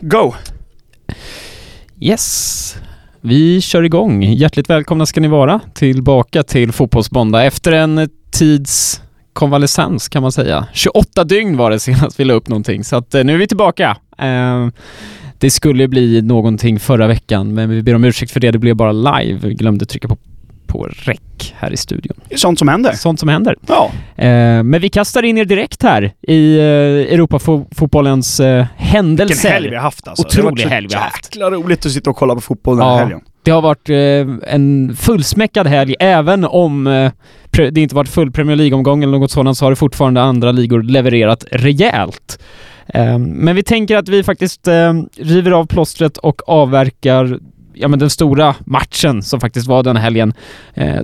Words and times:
Go! 0.00 0.34
Yes. 2.00 2.76
Vi 3.20 3.60
kör 3.60 3.82
igång. 3.82 4.22
Hjärtligt 4.22 4.70
välkomna 4.70 5.06
ska 5.06 5.20
ni 5.20 5.28
vara 5.28 5.60
tillbaka 5.74 6.42
till 6.42 6.72
Fotbollsmåndag 6.72 7.44
efter 7.44 7.72
en 7.72 8.08
tids 8.30 9.02
konvalescens 9.32 10.08
kan 10.08 10.22
man 10.22 10.32
säga. 10.32 10.66
28 10.72 11.24
dygn 11.24 11.56
var 11.56 11.70
det 11.70 11.80
senast 11.80 12.20
vi 12.20 12.24
la 12.24 12.34
upp 12.34 12.48
någonting, 12.48 12.84
så 12.84 12.96
att 12.96 13.14
eh, 13.14 13.24
nu 13.24 13.34
är 13.34 13.38
vi 13.38 13.46
tillbaka. 13.46 13.96
Ehm, 14.18 14.72
det 15.38 15.50
skulle 15.50 15.88
bli 15.88 16.22
någonting 16.22 16.80
förra 16.80 17.06
veckan, 17.06 17.54
men 17.54 17.70
vi 17.70 17.82
ber 17.82 17.94
om 17.94 18.04
ursäkt 18.04 18.32
för 18.32 18.40
det. 18.40 18.50
Det 18.50 18.58
blev 18.58 18.76
bara 18.76 18.92
live. 18.92 19.38
Vi 19.42 19.54
glömde 19.54 19.86
trycka 19.86 20.08
på, 20.08 20.16
på 20.70 20.88
rec 20.92 21.20
här 21.56 21.72
i 21.72 21.76
studion. 21.76 22.16
Sånt 22.36 22.58
som 22.58 22.68
händer. 22.68 22.92
Sånt 22.92 23.20
som 23.20 23.28
händer. 23.28 23.56
Ja. 23.66 23.90
Eh, 24.16 24.62
men 24.62 24.80
vi 24.80 24.88
kastar 24.88 25.22
in 25.22 25.38
er 25.38 25.44
direkt 25.44 25.82
här 25.82 26.12
i 26.28 26.58
eh, 26.58 27.14
Europafotbollens 27.14 28.40
eh, 28.40 28.66
händelser. 28.76 29.34
Vilken 29.34 29.52
helg 29.52 29.68
vi 29.68 29.76
har 29.76 29.82
haft 29.82 30.08
alltså. 30.08 30.26
Otrolig 30.26 30.66
det 30.66 30.70
helg 30.70 30.86
vi 30.90 30.94
har 30.94 31.02
haft. 31.02 31.24
jäkla 31.24 31.50
roligt 31.50 31.86
att 31.86 31.92
sitta 31.92 32.10
och 32.10 32.16
kolla 32.16 32.34
på 32.34 32.40
fotboll 32.40 32.76
den 32.76 32.86
här 32.86 32.92
Ja. 32.94 32.98
helgen. 32.98 33.20
Det 33.42 33.50
har 33.50 33.62
varit 33.62 33.88
eh, 33.90 34.52
en 34.54 34.96
fullsmäckad 34.96 35.66
helg, 35.66 35.94
även 36.00 36.44
om 36.44 36.86
eh, 36.86 37.12
det 37.70 37.80
inte 37.80 37.94
varit 37.94 38.08
full 38.08 38.32
Premier 38.32 38.56
League-omgång 38.56 39.02
eller 39.02 39.18
något 39.18 39.30
sådant 39.30 39.58
så 39.58 39.64
har 39.64 39.70
det 39.70 39.76
fortfarande 39.76 40.22
andra 40.22 40.52
ligor 40.52 40.82
levererat 40.82 41.44
rejält. 41.52 42.38
Eh, 42.94 43.18
men 43.18 43.56
vi 43.56 43.62
tänker 43.62 43.96
att 43.96 44.08
vi 44.08 44.22
faktiskt 44.22 44.68
eh, 44.68 44.92
river 45.16 45.50
av 45.50 45.66
plåstret 45.66 46.16
och 46.18 46.48
avverkar 46.48 47.38
ja, 47.74 47.88
men 47.88 47.98
den 47.98 48.10
stora 48.10 48.56
matchen 48.64 49.22
som 49.22 49.40
faktiskt 49.40 49.66
var 49.66 49.82
den 49.82 49.96
helgen. 49.96 50.32
Eh, 50.74 51.00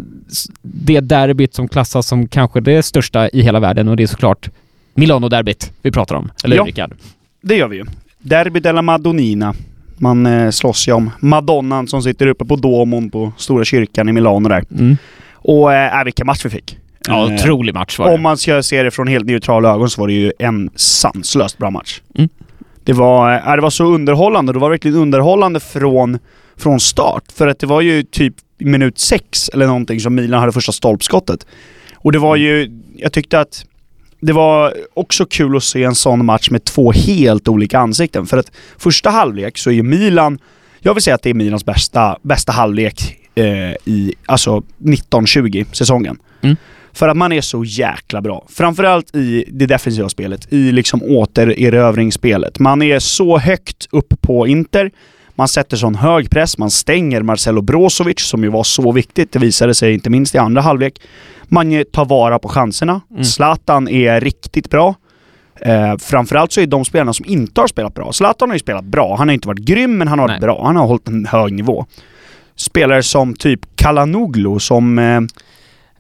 det 0.63 1.01
derbyt 1.01 1.55
som 1.55 1.69
klassas 1.69 2.07
som 2.07 2.29
kanske 2.29 2.61
det 2.61 2.83
största 2.83 3.29
i 3.29 3.41
hela 3.43 3.61
världen 3.61 3.89
och 3.89 3.97
det 3.97 4.03
är 4.03 4.07
såklart 4.07 4.49
Milano-derbyt 4.95 5.73
vi 5.83 5.91
pratar 5.91 6.15
om. 6.15 6.31
Eller 6.45 6.57
hur 6.57 6.63
Ja. 6.63 6.67
Rickard? 6.67 6.95
Det 7.41 7.57
gör 7.57 7.69
vi 7.69 7.77
ju. 7.77 7.85
Derby 8.19 8.61
della 8.61 8.83
Madonnina. 8.83 9.55
Man 9.99 10.27
eh, 10.27 10.51
slåss 10.51 10.89
ju 10.89 10.93
om 10.93 11.11
Madonnan 11.21 11.89
som 11.89 12.03
sitter 12.03 12.27
uppe 12.27 12.45
på 12.45 12.57
Domon 12.57 13.11
på 13.11 13.33
Stora 13.37 13.65
kyrkan 13.65 14.09
i 14.09 14.13
Milano 14.13 14.49
där. 14.49 14.65
Mm. 14.71 14.97
Och 15.33 15.73
äh, 15.75 16.05
vilken 16.05 16.27
match 16.27 16.45
vi 16.45 16.51
fick. 16.51 16.79
Ja, 17.09 17.29
Eh, 17.29 17.35
otrolig 17.35 17.75
match 17.75 17.99
var 17.99 18.09
det. 18.09 18.15
Om 18.15 18.23
man 18.23 18.37
ska 18.37 18.63
se 18.63 18.83
det 18.83 18.91
från 18.91 19.07
helt 19.09 19.27
neutrala 19.27 19.69
ögon 19.75 19.91
så 19.91 20.01
var 20.01 20.09
det 20.09 20.15
ju 20.15 20.33
en 20.39 20.71
sanslöst 20.75 21.59
bra 21.59 21.71
match. 21.71 22.01
Mm. 22.15 22.29
Det 22.85 22.93
var, 22.93 23.35
äh, 23.35 23.55
det 23.57 23.63
var 23.63 23.71
så 23.71 23.85
underhållande. 23.85 24.53
Det 24.53 24.59
var 24.59 24.71
verkligen 24.71 24.97
underhållande 24.97 25.61
från, 25.61 26.19
från 26.59 26.81
start. 26.81 27.25
För 27.35 27.47
att 27.47 27.59
det 27.59 27.67
var 27.67 27.81
ju 27.81 28.03
typ 28.03 28.35
minut 28.59 28.99
sex 28.99 29.49
eller 29.49 29.67
någonting 29.67 30.01
som 30.01 30.15
Milan 30.15 30.41
hade 30.41 30.53
första 30.53 30.73
stolpskottet. 30.73 31.47
Och 31.95 32.13
det 32.13 32.19
var 32.19 32.37
ju, 32.37 32.81
jag 32.97 33.13
tyckte 33.13 33.41
att 33.41 33.65
det 34.21 34.33
var 34.33 34.75
också 34.95 35.27
kul 35.27 35.57
att 35.57 35.63
se 35.63 35.85
en 35.85 35.95
sån 35.95 36.25
match 36.25 36.51
med 36.51 36.65
två 36.65 36.93
helt 36.93 37.49
olika 37.49 37.79
ansikten. 37.79 38.27
För 38.27 38.39
att 38.39 38.53
första 38.79 39.11
halvlek 39.11 39.59
så 39.59 39.71
är 39.71 39.75
ju 39.75 39.83
Milan, 39.83 40.39
jag 40.81 40.95
vill 40.95 41.03
säga 41.03 41.15
att 41.15 41.23
det 41.23 41.31
är 41.31 41.35
Milans 41.35 41.65
bästa, 41.65 42.19
bästa 42.23 42.53
halvlek 42.53 43.17
eh, 43.35 43.45
i, 43.85 44.15
alltså 44.27 44.63
19-20 44.79 45.67
säsongen. 45.73 46.19
Mm. 46.43 46.57
För 46.93 47.09
att 47.09 47.17
man 47.17 47.33
är 47.33 47.41
så 47.41 47.65
jäkla 47.65 48.21
bra. 48.21 48.47
Framförallt 48.49 49.15
i 49.15 49.45
det 49.49 49.67
defensiva 49.67 50.09
spelet, 50.09 50.53
i 50.53 50.73
liksom 50.73 51.03
återerövringsspelet. 51.03 52.59
Man 52.59 52.83
är 52.83 52.99
så 52.99 53.39
högt 53.39 53.89
upp 53.91 54.21
på 54.21 54.47
Inter, 54.47 54.91
man 55.37 55.49
sätter 55.49 55.77
sån 55.77 55.95
hög 55.95 56.31
press, 56.31 56.59
man 56.59 56.71
stänger 56.71 57.23
Marcelo 57.23 57.63
Brozovic 57.63 58.21
som 58.21 58.43
ju 58.45 58.51
var 58.51 58.65
så 58.65 58.93
viktigt, 58.93 59.33
det 59.33 59.39
visade 59.39 59.75
sig 59.75 59.95
inte 59.95 60.11
minst 60.11 60.35
i 60.35 60.39
andra 60.39 60.63
halvlek. 60.63 61.01
Man 61.49 61.85
tar 61.93 62.05
vara 62.05 62.39
på 62.39 62.49
chanserna. 62.49 63.01
Mm. 63.11 63.25
Zlatan 63.25 63.89
är 63.89 64.21
riktigt 64.21 64.71
bra. 64.71 64.95
Eh, 65.61 65.97
framförallt 65.99 66.53
så 66.53 66.61
är 66.61 66.67
de 66.67 66.85
spelarna 66.85 67.13
som 67.13 67.27
inte 67.27 67.61
har 67.61 67.69
spelat 67.69 67.95
bra. 67.95 68.13
Zlatan 68.13 68.49
har 68.49 68.55
ju 68.55 68.61
spelat 68.61 68.85
bra. 68.85 69.17
Han 69.17 69.29
har 69.29 69.35
inte 69.35 69.49
varit 69.49 69.61
grym, 69.61 69.99
men 69.99 70.09
han 70.09 70.19
har 70.19 70.29
varit 70.29 70.41
Nej. 70.41 70.47
bra. 70.47 70.67
Han 70.67 70.77
har 70.77 70.87
hållit 70.87 71.09
en 71.09 71.27
hög 71.27 71.53
nivå. 71.53 71.87
Spelare 72.57 73.03
som 73.03 73.35
typ 73.35 73.61
Kalanoglu, 73.77 74.59
som 74.59 74.99
eh, 74.99 75.21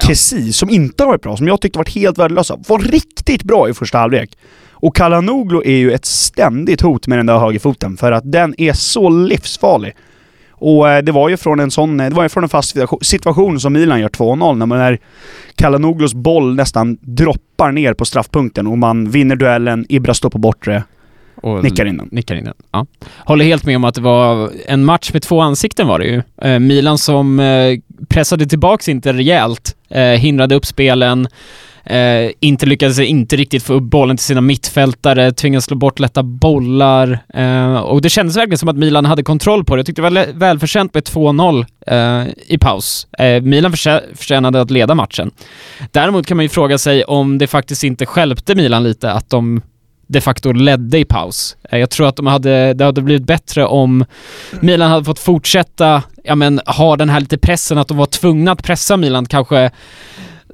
Kessi, 0.07 0.53
som 0.53 0.71
inte 0.71 1.03
har 1.03 1.09
varit 1.09 1.23
bra, 1.23 1.37
som 1.37 1.49
jag 1.49 1.61
tyckte 1.61 1.79
varit 1.79 1.95
helt 1.95 2.19
värdelösa, 2.19 2.59
var 2.69 2.79
riktigt 2.79 3.43
bra 3.43 3.69
i 3.69 3.75
första 3.75 3.99
halvlek. 3.99 4.39
Och 4.71 4.97
Kalanoglu 4.97 5.63
är 5.65 5.77
ju 5.77 5.93
ett 5.93 6.05
ständigt 6.05 6.81
hot 6.81 7.07
med 7.07 7.19
den 7.19 7.27
där 7.27 7.39
högerfoten, 7.39 7.97
för 7.97 8.13
att 8.13 8.33
den 8.33 8.55
är 8.59 8.73
så 8.73 9.09
livsfarlig. 9.09 9.93
Och 10.59 10.91
eh, 10.91 11.03
det 11.03 11.13
var 11.13 11.29
ju 11.29 11.37
från 11.37 11.61
en 11.61 11.71
sån, 11.71 12.01
eh, 12.01 12.09
det 12.09 12.15
var 12.15 12.23
ju 12.23 12.29
från 12.29 12.43
en 12.43 12.49
fast 12.49 12.77
situation- 13.03 13.61
som 13.61 13.73
Milan 13.73 14.01
gör 14.01 14.09
2-0, 14.09 14.57
när 14.57 14.67
man 14.67 14.81
är 14.81 14.99
Kalanoglus 15.55 16.15
boll 16.15 16.55
nästan 16.55 16.99
droppar 17.01 17.73
ner 17.73 17.95
på 17.95 18.05
straffpunkten 18.05 18.67
och 18.67 18.79
man 18.79 19.11
vinner 19.11 19.37
duellen, 19.37 19.87
Ibra 19.89 20.15
står 20.15 20.31
på 20.31 20.39
bortre, 20.39 20.83
Och 21.43 21.65
nickar 21.65 21.87
in 21.87 21.97
den. 21.97 22.09
Nickar 22.13 22.35
in 22.35 22.45
den. 22.45 22.55
Ja. 22.73 22.87
Håller 23.25 23.45
helt 23.45 23.65
med 23.65 23.77
om 23.77 23.85
att 23.85 23.95
det 23.95 24.01
var 24.01 24.51
en 24.67 24.85
match 24.85 25.13
med 25.13 25.23
två 25.23 25.41
ansikten 25.41 25.87
var 25.87 25.99
det 25.99 26.05
ju. 26.05 26.23
Eh, 26.43 26.59
Milan 26.59 26.99
som 26.99 27.43
pressade 28.09 28.47
tillbaks 28.47 28.89
inte 28.89 29.13
rejält, 29.13 29.76
eh, 29.89 30.03
hindrade 30.05 30.55
upp 30.55 30.67
spelen, 30.67 31.29
eh, 31.85 32.31
inte 32.41 32.67
lyckades 32.67 32.99
inte 32.99 33.37
riktigt 33.37 33.63
få 33.63 33.73
upp 33.75 33.83
bollen 33.83 34.17
till 34.17 34.27
sina 34.27 34.41
mittfältare, 34.41 35.33
tvingades 35.33 35.65
slå 35.65 35.77
bort 35.77 35.99
lätta 35.99 36.23
bollar. 36.23 37.19
Eh, 37.35 37.77
och 37.77 38.03
det 38.03 38.09
kändes 38.11 38.37
verkligen 38.37 38.59
som 38.59 38.69
att 38.69 38.77
Milan 38.77 39.05
hade 39.05 39.23
kontroll 39.23 39.65
på 39.65 39.77
det. 39.77 39.81
Jag 39.81 39.87
tyckte 39.87 40.03
det 40.03 40.11
var 40.11 40.27
välförtjänt 40.39 40.95
med 40.95 41.03
2-0 41.05 41.67
eh, 41.87 42.27
i 42.47 42.59
paus. 42.59 43.07
Eh, 43.19 43.43
Milan 43.43 43.73
förtjä- 43.73 44.03
förtjänade 44.15 44.61
att 44.61 44.71
leda 44.71 44.95
matchen. 44.95 45.31
Däremot 45.91 46.27
kan 46.27 46.37
man 46.37 46.45
ju 46.45 46.49
fråga 46.49 46.79
sig 46.79 47.05
om 47.05 47.39
det 47.39 47.47
faktiskt 47.47 47.85
inte 47.85 48.07
skälpte 48.07 48.55
Milan 48.55 48.85
lite 48.85 49.13
att 49.13 49.31
de 49.31 49.63
de 50.07 50.21
facto 50.21 50.53
ledde 50.53 50.99
i 50.99 51.05
paus. 51.05 51.57
Eh, 51.71 51.79
Jag 51.79 51.91
tror 51.91 52.09
att 52.09 52.17
de 52.17 52.27
hade, 52.27 52.75
det 52.75 52.85
hade 52.85 53.03
blivit 53.03 53.27
bättre 53.27 53.67
om 53.67 54.05
Milan 54.61 54.91
hade 54.91 55.05
fått 55.05 55.19
fortsätta, 55.19 56.03
ja 56.25 56.35
men 56.35 56.61
ha 56.67 56.97
den 56.97 57.09
här 57.09 57.21
lite 57.21 57.39
pressen 57.39 57.79
att 57.79 57.89
de 57.89 57.97
var 57.97 58.07
tvungna 58.07 58.53
att 58.53 58.63
pressa 58.63 58.97
Milan 58.97 59.27
kanske 59.27 59.71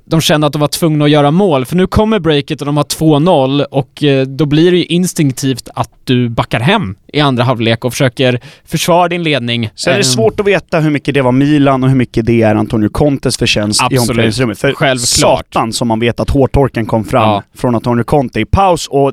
de 0.04 0.20
kände 0.20 0.46
att 0.46 0.52
de 0.52 0.60
var 0.60 0.68
tvungna 0.68 1.04
att 1.04 1.10
göra 1.10 1.30
mål, 1.30 1.64
för 1.64 1.76
nu 1.76 1.86
kommer 1.86 2.18
breaket 2.18 2.60
och 2.60 2.66
de 2.66 2.76
har 2.76 2.84
2-0 2.84 3.64
och 3.70 4.02
eh, 4.02 4.26
då 4.26 4.46
blir 4.46 4.70
det 4.70 4.76
ju 4.76 4.84
instinktivt 4.84 5.68
att 5.74 5.90
du 6.04 6.28
backar 6.28 6.60
hem 6.60 6.94
i 7.12 7.20
andra 7.20 7.44
halvlek 7.44 7.84
och 7.84 7.92
försöker 7.92 8.40
försvara 8.64 9.08
din 9.08 9.22
ledning. 9.22 9.70
Sen 9.74 9.92
är 9.92 9.96
det 9.96 10.00
Eh, 10.00 10.04
svårt 10.04 10.40
att 10.40 10.46
veta 10.46 10.80
hur 10.80 10.90
mycket 10.90 11.14
det 11.14 11.22
var 11.22 11.32
Milan 11.32 11.82
och 11.82 11.88
hur 11.88 11.96
mycket 11.96 12.26
det 12.26 12.42
är 12.42 12.54
Antonio 12.54 12.88
Contes 12.88 13.36
förtjänst 13.36 13.82
i 13.82 13.84
Absolut. 13.84 14.08
omklädningsrummet. 14.10 14.58
För 14.58 14.72
Självklart. 14.72 15.08
satan 15.52 15.72
som 15.72 15.88
man 15.88 16.00
vet 16.00 16.20
att 16.20 16.30
hårtorken 16.30 16.86
kom 16.86 17.04
fram 17.04 17.22
Ja. 17.28 17.42
från 17.54 17.74
Antonio 17.74 18.04
Conte 18.04 18.40
i 18.40 18.44
paus 18.44 18.86
och 18.88 19.12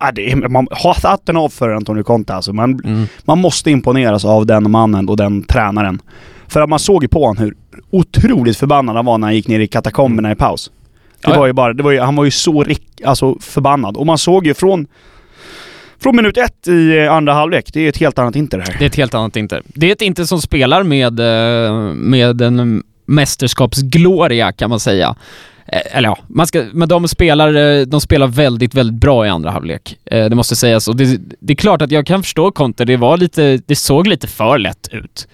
ja, 0.00 0.12
det 0.12 0.30
är, 0.32 0.36
man 0.48 0.68
har 0.70 1.08
hatten 1.08 1.36
av 1.36 1.48
för 1.48 1.70
Antonio 1.70 2.02
Conte 2.02 2.34
alltså. 2.34 2.52
Man, 2.52 2.80
Mm. 2.84 3.06
man 3.24 3.38
måste 3.40 3.70
imponeras 3.70 4.24
av 4.24 4.46
den 4.46 4.70
mannen 4.70 5.08
och 5.08 5.16
den 5.16 5.42
tränaren. 5.42 6.02
För 6.48 6.60
att 6.60 6.68
man 6.68 6.78
såg 6.78 7.02
ju 7.02 7.08
på 7.08 7.20
honom 7.26 7.36
hur 7.44 7.54
otroligt 7.90 8.56
förbannad 8.56 8.96
han 8.96 9.04
var 9.04 9.18
när 9.18 9.26
han 9.26 9.34
gick 9.34 9.48
ner 9.48 9.60
i 9.60 9.66
katakomberna 9.68 10.32
i 10.32 10.34
paus. 10.34 10.70
Det 11.24 11.36
var 11.36 11.46
ju 11.46 11.52
bara, 11.52 11.72
det 11.72 11.82
var 11.82 11.90
ju, 11.90 12.00
han 12.00 12.16
var 12.16 12.24
ju 12.24 12.30
så 12.30 12.62
rik, 12.64 12.82
alltså 13.04 13.36
förbannad. 13.40 13.96
Och 13.96 14.06
man 14.06 14.18
såg 14.18 14.46
ju 14.46 14.54
från, 14.54 14.86
från 16.02 16.16
minut 16.16 16.36
ett 16.36 16.68
i 16.68 16.98
eh, 16.98 17.12
andra 17.12 17.32
halvlek, 17.32 17.70
det 17.72 17.80
är 17.80 17.88
ett 17.88 17.96
helt 17.98 18.18
annat 18.18 18.36
Inter 18.36 18.58
det 18.58 18.64
här. 18.64 18.76
Det 18.78 18.84
är 18.84 18.86
ett 18.86 18.96
helt 18.96 19.14
annat 19.14 19.36
Inter. 19.36 19.62
Det 19.66 19.88
är 19.88 19.92
ett 19.92 20.02
Inter 20.02 20.24
som 20.24 20.40
spelar 20.40 20.82
med, 20.82 21.20
eh, 21.20 21.72
med 21.94 22.40
en 22.42 22.82
mästerskapsgloria 23.06 24.52
kan 24.52 24.70
man 24.70 24.80
säga. 24.80 25.16
Eh, 25.72 25.96
Eller 25.96 26.08
ja, 26.08 26.18
man 26.26 26.46
ska, 26.46 26.64
men 26.72 26.88
de 26.88 27.08
spelar, 27.08 27.54
eh, 27.54 27.86
de 27.86 28.00
spelar 28.00 28.26
väldigt, 28.26 28.74
väldigt 28.74 29.00
bra 29.00 29.26
i 29.26 29.28
andra 29.28 29.50
halvlek. 29.50 29.96
Eh, 30.04 30.24
Det 30.24 30.36
måste 30.36 30.56
sägas. 30.56 30.88
Och 30.88 30.96
det, 30.96 31.20
det 31.40 31.52
är 31.52 31.56
klart 31.56 31.82
att 31.82 31.90
jag 31.90 32.06
kan 32.06 32.22
förstå 32.22 32.50
Conte, 32.50 32.84
det 32.84 32.96
var 32.96 33.16
lite, 33.16 33.60
det 33.66 33.76
såg 33.76 34.06
lite 34.06 34.26
för 34.26 34.58
lätt 34.58 34.88
ut. 34.92 35.28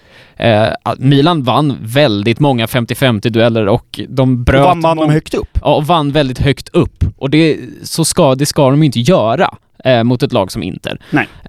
Milan 0.97 1.43
vann 1.43 1.77
väldigt 1.81 2.39
många 2.39 2.65
50-50 2.65 3.29
dueller 3.29 3.67
och 3.67 3.99
de 4.09 4.43
bröt... 4.43 4.59
Och 4.61 4.67
vann 4.67 4.79
man 4.79 4.97
dem 4.97 5.09
högt 5.09 5.33
upp. 5.33 5.59
Ja, 5.61 5.75
och 5.75 5.87
vann 5.87 6.11
väldigt 6.11 6.39
högt 6.39 6.69
upp. 6.69 7.03
Och 7.17 7.29
det, 7.29 7.57
så 7.83 8.05
ska, 8.05 8.35
det 8.35 8.45
ska 8.45 8.69
de 8.69 8.79
ju 8.79 8.85
inte 8.85 8.99
göra 8.99 9.53
eh, 9.83 10.03
mot 10.03 10.23
ett 10.23 10.33
lag 10.33 10.51
som 10.51 10.63
Inter. 10.63 10.99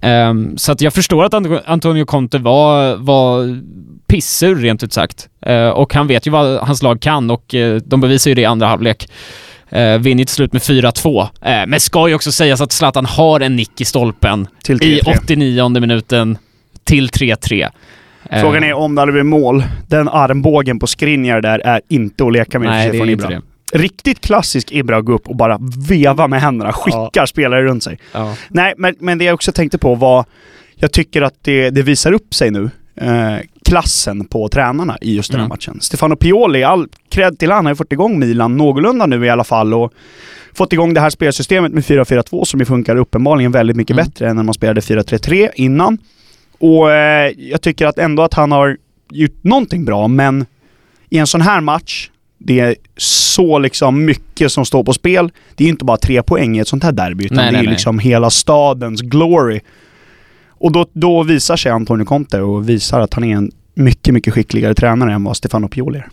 Ehm, 0.02 0.58
så 0.58 0.72
att 0.72 0.80
jag 0.80 0.92
förstår 0.92 1.24
att 1.24 1.32
Ant- 1.32 1.62
Antonio 1.66 2.04
Conte 2.04 2.38
var, 2.38 2.96
var 2.96 3.60
pissur 4.06 4.56
rent 4.56 4.82
ut 4.82 4.92
sagt. 4.92 5.28
Eh, 5.46 5.68
och 5.68 5.94
han 5.94 6.06
vet 6.06 6.26
ju 6.26 6.30
vad 6.30 6.58
hans 6.58 6.82
lag 6.82 7.00
kan 7.00 7.30
och 7.30 7.54
eh, 7.54 7.76
de 7.76 8.00
bevisar 8.00 8.30
ju 8.30 8.34
det 8.34 8.40
i 8.42 8.44
andra 8.44 8.66
halvlek. 8.66 9.08
Uh, 9.76 9.98
vinner 9.98 10.24
till 10.24 10.34
slut 10.34 10.52
med 10.52 10.62
4-2. 10.62 11.20
Eh, 11.42 11.66
men 11.66 11.80
ska 11.80 12.08
ju 12.08 12.14
också 12.14 12.32
sägas 12.32 12.60
att 12.60 12.72
Zlatan 12.72 13.06
har 13.06 13.40
en 13.40 13.56
nick 13.56 13.80
i 13.80 13.84
stolpen 13.84 14.46
i 14.68 14.72
3-3. 14.72 15.18
89 15.22 15.68
minuten 15.68 16.38
till 16.84 17.08
3-3. 17.08 17.68
Eh, 18.30 18.40
Frågan 18.40 18.64
är 18.64 18.72
om 18.72 18.94
det 18.94 19.02
hade 19.02 19.12
blivit 19.12 19.26
mål. 19.26 19.64
Den 19.88 20.08
armbågen 20.08 20.78
på 20.78 20.86
Skriniar 20.86 21.40
där 21.40 21.58
är 21.58 21.80
inte 21.88 22.26
att 22.26 22.32
leka 22.32 22.58
med 22.58 22.68
Nej, 22.68 22.88
för 22.88 22.94
är 22.94 22.98
från 22.98 23.10
Ibra. 23.10 23.42
Riktigt 23.72 24.20
klassisk 24.20 24.72
Ibra 24.72 24.96
att 24.96 25.04
gå 25.04 25.12
upp 25.12 25.28
och 25.28 25.36
bara 25.36 25.58
veva 25.88 26.28
med 26.28 26.40
händerna, 26.40 26.72
skickar 26.72 27.26
spelare 27.26 27.62
runt 27.64 27.82
sig. 27.82 27.98
Ja. 28.12 28.34
Nej, 28.48 28.74
men, 28.76 28.94
men 28.98 29.18
det 29.18 29.24
jag 29.24 29.34
också 29.34 29.52
tänkte 29.52 29.78
på 29.78 29.94
var, 29.94 30.24
jag 30.74 30.92
tycker 30.92 31.22
att 31.22 31.34
det, 31.42 31.70
det 31.70 31.82
visar 31.82 32.12
upp 32.12 32.34
sig 32.34 32.50
nu. 32.50 32.70
Eh, 32.96 33.36
klassen 33.64 34.24
på 34.24 34.48
tränarna 34.48 34.98
i 35.00 35.16
just 35.16 35.30
den 35.30 35.40
här 35.40 35.44
Mm. 35.46 35.48
matchen. 35.48 35.80
Stefano 35.80 36.16
Pioli, 36.16 36.62
all 36.64 36.88
cred 37.10 37.38
till 37.38 37.50
han, 37.50 37.66
har 37.66 37.72
ju 37.72 37.76
fått 37.76 37.92
igång 37.92 38.18
Milan 38.18 38.56
någorlunda 38.56 39.06
nu 39.06 39.26
i 39.26 39.30
alla 39.30 39.44
fall 39.44 39.74
och 39.74 39.92
fått 40.54 40.72
igång 40.72 40.94
det 40.94 41.00
här 41.00 41.10
spelsystemet 41.10 41.72
med 41.72 41.84
4-4-2 41.84 42.44
som 42.44 42.60
ju 42.60 42.66
funkar 42.66 42.96
uppenbarligen 42.96 43.52
väldigt 43.52 43.76
mycket 43.76 43.94
Mm. 43.94 44.04
bättre 44.06 44.28
än 44.30 44.36
när 44.36 44.42
man 44.42 44.54
spelade 44.54 44.80
4-3-3 44.80 45.50
innan. 45.54 45.98
Och 46.58 46.90
eh, 46.92 47.32
jag 47.38 47.60
tycker 47.62 47.86
att 47.86 47.98
ändå 47.98 48.22
att 48.22 48.34
han 48.34 48.52
har 48.52 48.76
gjort 49.10 49.44
någonting 49.44 49.84
bra, 49.84 50.08
men 50.08 50.46
i 51.10 51.18
en 51.18 51.26
sån 51.26 51.40
här 51.40 51.60
match, 51.60 52.10
det 52.38 52.60
är 52.60 52.76
så 52.96 53.58
liksom 53.58 54.04
mycket 54.04 54.52
som 54.52 54.64
står 54.64 54.84
på 54.84 54.92
spel. 54.92 55.30
Det 55.54 55.64
är 55.64 55.68
inte 55.68 55.84
bara 55.84 55.96
tre 55.96 56.22
poäng 56.22 56.56
i 56.56 56.60
ett 56.60 56.68
sånt 56.68 56.84
här 56.84 56.92
derby, 56.92 57.24
utan 57.24 57.36
Nej, 57.36 57.44
det 57.44 57.48
är 57.48 57.52
nej, 57.52 57.60
ju 57.60 57.66
nej. 57.66 57.72
liksom 57.74 57.98
hela 57.98 58.30
stadens 58.30 59.00
glory. 59.00 59.60
Och 60.48 60.72
då, 60.72 60.86
då 60.92 61.22
visar 61.22 61.56
sig 61.56 61.72
Antonio 61.72 62.04
Conte 62.04 62.40
och 62.40 62.68
visar 62.68 63.00
att 63.00 63.14
han 63.14 63.24
är 63.24 63.36
en 63.36 63.50
mycket, 63.74 64.14
mycket 64.14 64.34
skickligare 64.34 64.74
tränare 64.74 65.12
än 65.12 65.24
vad 65.24 65.36
Stefano 65.36 65.68
Pioli 65.68 65.98
är. 65.98 66.08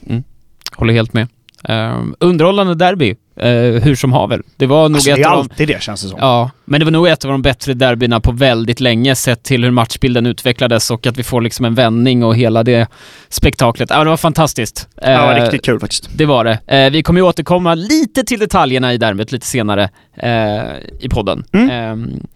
Håller 0.75 0.93
helt 0.93 1.13
med. 1.13 1.27
Uh, 1.69 2.05
underhållande 2.19 2.75
derby, 2.75 3.15
eh, 3.35 3.83
hur 3.83 3.95
som 3.95 4.13
haver. 4.13 4.41
Det 4.57 4.65
var 4.65 4.89
nog 4.89 4.95
Alltså, 4.95 5.09
det 5.09 5.19
ett 5.19 5.25
är 5.25 5.29
av 5.29 5.31
de... 5.31 5.39
alltid 5.39 5.67
det 5.67 5.81
känns 5.83 6.01
det 6.01 6.07
som. 6.07 6.19
Ja, 6.21 6.51
men 6.65 6.79
det 6.79 6.85
var 6.85 6.91
nog 6.91 7.07
ett 7.07 7.25
av 7.25 7.31
de 7.31 7.41
bättre 7.41 7.73
derbyna 7.73 8.19
på 8.19 8.31
väldigt 8.31 8.79
länge 8.79 9.15
sett 9.15 9.43
till 9.43 9.63
hur 9.63 9.71
matchbilden 9.71 10.25
utvecklades 10.25 10.91
och 10.91 11.07
att 11.07 11.17
vi 11.17 11.23
får 11.23 11.41
liksom 11.41 11.65
en 11.65 11.75
vändning 11.75 12.23
och 12.23 12.35
hela 12.35 12.63
det 12.63 12.87
spektaklet. 13.29 13.89
Ja, 13.89 14.03
det 14.03 14.09
var 14.09 14.17
fantastiskt. 14.17 14.87
Ja, 15.01 15.09
det 15.09 15.17
var 15.17 15.33
Eh, 15.33 15.41
riktigt 15.41 15.65
kul 15.65 15.79
faktiskt. 15.79 16.09
Det 16.17 16.25
var 16.25 16.43
det. 16.43 16.59
Eh, 16.67 16.91
vi 16.91 17.03
kommer 17.03 17.19
ju 17.19 17.25
återkomma 17.27 17.75
lite 17.75 18.23
till 18.23 18.39
detaljerna 18.39 18.93
i 18.93 18.97
derbyt 18.97 19.31
lite 19.31 19.47
senare 19.47 19.89
i 20.99 21.09
podden. 21.09 21.43
Mm. 21.53 21.69
Ehm, 21.69 22.27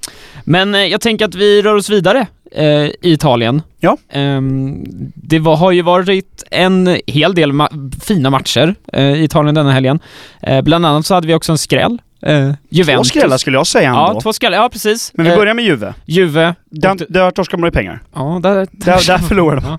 men 0.43 0.89
jag 0.89 1.01
tänker 1.01 1.25
att 1.25 1.35
vi 1.35 1.61
rör 1.61 1.75
oss 1.75 1.89
vidare 1.89 2.27
i 2.57 2.91
Italien. 3.01 3.61
Ja. 3.79 3.97
Ehm, 4.11 4.83
det 5.15 5.39
var, 5.39 5.55
har 5.55 5.71
ju 5.71 5.81
varit 5.81 6.43
en 6.51 6.97
hel 7.07 7.35
del 7.35 7.51
ma- 7.51 8.01
fina 8.01 8.29
matcher 8.29 8.75
eh, 8.93 9.03
i 9.13 9.23
Italien 9.23 9.55
denna 9.55 9.71
helgen. 9.71 9.99
Eh, 10.41 10.61
bland 10.61 10.85
annat 10.85 11.05
så 11.05 11.13
hade 11.15 11.27
vi 11.27 11.33
också 11.33 11.51
en 11.51 11.57
skräll. 11.57 12.01
Eh, 12.21 12.49
Två 12.49 12.55
Juventus. 12.69 13.07
skrällar 13.07 13.37
skulle 13.37 13.57
jag 13.57 13.67
säga 13.67 13.89
ändå. 13.89 14.01
Ja, 14.01 14.21
två 14.21 14.33
skrällar. 14.33 14.57
Ja, 14.57 14.69
precis. 14.69 15.11
Men 15.13 15.25
vi 15.25 15.31
Eh, 15.31 15.37
börjar 15.37 15.53
med 15.53 15.65
Juve. 15.65 15.93
Juve. 16.05 16.55
Där, 16.69 17.05
där 17.09 17.31
torskar 17.31 17.57
man 17.57 17.67
ju 17.67 17.71
pengar. 17.71 17.99
Ja, 18.15 18.39
där... 18.43 18.67
Där, 18.71 19.07
där 19.07 19.17
förlorade 19.27 19.61
de. 19.61 19.67
Ja. 19.71 19.77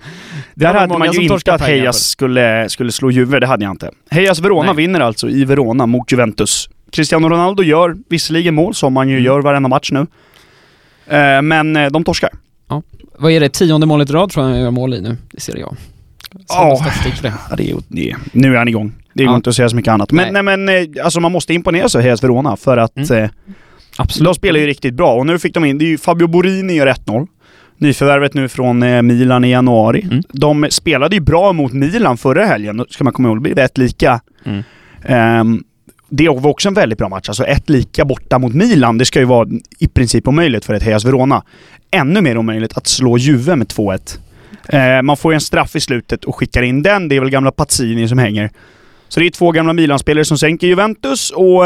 Där 0.55 0.73
var 0.73 0.79
hade 0.79 0.97
man 0.97 1.11
ju 1.11 1.21
inte 1.21 1.53
att 1.53 1.61
Hejas 1.61 2.03
skulle, 2.07 2.69
skulle 2.69 2.91
slå 2.91 3.11
Juve, 3.11 3.39
det 3.39 3.47
hade 3.47 3.63
jag 3.65 3.71
inte. 3.73 3.91
Hejas 4.09 4.39
Verona 4.39 4.63
Nej. 4.73 4.75
vinner 4.75 4.99
alltså 4.99 5.29
i 5.29 5.45
Verona 5.45 5.85
mot 5.85 6.11
Juventus. 6.11 6.69
Cristiano 6.91 7.29
Ronaldo 7.29 7.63
gör 7.63 7.95
visserligen 8.09 8.55
mål, 8.55 8.73
som 8.73 8.95
han 8.95 9.07
ju 9.09 9.13
Mm. 9.15 9.25
gör 9.25 9.41
varenda 9.41 9.69
match 9.69 9.91
nu. 9.91 9.99
Eh, 11.07 11.41
men 11.41 11.75
eh, 11.75 11.89
de 11.89 12.03
torskar. 12.03 12.29
Vad 13.19 13.31
är 13.31 13.39
det? 13.39 13.49
Tionde 13.49 13.85
målet 13.87 14.09
i 14.09 14.13
rad 14.13 14.29
tror 14.31 14.45
jag 14.45 14.51
han 14.53 14.61
gör 14.61 14.71
mål 14.71 14.93
i 14.93 15.01
nu. 15.01 15.17
Det 15.31 15.39
ser 15.41 15.57
jag. 15.57 15.75
Ja. 16.47 16.79
Det. 17.21 17.33
Ja, 17.49 17.55
är, 17.57 17.77
det 17.87 18.15
nu 18.33 18.53
är 18.53 18.57
han 18.57 18.67
igång. 18.67 18.91
Det 19.13 19.23
går 19.23 19.31
Ja. 19.33 19.35
inte 19.35 19.49
att 19.49 19.55
säga 19.55 19.69
så 19.69 19.75
mycket 19.75 19.91
annat. 19.91 20.11
Men, 20.11 20.33
nej. 20.33 20.43
men 20.57 20.69
eh, 20.69 21.05
alltså 21.05 21.19
man 21.19 21.31
måste 21.31 21.53
imponera 21.53 21.89
sig 21.89 22.03
Hejas 22.03 22.23
Verona 22.23 22.55
för 22.55 22.77
att 22.77 22.97
Mm. 23.11 23.23
eh, 23.23 23.29
Absolut. 23.97 24.25
de 24.25 24.35
spelar 24.35 24.59
ju 24.59 24.65
riktigt 24.67 24.93
bra. 24.93 25.13
Och 25.15 25.25
nu 25.25 25.39
fick 25.39 25.53
de 25.53 25.65
in, 25.65 25.77
det 25.77 25.85
är 25.85 25.87
ju 25.89 25.97
Fabio 25.97 26.27
Borini 26.27 26.73
gör 26.73 26.87
1-0. 26.87 27.27
Nyförvärvet 27.77 28.33
nu 28.33 28.47
från 28.49 28.83
eh, 28.83 29.01
Milan 29.01 29.45
i 29.45 29.51
januari. 29.51 30.01
Mm. 30.03 30.23
De 30.31 30.67
spelade 30.69 31.15
ju 31.15 31.19
bra 31.19 31.53
mot 31.53 31.73
Milan 31.73 32.17
förra 32.17 32.45
helgen, 32.45 32.85
ska 32.89 33.03
man 33.03 33.13
komma 33.13 33.27
ihåg. 33.27 33.37
Det 33.37 33.41
blev 33.41 33.59
ett 33.59 33.77
lika. 33.77 34.21
Mm. 34.45 34.63
Ehm, 35.05 35.63
det 36.11 36.29
var 36.29 36.47
också 36.47 36.67
en 36.67 36.73
väldigt 36.73 36.99
bra 36.99 37.09
match. 37.09 37.29
Alltså 37.29 37.45
ett 37.45 37.69
lika 37.69 38.05
borta 38.05 38.39
mot 38.39 38.53
Milan, 38.53 38.97
det 38.97 39.05
ska 39.05 39.19
ju 39.19 39.25
vara 39.25 39.49
i 39.79 39.87
princip 39.87 40.27
omöjligt 40.27 40.65
för 40.65 40.73
ett 40.73 40.83
Hejas 40.83 41.05
Verona. 41.05 41.43
Ännu 41.91 42.21
mer 42.21 42.37
omöjligt 42.37 42.77
att 42.77 42.87
slå 42.87 43.17
Juve 43.17 43.55
med 43.55 43.67
2-1. 43.67 44.19
Eh, 44.69 45.01
man 45.01 45.17
får 45.17 45.31
ju 45.31 45.35
en 45.35 45.41
straff 45.41 45.75
i 45.75 45.79
slutet 45.79 46.23
och 46.23 46.35
skickar 46.35 46.61
in 46.61 46.83
den. 46.83 47.07
Det 47.07 47.15
är 47.15 47.19
väl 47.19 47.29
gamla 47.29 47.51
Pazzini 47.51 48.07
som 48.07 48.17
hänger. 48.17 48.51
Så 49.07 49.19
det 49.19 49.25
är 49.25 49.29
två 49.29 49.51
gamla 49.51 49.73
Milan-spelare 49.73 50.25
som 50.25 50.37
sänker 50.37 50.67
Juventus 50.67 51.31
och 51.31 51.65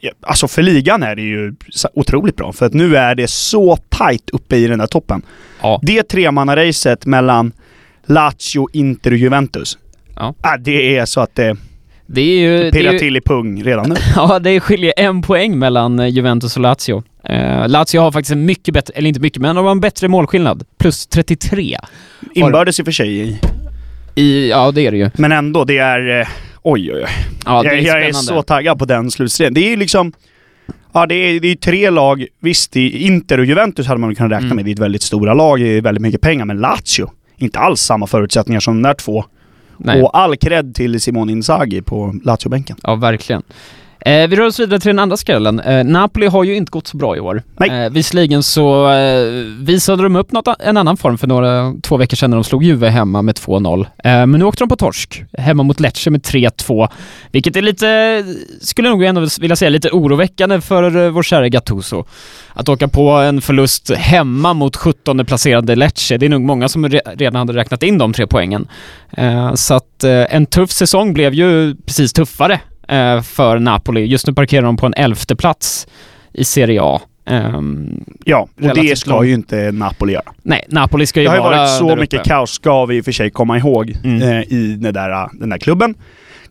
ja, 0.00 0.10
alltså 0.20 0.48
för 0.48 0.62
ligan 0.62 1.02
är 1.02 1.16
det 1.16 1.22
ju 1.22 1.54
otroligt 1.94 2.36
bra. 2.36 2.52
För 2.52 2.66
att 2.66 2.74
nu 2.74 2.96
är 2.96 3.14
det 3.14 3.30
så 3.30 3.76
tight 3.76 4.30
uppe 4.30 4.56
i 4.56 4.66
den 4.66 4.78
där 4.78 4.86
toppen. 4.86 5.22
Ja. 5.62 5.80
Det 5.82 6.02
tremannaracet 6.02 7.06
mellan 7.06 7.52
Lazio, 8.06 8.68
Inter 8.72 9.10
och 9.10 9.16
Juventus. 9.16 9.78
Ja. 10.16 10.34
Ah, 10.40 10.56
det 10.56 10.98
är 10.98 11.04
så 11.04 11.20
att 11.20 11.34
det 11.34 11.56
Det 12.12 12.20
är 12.20 12.40
ju... 12.64 12.70
Pirrar 12.70 12.92
ju 12.92 12.98
till 12.98 13.16
i 13.16 13.20
pung 13.20 13.62
redan 13.62 13.88
nu. 13.88 13.94
ja, 14.16 14.38
det 14.38 14.60
skiljer 14.60 14.92
en 14.96 15.22
poäng 15.22 15.58
mellan 15.58 15.98
eh, 16.00 16.06
Juventus 16.08 16.56
och 16.56 16.62
Lazio. 16.62 17.02
Eh, 17.24 17.68
Lazio 17.68 18.00
har 18.00 18.12
faktiskt 18.12 18.32
en 18.32 18.44
mycket 18.46 18.74
bättre, 18.74 18.94
eller 18.96 19.08
inte 19.08 19.20
mycket, 19.20 19.42
men 19.42 19.56
de 19.56 19.64
har 19.64 19.72
en 19.72 19.80
bättre 19.80 20.08
målskillnad. 20.08 20.64
Plus 20.78 21.06
33. 21.06 21.78
Inbördes 22.34 22.78
i 22.78 22.82
och 22.82 22.86
för 22.86 22.92
sig 22.92 23.38
i. 24.14 24.48
Ja, 24.50 24.70
det 24.72 24.86
är 24.86 24.90
det 24.90 24.96
ju. 24.96 25.10
Men 25.14 25.32
ändå, 25.32 25.64
det 25.64 25.78
är... 25.78 26.20
eh, 26.20 26.26
Oj, 26.62 26.92
oj, 26.92 27.02
oj. 27.04 27.06
Ja, 27.46 27.62
det 27.62 27.68
är 27.68 27.74
jag, 27.74 28.00
jag 28.00 28.08
är 28.08 28.12
så 28.12 28.42
taggad 28.42 28.78
på 28.78 28.84
den 28.84 29.10
slutstriden. 29.10 29.54
Det 29.54 29.60
är 29.60 29.70
ju 29.70 29.76
liksom... 29.76 30.12
Ja, 30.92 31.06
det 31.06 31.14
är, 31.14 31.40
det 31.40 31.48
är 31.48 31.54
tre 31.54 31.90
lag. 31.90 32.26
Visst, 32.40 32.76
Inter 32.76 33.38
och 33.38 33.44
Juventus 33.44 33.86
hade 33.86 34.00
man 34.00 34.14
kunnat 34.14 34.32
räkna 34.32 34.44
Mm. 34.46 34.56
med. 34.56 34.64
Det 34.64 34.70
är 34.70 34.72
ett 34.72 34.78
väldigt 34.78 35.02
stora 35.02 35.34
lag, 35.34 35.60
det 35.60 35.66
är 35.66 35.80
väldigt 35.80 36.02
mycket 36.02 36.20
pengar. 36.20 36.44
Men 36.44 36.60
Lazio, 36.60 37.10
inte 37.36 37.58
alls 37.58 37.80
samma 37.80 38.06
förutsättningar 38.06 38.60
som 38.60 38.82
de 38.82 38.88
där 38.88 38.94
två. 38.94 39.24
Nej. 39.84 40.02
Och 40.02 40.16
all 40.18 40.36
cred 40.36 40.74
till 40.74 41.00
Simone 41.00 41.32
Inzaghi 41.32 41.82
på 41.82 42.14
Lazio-bänken. 42.24 42.76
Ja, 42.82 42.94
verkligen. 42.94 43.42
Eh, 44.06 44.28
vi 44.28 44.36
rör 44.36 44.46
oss 44.46 44.60
vidare 44.60 44.80
till 44.80 44.88
den 44.88 44.98
andra 44.98 45.16
skrällen. 45.16 45.60
Eh, 45.60 45.84
Napoli 45.84 46.26
har 46.26 46.44
ju 46.44 46.56
inte 46.56 46.70
gått 46.70 46.86
så 46.86 46.96
bra 46.96 47.16
i 47.16 47.20
år. 47.20 47.42
Nej. 47.58 47.84
Eh, 47.84 47.90
visserligen 47.90 48.42
så 48.42 48.90
eh, 48.90 49.24
visade 49.60 50.02
de 50.02 50.16
upp 50.16 50.32
något, 50.32 50.48
en 50.60 50.76
annan 50.76 50.96
form 50.96 51.18
för 51.18 51.26
några, 51.26 51.74
två 51.82 51.96
veckor 51.96 52.16
sedan 52.16 52.30
när 52.30 52.36
de 52.36 52.44
slog 52.44 52.62
Juve 52.64 52.88
hemma 52.88 53.22
med 53.22 53.34
2-0. 53.36 53.80
Eh, 53.80 53.86
men 54.04 54.30
nu 54.30 54.44
åkte 54.44 54.62
de 54.62 54.68
på 54.68 54.76
torsk, 54.76 55.22
hemma 55.38 55.62
mot 55.62 55.80
Lecce 55.80 56.10
med 56.10 56.20
3-2. 56.22 56.88
Vilket 57.32 57.56
är 57.56 57.62
lite, 57.62 58.24
skulle 58.60 58.88
jag 58.88 58.92
nog 58.92 59.04
ändå 59.04 59.26
vilja 59.40 59.56
säga, 59.56 59.68
lite 59.68 59.90
oroväckande 59.90 60.60
för 60.60 60.96
eh, 61.06 61.10
vår 61.10 61.22
kära 61.22 61.48
Gattuso. 61.48 62.04
Att 62.54 62.68
åka 62.68 62.88
på 62.88 63.08
en 63.10 63.40
förlust 63.40 63.90
hemma 63.90 64.54
mot 64.54 64.76
17 64.76 65.24
placerade 65.26 65.76
Lecce, 65.76 66.16
det 66.18 66.26
är 66.26 66.30
nog 66.30 66.42
många 66.42 66.68
som 66.68 66.86
re- 66.86 67.16
redan 67.16 67.36
hade 67.36 67.52
räknat 67.52 67.82
in 67.82 67.98
de 67.98 68.12
tre 68.12 68.26
poängen. 68.26 68.68
Eh, 69.16 69.54
så 69.54 69.74
att 69.74 70.04
en 70.04 70.46
tuff 70.46 70.70
säsong 70.70 71.12
blev 71.12 71.34
ju 71.34 71.74
precis 71.86 72.12
tuffare 72.12 72.60
för 73.22 73.58
Napoli. 73.58 74.04
Just 74.04 74.26
nu 74.26 74.32
parkerar 74.34 74.62
de 74.62 74.76
på 74.76 74.86
en 74.86 74.94
elfte 74.96 75.36
plats 75.36 75.86
i 76.32 76.44
Serie 76.44 76.80
A. 76.82 77.00
Ehm, 77.26 78.04
Ja, 78.24 78.48
och 78.62 78.74
det 78.74 78.98
ska 78.98 79.10
lång. 79.10 79.26
ju 79.26 79.32
inte 79.34 79.72
Napoli 79.72 80.12
göra. 80.12 80.32
nej, 80.42 80.64
Napoli 80.68 81.06
ska 81.06 81.20
ju 81.20 81.24
Det 81.24 81.30
har 81.30 81.36
ju 81.36 81.42
vara 81.42 81.56
varit 81.56 81.78
så 81.78 81.96
mycket 81.96 82.20
uppe. 82.20 82.28
kaos, 82.28 82.50
ska 82.50 82.86
vi 82.86 82.96
i 82.96 83.00
och 83.00 83.04
för 83.04 83.12
sig 83.12 83.30
komma 83.30 83.58
ihåg, 83.58 83.96
Mm. 84.04 84.22
eh, 84.22 84.52
i 84.52 84.76
den 84.80 84.94
där, 84.94 85.28
den 85.40 85.48
där 85.48 85.58
klubben. 85.58 85.94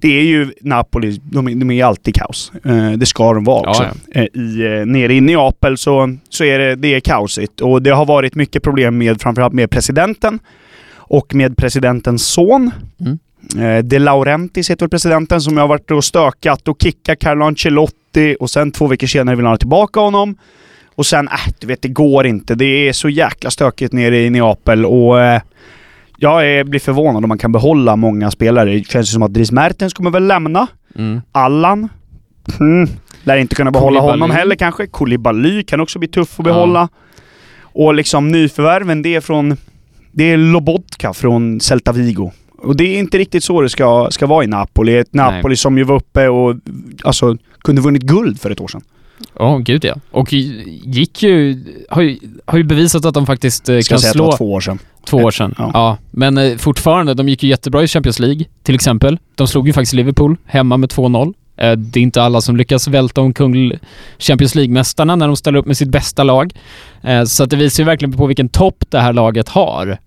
Det 0.02 0.20
är 0.20 0.24
ju 0.24 0.54
Napoli, 0.62 1.20
de, 1.24 1.48
är- 1.48 1.56
de 1.56 1.72
är 1.72 1.84
alltid 1.86 2.16
kaos. 2.16 2.52
Eh, 2.66 2.92
det 2.92 3.06
ska 3.06 3.34
de 3.34 3.44
vara 3.44 3.62
Ja, 3.64 3.70
också. 3.70 3.84
Eh, 4.12 4.24
I, 4.24 4.80
eh, 4.80 4.86
nere 4.86 5.14
i 5.14 5.22
Neapel 5.22 5.78
så, 5.78 6.18
så 6.30 6.44
är 6.44 6.60
det, 6.60 6.76
det 6.76 6.88
är 6.96 7.00
kaosigt. 7.00 7.62
Och 7.62 7.82
det 7.82 7.90
har 7.90 8.06
varit 8.06 8.36
mycket 8.36 8.64
problem 8.64 8.98
med 8.98 9.22
framförallt 9.22 9.54
med 9.54 9.70
presidenten 9.70 10.40
och 10.96 11.36
med 11.36 11.58
presidentens 11.58 12.26
son. 12.28 12.72
Mm. 13.02 13.20
Eh, 13.58 13.84
De 13.84 14.00
Laurentiis 14.00 14.70
heter 14.70 14.86
väl 14.86 14.90
presidenten 14.90 15.42
som 15.42 15.58
har 15.58 15.68
varit 15.68 15.92
och 15.92 16.04
stökat 16.04 16.68
och 16.68 16.78
kickat 16.82 17.20
Carlo 17.20 17.46
Ancelotti 17.46 18.36
och 18.40 18.50
sen 18.50 18.72
två 18.72 18.88
veckor 18.88 19.08
senare 19.08 19.36
vill 19.36 19.46
han 19.46 19.54
ha 19.54 19.58
tillbaka 19.58 20.00
honom. 20.00 20.38
Och 20.96 21.06
sen, 21.06 21.28
äh, 21.28 21.54
du 21.60 21.68
vet, 21.68 21.82
det 21.82 21.88
går 21.88 22.26
inte. 22.26 22.56
Det 22.56 22.66
är 22.66 22.94
så 22.94 23.10
jäkla 23.10 23.52
stökigt 23.52 23.94
nere 23.94 24.20
i 24.22 24.30
Neapel 24.30 24.86
och 24.86 25.22
eh, 25.22 25.42
jag 26.18 26.48
är, 26.48 26.64
blir 26.64 26.80
förvånad 26.80 27.24
om 27.24 27.30
man 27.30 27.38
kan 27.38 27.52
behålla 27.52 27.96
många 27.96 28.32
spelare. 28.32 28.72
Det 28.74 28.84
känns 28.84 29.10
ju 29.10 29.12
som 29.12 29.24
att 29.24 29.34
Dries 29.34 29.52
Mertens 29.52 29.94
kommer 29.94 30.12
väl 30.12 30.28
lämna. 30.28 30.68
Mm. 30.96 31.22
Allan, 31.32 31.90
hmm, 32.58 32.88
lär 33.24 33.38
inte 33.38 33.56
kunna 33.56 33.72
behålla 33.72 34.00
Koulibaly. 34.00 34.22
honom 34.22 34.36
heller 34.36 34.56
kanske. 34.56 34.88
Koulibaly 34.88 35.64
kan 35.64 35.80
också 35.80 36.00
bli 36.00 36.08
tuff 36.08 36.40
att 36.40 36.46
behålla. 36.46 36.90
Och 37.62 37.94
liksom 37.94 38.32
nyförvärven, 38.32 39.02
det 39.02 39.16
är 39.16 39.22
från... 39.22 39.58
Det 40.12 40.24
är 40.24 40.38
Lobotka 40.38 41.14
från 41.14 41.60
Celta 41.60 41.92
Vigo. 41.92 42.32
Och 42.62 42.76
det 42.76 42.84
är 42.84 43.00
inte 43.00 43.18
riktigt 43.18 43.44
så 43.44 43.62
det 43.62 43.70
ska, 43.70 44.08
ska 44.12 44.28
vara 44.28 44.44
i 44.44 44.48
Napoli. 44.48 44.98
Ett 44.98 45.14
Napoli 45.14 45.56
som 45.56 45.78
ju 45.78 45.84
var 45.84 45.96
uppe 45.96 46.28
och 46.28 46.56
alltså 47.04 47.38
kunde 47.62 47.82
vunnit 47.82 48.04
guld 48.04 48.42
för 48.42 48.52
ett 48.52 48.62
år 48.62 48.68
sedan. 48.68 48.82
Ja, 49.40 49.58
gud 49.58 49.86
ja. 49.86 49.96
Och 50.12 50.34
gick 50.34 51.24
ju, 51.24 51.64
har 51.90 52.02
ju, 52.02 52.18
har 52.46 52.58
ju 52.58 52.64
bevisat 52.64 53.06
att 53.06 53.14
de 53.14 53.26
faktiskt 53.26 53.70
eh, 53.70 53.80
Ska 53.80 53.94
kan 53.94 54.00
säga 54.00 54.10
att 54.10 54.14
det 54.14 54.18
slå 54.18 54.26
var 54.26 54.38
två 54.38 54.54
år 54.54 54.62
sedan. 54.62 54.80
två 55.06 55.18
år 55.18 55.32
sedan. 55.32 55.56
Ja. 55.58 55.72
Ja. 55.74 55.98
Men 56.12 56.38
eh, 56.38 56.58
fortfarande, 56.58 57.14
de 57.14 57.30
gick 57.30 57.44
ju 57.44 57.50
jättebra 57.50 57.84
i 57.84 57.88
Champions 57.88 58.20
League, 58.20 58.46
till 58.64 58.76
exempel. 58.76 59.18
De 59.36 59.48
slog 59.48 59.68
ju 59.68 59.74
faktiskt 59.74 59.94
Liverpool 59.94 60.38
hemma 60.46 60.78
med 60.78 60.90
2-0. 60.90 61.34
Eh, 61.58 61.72
Det 61.72 62.00
är 62.00 62.04
inte 62.04 62.24
alla 62.24 62.42
som 62.42 62.58
lyckas 62.58 62.88
välta 62.88 63.22
omkull 63.22 63.80
Champions 64.20 64.56
League-mästarna 64.56 65.16
när 65.16 65.28
de 65.28 65.36
ställer 65.36 65.60
upp 65.60 65.66
med 65.66 65.78
sitt 65.78 65.90
bästa 65.90 66.24
lag. 66.24 66.54
Så 67.28 67.44
att 67.44 67.50
det 67.50 67.56
visar 67.56 67.84
ju 67.84 67.86
verkligen 67.86 68.12
på 68.14 68.26
vilken 68.26 68.50
topp 68.50 68.84
det 68.90 69.00
här 69.00 69.14
laget 69.14 69.50
har. 69.50 69.98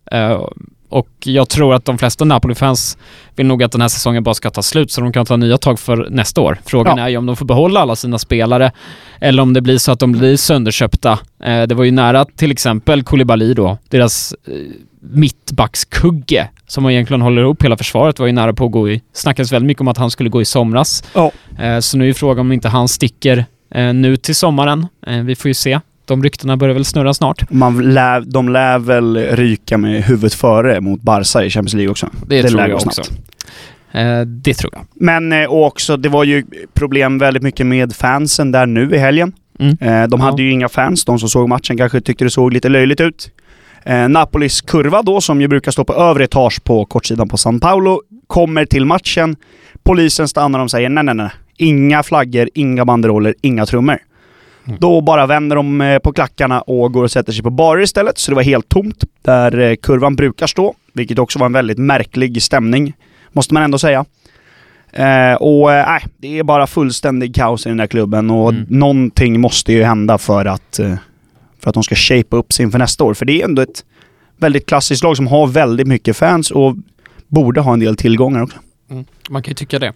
Och 0.93 1.09
jag 1.25 1.49
tror 1.49 1.75
att 1.75 1.85
de 1.85 1.99
flesta 1.99 2.25
Napoli-fans 2.25 2.99
vill 3.37 3.47
nog 3.47 3.63
att 3.63 3.73
den 3.73 3.81
här 3.81 3.89
säsongen 3.89 4.23
bara 4.23 4.35
ska 4.35 4.51
ta 4.51 4.63
slut 4.63 4.91
så 4.91 5.01
de 5.01 5.13
kan 5.13 5.27
ta 5.27 5.37
nya 5.37 5.59
tag 5.59 5.79
för 5.81 6.07
nästa 6.11 6.41
år. 6.41 6.59
Frågan 6.65 6.99
Ja. 6.99 7.05
är 7.05 7.09
ju 7.09 7.17
om 7.17 7.27
de 7.27 7.37
får 7.37 7.47
behålla 7.47 7.81
alla 7.81 7.97
sina 7.97 8.19
spelare 8.19 8.73
eller 9.21 9.43
om 9.43 9.53
det 9.53 9.61
blir 9.61 9.79
så 9.79 9.93
att 9.93 9.99
de 9.99 10.13
blir 10.13 10.37
sönderköpta. 10.37 11.19
Eh, 11.45 11.63
Det 11.63 11.75
var 11.75 11.85
ju 11.85 11.91
nära 11.91 12.25
till 12.25 12.51
exempel 12.51 13.03
Koulibaly 13.03 13.55
då, 13.55 13.79
deras 13.89 14.35
eh, 14.47 14.53
mittbackskugge 15.01 16.49
som 16.67 16.91
egentligen 16.91 17.23
håller 17.23 17.43
ihop 17.43 17.65
hela 17.65 17.77
försvaret 17.77 18.19
var 18.19 18.27
ju 18.27 18.33
nära 18.33 18.53
på 18.53 18.65
att 18.67 18.73
gå 18.73 18.89
i... 18.91 19.03
snackades 19.13 19.53
väldigt 19.53 19.67
mycket 19.67 19.81
om 19.81 19.89
att 19.89 19.97
han 19.99 20.11
skulle 20.11 20.31
gå 20.31 20.43
i 20.43 20.45
somras. 20.45 21.05
Ja. 21.15 21.31
Eh, 21.61 21.79
så 21.79 21.99
nu 21.99 22.09
är 22.09 22.13
frågan 22.13 22.41
om 22.41 22.53
inte 22.53 22.69
han 22.69 22.89
sticker 22.89 23.45
nu 23.95 24.17
till 24.17 24.35
sommaren. 24.35 24.87
Vi 25.25 25.35
får 25.35 25.49
ju 25.49 25.55
se. 25.55 25.81
De 26.05 26.23
ryktena 26.23 26.57
börjar 26.57 26.75
väl 26.75 26.85
snurra 26.85 27.15
snart. 27.15 27.51
Man 27.51 27.95
lär, 27.95 28.21
de 28.21 28.49
lär 28.49 28.79
väl 28.79 29.17
ryka 29.17 29.79
med 29.79 30.03
huvudet 30.05 30.35
före 30.35 30.81
mot 30.81 31.03
Barca 31.03 31.45
i 31.45 31.51
Champions 31.51 31.75
League 31.75 31.91
också. 31.91 32.11
Det, 32.27 32.43
Det 32.43 32.49
tror 32.49 32.61
jag 32.61 32.75
också. 32.75 33.03
Eh, 33.93 34.21
det 34.21 34.55
tror 34.55 34.73
jag. 34.75 34.85
Men 34.95 35.33
eh, 35.33 35.45
och 35.45 35.67
också, 35.67 35.97
det 35.97 36.09
var 36.09 36.25
ju 36.25 36.45
problem 36.75 37.19
väldigt 37.19 37.43
mycket 37.43 37.67
med 37.67 37.93
fansen 37.93 38.53
där 38.53 38.67
nu 38.67 38.95
i 38.95 38.99
helgen. 38.99 39.33
Mm. 39.59 39.77
Eh, 39.81 40.09
de 40.09 40.21
Ja. 40.21 40.27
hade 40.27 40.43
ju 40.43 40.51
inga 40.53 40.69
fans. 40.69 41.05
De 41.05 41.19
som 41.19 41.29
såg 41.29 41.49
matchen 41.49 41.77
kanske 41.77 42.01
tyckte 42.01 42.25
det 42.25 42.31
såg 42.31 42.53
lite 42.53 42.69
löjligt 42.69 43.01
ut. 43.01 43.31
Eh, 43.85 44.09
Napolis 44.09 44.61
kurva 44.61 45.03
då, 45.03 45.21
som 45.21 45.41
ju 45.41 45.49
brukar 45.49 45.73
stå 45.73 45.85
på 45.85 45.95
övre 45.95 46.25
etage 46.25 46.65
på 46.65 46.85
kortsidan 46.85 47.29
på 47.29 47.37
San 47.37 47.61
Paolo, 47.61 48.01
kommer 48.27 48.65
till 48.65 48.87
matchen. 48.87 49.37
Polisen 49.83 50.29
stannar 50.29 50.59
och 50.61 50.71
säger 50.71 50.89
nej, 50.89 51.05
nej, 51.05 51.15
nej. 51.15 51.31
Inga 51.57 52.03
flaggor, 52.03 52.49
inga 52.55 52.85
banderoller, 52.85 53.35
inga 53.43 53.67
trummor. 53.67 53.99
Mm. 54.67 54.79
Då 54.81 55.01
bara 55.01 55.27
vänder 55.27 55.57
de 55.57 55.81
eh, 55.81 55.99
på 55.99 56.13
klackarna 56.13 56.61
och 56.61 56.93
går 56.93 57.05
och 57.05 57.11
sätter 57.11 57.33
sig 57.33 57.43
på 57.43 57.51
barer 57.51 57.83
istället. 57.83 58.19
Så 58.19 58.31
det 58.31 58.35
var 58.35 58.43
helt 58.43 58.69
tomt 58.69 59.05
där 59.23 59.59
eh, 59.59 59.75
kurvan 59.77 60.17
brukar 60.17 60.47
stå. 60.47 60.75
Vilket 60.93 61.19
också 61.19 61.39
var 61.39 61.47
en 61.47 61.53
väldigt 61.53 61.79
märklig 61.79 62.43
stämning, 62.43 62.93
måste 63.33 63.55
man 63.55 63.63
ändå 63.63 63.79
säga. 63.79 64.05
Eh, 64.93 65.35
och 65.35 65.73
eh, 65.73 65.87
nej, 65.87 66.03
det 66.19 66.39
är 66.39 66.43
bara 66.45 66.67
fullständig 66.67 67.35
kaos 67.35 67.67
i 67.67 67.69
den 67.69 67.79
där 67.79 67.87
klubben 67.87 68.31
och 68.31 68.51
Mm. 68.51 68.67
någonting 68.69 69.41
måste 69.41 69.73
ju 69.73 69.83
hända 69.85 70.19
för 70.19 70.45
att, 70.45 70.79
eh, 70.79 70.95
för 71.61 71.71
att 71.71 71.75
de 71.75 71.83
ska 71.83 71.95
shape 71.95 72.37
upp 72.37 72.53
sig 72.53 72.63
inför 72.65 72.79
nästa 72.79 73.05
år. 73.05 73.15
För 73.15 73.25
det 73.27 73.41
är 73.41 73.45
ändå 73.45 73.63
ett 73.63 73.85
väldigt 74.39 74.67
klassiskt 74.67 75.03
lag 75.05 75.17
som 75.17 75.27
har 75.27 75.47
väldigt 75.47 75.87
mycket 75.87 76.17
fans 76.17 76.51
och 76.51 76.77
borde 77.29 77.61
ha 77.61 77.73
en 77.73 77.81
del 77.81 77.97
tillgångar 77.97 78.43
också. 78.43 78.57
Man 79.31 79.43
kan 79.43 79.51
ju 79.51 79.55
tycka 79.55 79.79
det. 79.79 79.93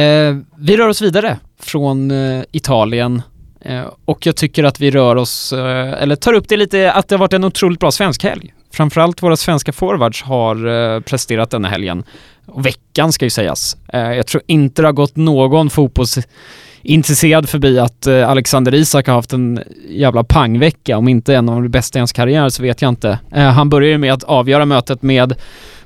Eh, 0.00 0.36
vi 0.56 0.76
rör 0.76 0.88
oss 0.88 1.02
vidare 1.02 1.38
från 1.60 2.10
eh, 2.10 2.42
Italien 2.52 3.16
eh, 3.16 3.22
Eh, 3.64 3.84
och 4.04 4.26
jag 4.26 4.36
tycker 4.36 4.64
att 4.64 4.80
vi 4.80 4.90
rör 4.90 5.16
oss, 5.16 5.52
eh, 5.52 6.02
eller 6.02 6.16
tar 6.16 6.32
upp 6.32 6.48
det 6.48 6.56
lite, 6.56 6.92
att 6.92 7.08
det 7.08 7.14
har 7.14 7.20
varit 7.20 7.32
en 7.32 7.44
otroligt 7.44 7.80
bra 7.80 7.90
svensk 7.90 8.24
helg. 8.24 8.54
Framförallt 8.72 9.22
våra 9.22 9.36
svenska 9.36 9.72
forwards 9.72 10.22
har 10.22 10.68
eh, 10.94 11.00
presterat 11.00 11.50
denna 11.50 11.68
helgen. 11.68 12.04
Och 12.46 12.66
veckan 12.66 13.12
ska 13.12 13.26
ju 13.26 13.30
sägas. 13.30 13.76
Jag 13.92 14.26
tror 14.26 14.42
inte 14.46 14.82
det 14.82 14.88
har 14.88 14.92
gått 14.92 15.16
någon 15.16 15.70
fotbollsintresserad 15.70 17.48
förbi 17.48 17.78
att 17.78 18.06
Alexander 18.06 18.74
Isak 18.74 19.06
har 19.06 19.14
haft 19.14 19.32
en 19.32 19.60
jävla 19.88 20.24
pangvecka. 20.24 20.98
Om 20.98 21.08
inte 21.08 21.34
en 21.34 21.48
av 21.48 21.62
de 21.62 21.68
bästa 21.68 21.98
i 21.98 22.00
hans 22.00 22.12
karriär 22.12 22.48
så 22.48 22.62
vet 22.62 22.82
jag 22.82 22.88
inte. 22.88 23.18
Han 23.30 23.68
börjar 23.68 23.88
ju 23.88 23.98
med 23.98 24.12
att 24.12 24.24
avgöra 24.24 24.64
mötet 24.64 25.02
med 25.02 25.34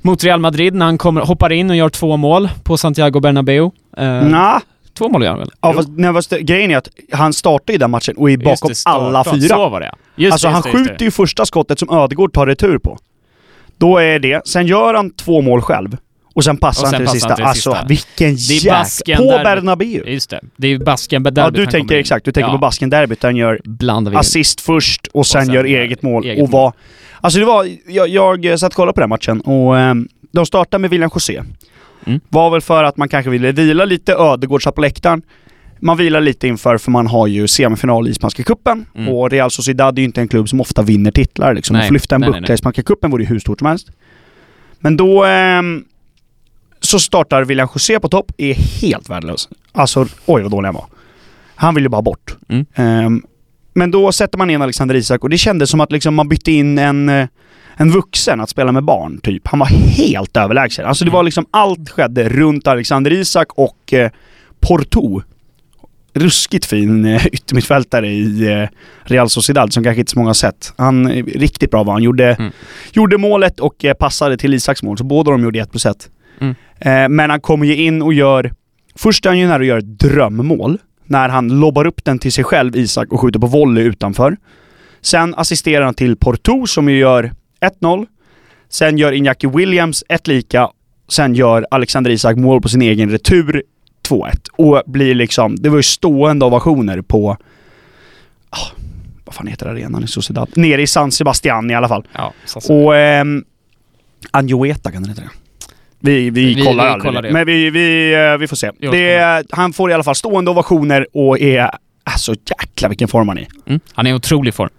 mot 0.01 0.23
Real 0.23 0.39
Madrid 0.39 0.73
när 0.73 0.85
han 0.85 0.97
kommer, 0.97 1.21
hoppar 1.21 1.51
in 1.51 1.69
och 1.69 1.75
gör 1.75 1.89
två 1.89 2.17
mål 2.17 2.49
på 2.63 2.77
Santiago 2.77 3.19
Bernabéu. 3.19 3.71
Nah. 3.97 4.61
Två 4.97 5.09
mål 5.09 5.23
gör 5.23 5.29
han 5.29 5.39
väl? 5.39 5.51
ja, 5.61 5.73
fast, 5.73 5.89
nej, 5.89 6.13
fast 6.13 6.29
det- 6.29 6.41
grejen 6.41 6.71
är 6.71 6.77
att 6.77 6.89
han 7.11 7.33
startar 7.33 7.73
ju 7.73 7.77
den 7.79 7.91
matchen 7.91 8.15
och 8.17 8.31
är 8.31 8.37
bakom 8.37 8.69
det, 8.69 8.75
alla 8.85 9.23
fyra. 9.23 9.47
Så 9.55 9.69
var 9.69 9.79
det. 9.79 9.91
Just 10.15 10.31
alltså 10.31 10.47
det, 10.47 10.53
han 10.53 10.61
det, 10.61 10.71
skjuter 10.71 11.05
ju 11.05 11.11
första 11.11 11.45
skottet 11.45 11.79
som 11.79 11.89
Ödegård 11.89 12.33
tar 12.33 12.45
retur 12.47 12.77
på. 12.77 12.97
Då 13.77 13.97
är 13.97 14.19
det, 14.19 14.47
sen 14.47 14.67
gör 14.67 14.93
han 14.93 15.09
två 15.09 15.41
mål 15.41 15.61
själv. 15.61 15.97
Och 16.33 16.43
sen 16.43 16.57
passar 16.57 16.81
Och 16.83 16.87
han 16.87 16.91
sen 16.91 16.97
till 16.97 17.05
det 17.05 17.05
passar 17.05 17.15
sista. 17.15 17.29
han 17.29 17.35
till 17.35 17.43
det 17.43 17.49
alltså 17.49 17.71
sista. 17.71 17.85
vilken 17.87 18.35
Det 18.35 18.53
är 18.53 18.65
jäk... 18.65 18.73
basken 18.73 19.17
På 19.17 19.23
där- 19.23 19.43
Bernabéu! 19.43 20.01
det. 20.05 20.11
Just 20.11 20.29
det. 20.29 20.41
Det 20.57 20.67
är 20.67 20.71
ju 20.71 20.79
basken 20.79 21.23
derbyt 21.23 21.37
Ja, 21.37 21.49
du 21.49 21.65
tänker 21.65 21.95
exakt. 21.95 22.25
Du 22.25 22.31
tänker 22.31 22.47
Ja. 22.49 22.53
på 22.53 22.57
basken-derbyt 22.57 23.23
han 23.23 23.35
gör 23.35 23.61
assist 24.15 24.61
först 24.61 25.07
och 25.13 25.27
sen, 25.27 25.45
sen 25.45 25.55
gör 25.55 25.63
eget 25.63 26.01
mål. 26.01 26.25
eget 26.25 26.43
och 26.43 26.51
var... 26.51 26.73
Alltså 27.21 27.39
det 27.39 27.45
var... 27.45 27.67
Jag, 27.87 28.45
jag 28.45 28.59
satt 28.59 28.71
och 28.71 28.75
kollade 28.75 28.93
på 28.93 28.99
den 28.99 29.09
matchen 29.09 29.41
och 29.41 29.77
ehm, 29.79 30.07
de 30.31 30.45
startade 30.45 30.81
med 30.81 30.89
William 30.89 31.09
José. 31.13 31.41
Mm. 32.07 32.19
Var 32.29 32.49
väl 32.49 32.61
för 32.61 32.83
att 32.83 32.97
man 32.97 33.09
kanske 33.09 33.29
ville 33.29 33.51
vila 33.51 33.85
lite, 33.85 34.13
Ödegård 34.13 34.63
satt 34.63 34.75
på 34.75 34.81
läktaren. 34.81 35.21
Man 35.79 35.97
vilar 35.97 36.21
lite 36.21 36.47
inför, 36.47 36.77
för 36.77 36.91
man 36.91 37.07
har 37.07 37.27
ju 37.27 37.47
semifinal 37.47 38.07
i 38.07 38.13
Spanska 38.13 38.43
cupen 38.43 38.85
Mm. 38.95 39.09
och 39.13 39.29
Real 39.31 39.51
Sociedad 39.51 39.97
är 39.97 40.01
ju 40.01 40.05
inte 40.05 40.21
en 40.21 40.27
klubb 40.27 40.49
som 40.49 40.61
ofta 40.61 40.81
vinner 40.81 41.11
titlar 41.11 41.53
liksom. 41.53 41.75
Nej. 41.75 41.85
Att 41.85 41.91
lyfta 41.93 42.15
en 42.15 42.21
buckla 42.21 42.53
i 42.53 42.57
Spanska 42.57 42.83
cupen 42.83 43.11
vore 43.11 43.23
ju 43.23 43.29
hur 43.29 43.39
stort 43.39 43.59
som 43.59 43.67
helst. 43.67 43.87
Men 44.79 44.97
då 44.97 45.23
ehm, 45.23 45.83
så 46.81 46.99
startar 46.99 47.43
William 47.43 47.67
José 47.75 47.99
på 47.99 48.09
topp, 48.09 48.31
är 48.37 48.53
helt 48.81 49.09
värdelös. 49.09 49.49
Alltså, 49.71 50.07
oj 50.25 50.41
vad 50.41 50.51
dålig 50.51 50.67
han 50.67 50.75
var. 50.75 50.85
Han 51.55 51.75
vill 51.75 51.83
ju 51.83 51.89
bara 51.89 52.01
bort. 52.01 52.37
Mm. 52.49 52.65
Ehm, 52.75 53.23
men 53.73 53.91
då 53.91 54.11
sätter 54.11 54.37
man 54.37 54.49
in 54.49 54.61
Alexander 54.61 54.95
Isak 54.95 55.23
och 55.23 55.29
det 55.29 55.37
kändes 55.37 55.69
som 55.69 55.81
att 55.81 55.91
liksom 55.91 56.15
man 56.15 56.29
bytte 56.29 56.51
in 56.51 56.77
en, 56.77 57.09
eh, 57.09 57.27
en 57.77 57.91
vuxen 57.91 58.41
att 58.41 58.49
spela 58.49 58.71
med 58.71 58.83
barn, 58.83 59.19
typ. 59.23 59.47
Han 59.47 59.59
var 59.59 59.67
helt 59.97 60.37
överlägsen. 60.37 60.85
Alltså 60.85 61.05
det 61.05 61.09
Mm. 61.09 61.15
var 61.15 61.23
liksom, 61.23 61.45
allt 61.51 61.89
skedde 61.89 62.29
runt 62.29 62.67
Alexander 62.67 63.11
Isak 63.13 63.47
och 63.53 63.93
eh, 63.93 64.09
Porto. 64.59 65.21
Ruskigt 66.13 66.65
fin 66.65 67.05
eh, 67.05 67.25
yttermittfältare 67.27 68.07
i 68.07 68.53
eh, 68.61 68.69
Real 69.03 69.29
Sociedad 69.29 69.73
som 69.73 69.83
kanske 69.83 69.99
inte 69.99 70.11
så 70.11 70.19
många 70.19 70.29
har 70.29 70.33
sett. 70.33 70.73
Han, 70.77 71.07
eh, 71.11 71.25
riktigt 71.25 71.71
bra 71.71 71.83
var 71.83 71.93
han. 71.93 72.03
Gjorde, 72.03 72.33
Mm. 72.39 72.51
gjorde 72.93 73.17
målet 73.17 73.59
och 73.59 73.85
eh, 73.85 73.93
passade 73.93 74.37
till 74.37 74.53
Isaks 74.53 74.83
mål, 74.83 74.97
så 74.97 75.03
båda 75.03 75.31
de 75.31 75.43
gjorde 75.43 75.59
1 75.59 75.71
plus 75.71 75.85
1. 75.85 76.09
Mm. 76.41 76.55
Eh, 76.79 77.09
men 77.09 77.29
han 77.29 77.41
kommer 77.41 77.65
ju 77.65 77.75
in 77.75 78.01
och 78.01 78.13
gör... 78.13 78.51
Först 78.95 79.25
är 79.25 79.29
han 79.29 79.39
ju 79.39 79.47
nära 79.47 79.61
att 79.61 79.65
göra 79.65 79.79
ett 79.79 79.99
drömmål. 79.99 80.77
När 81.05 81.29
han 81.29 81.59
lobbar 81.59 81.85
upp 81.87 82.05
den 82.05 82.19
till 82.19 82.31
sig 82.31 82.43
själv, 82.43 82.75
Isak, 82.75 83.11
och 83.11 83.19
skjuter 83.19 83.39
på 83.39 83.47
volley 83.47 83.83
utanför. 83.83 84.37
Sen 85.01 85.35
assisterar 85.35 85.85
han 85.85 85.93
till 85.93 86.15
Porto 86.15 86.67
som 86.67 86.89
ju 86.89 86.97
gör 86.97 87.31
1-0. 87.61 88.05
Sen 88.69 88.97
gör 88.97 89.11
Iñaki 89.13 89.55
Williams 89.57 90.03
ett 90.09 90.27
lika. 90.27 90.69
Sen 91.09 91.35
gör 91.35 91.65
Alexander 91.71 92.11
Isak 92.11 92.35
mål 92.37 92.61
på 92.61 92.69
sin 92.69 92.81
egen 92.81 93.09
retur 93.11 93.63
2-1. 94.09 94.31
Och 94.51 94.83
blir 94.85 95.15
liksom... 95.15 95.55
Det 95.55 95.69
var 95.69 95.77
ju 95.77 95.83
stående 95.83 96.45
ovationer 96.45 97.01
på... 97.01 97.37
Ah, 98.49 98.57
vad 99.25 99.35
fan 99.35 99.47
heter 99.47 99.65
arenan 99.65 100.03
i 100.03 100.07
Sociedad? 100.07 100.49
Nere 100.55 100.81
i 100.81 100.87
San 100.87 101.11
Sebastian 101.11 101.71
i 101.71 101.75
alla 101.75 101.87
fall. 101.87 102.07
Ja. 102.13 102.33
Och... 102.69 102.95
Ehm, 102.95 103.43
Anjoeta 104.31 104.91
kan 104.91 105.01
den 105.03 105.09
heta 105.09 105.21
det. 105.21 105.29
Vi, 105.99 106.29
vi, 106.29 106.53
Vi- 106.55 106.63
kollar 106.65 106.83
vi 106.85 106.89
aldrig 106.91 107.07
kollar 107.09 107.21
det. 107.21 107.31
Men 107.31 107.45
vi, 107.45 107.69
vi, 107.69 108.13
eh, 108.13 108.37
vi 108.37 108.47
får 108.47 108.55
se. 108.55 108.71
Det, 108.79 109.43
han 109.49 109.73
får 109.73 109.91
i 109.91 109.93
alla 109.93 110.03
fall 110.03 110.15
stående 110.15 110.51
ovationer 110.51 111.07
och 111.13 111.39
är... 111.39 111.69
Alltså 112.03 112.33
jäklar 112.59 112.89
vilken 112.89 113.07
form 113.07 113.27
han 113.27 113.37
är 113.37 113.41
i. 113.41 113.47
Mm, 113.65 113.79
han 113.93 114.07
är 114.07 114.11
i 114.11 114.13
otrolig 114.13 114.53
form. 114.53 114.69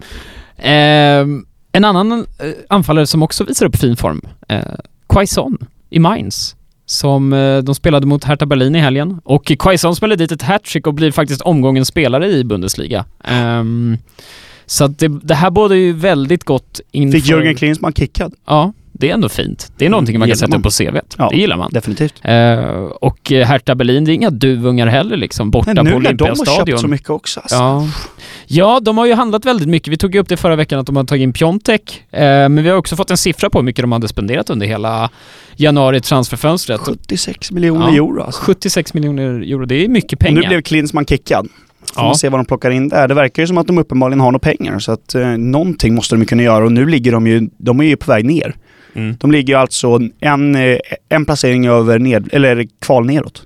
Ehm, 0.57 1.45
en 1.71 1.85
annan 1.85 2.11
eh, 2.11 2.47
anfallare 2.69 3.07
som 3.07 3.23
också 3.23 3.43
visar 3.43 3.65
upp 3.65 3.75
fin 3.75 3.95
form, 3.97 4.21
eh, 4.47 4.59
Quaison 5.09 5.57
i 5.89 5.99
Mainz. 5.99 6.55
Som 6.85 7.33
eh, 7.33 7.57
de 7.57 7.75
spelade 7.75 8.07
mot 8.07 8.23
Hertha 8.23 8.45
Berlin 8.45 8.75
i 8.75 8.79
helgen. 8.79 9.21
Och 9.23 9.51
Quaison 9.59 9.95
spelade 9.95 10.23
dit 10.23 10.31
ett 10.31 10.41
hattrick 10.41 10.87
och 10.87 10.93
blir 10.93 11.11
faktiskt 11.11 11.41
omgångens 11.41 11.87
spelare 11.87 12.27
i 12.27 12.43
Bundesliga. 12.43 13.05
Ehm, 13.23 13.97
så 14.65 14.87
det, 14.87 15.07
det 15.07 15.35
här 15.35 15.49
båda 15.49 15.75
ju 15.75 15.93
väldigt 15.93 16.43
gott 16.43 16.81
inför... 16.91 17.19
Fick 17.19 17.29
Jörgen 17.29 17.55
Klinsmann 17.55 17.93
kickad. 17.93 18.33
Ja, 18.45 18.73
det 18.91 19.09
är 19.09 19.13
ändå 19.13 19.29
fint. 19.29 19.71
Det 19.77 19.85
är 19.85 19.89
någonting 19.89 20.19
man 20.19 20.27
kan 20.27 20.37
sätta 20.37 20.49
man. 20.49 20.57
upp 20.57 20.63
på 20.63 20.69
CVt. 20.69 21.15
Ja. 21.17 21.29
Det 21.29 21.37
gillar 21.37 21.57
man. 21.57 21.71
Definitivt. 21.73 22.13
Eh, 22.21 22.59
och 23.01 23.31
Hertha 23.31 23.75
Berlin, 23.75 24.05
det 24.05 24.11
är 24.11 24.13
inga 24.13 24.29
duvungar 24.29 24.87
heller 24.87 25.17
liksom, 25.17 25.51
borta 25.51 25.73
Men 25.73 25.75
på 25.75 25.83
nu 25.83 25.99
när 25.99 26.13
de 26.13 26.23
har 26.23 26.35
köpt 26.35 26.39
Olympiastadion. 26.39 26.79
så 26.79 26.87
mycket 26.87 27.09
också 27.09 27.39
alltså. 27.39 27.55
Ja. 27.55 27.87
Ja, 28.49 28.79
de 28.79 28.97
har 28.97 29.05
ju 29.05 29.13
handlat 29.13 29.45
väldigt 29.45 29.67
mycket. 29.69 29.93
Vi 29.93 29.97
tog 29.97 30.13
ju 30.15 30.21
upp 30.21 30.29
det 30.29 30.37
förra 30.37 30.55
veckan 30.55 30.79
att 30.79 30.85
de 30.85 30.95
har 30.95 31.03
tagit 31.03 31.23
in 31.23 31.33
Piontek. 31.33 32.03
Eh, 32.11 32.19
men 32.21 32.63
vi 32.63 32.69
har 32.69 32.77
också 32.77 32.95
fått 32.95 33.11
en 33.11 33.17
siffra 33.17 33.49
på 33.49 33.57
hur 33.59 33.63
mycket 33.65 33.83
de 33.83 33.91
hade 33.91 34.07
spenderat 34.07 34.49
under 34.49 34.67
hela 34.67 35.09
januari 35.55 36.01
transferfönstret. 36.01 36.81
76 36.81 37.51
miljoner 37.51 37.87
Ja. 37.87 37.93
euro 37.95 38.21
alltså. 38.23 38.41
76 38.41 38.93
miljoner 38.93 39.23
euro, 39.23 39.65
det 39.65 39.75
är 39.85 39.87
mycket 39.89 40.13
Och 40.13 40.19
pengar. 40.19 40.41
nu 40.41 40.47
blev 40.47 40.61
Klinsmann 40.61 41.05
kickad. 41.05 41.47
Får 41.93 42.03
Ja. 42.03 42.07
man 42.07 42.15
se 42.15 42.29
vad 42.29 42.39
de 42.39 42.45
plockar 42.45 42.71
in 42.71 42.89
där. 42.89 43.07
Det 43.07 43.13
verkar 43.13 43.43
ju 43.43 43.47
som 43.47 43.57
att 43.57 43.67
de 43.67 43.77
uppenbarligen 43.77 44.19
har 44.19 44.31
några 44.31 44.39
pengar 44.39 44.79
så 44.79 44.91
att 44.91 45.15
eh, 45.15 45.27
någonting 45.27 45.95
måste 45.95 46.15
de 46.15 46.25
kunna 46.25 46.43
göra 46.43 46.65
och 46.65 46.71
nu 46.71 46.85
ligger 46.85 47.11
de 47.11 47.27
ju, 47.27 47.49
de 47.57 47.79
är 47.79 47.83
ju 47.83 47.95
på 47.97 48.11
väg 48.11 48.25
ner. 48.25 48.55
Mm. 48.93 49.15
De 49.19 49.31
ligger 49.31 49.53
ju 49.53 49.59
alltså 49.59 49.99
en, 50.19 50.55
eh, 50.55 50.77
en 51.09 51.25
placering 51.25 51.67
över 51.67 51.99
ned, 51.99 52.29
eller 52.31 52.67
kval 52.81 53.05
neråt. 53.05 53.43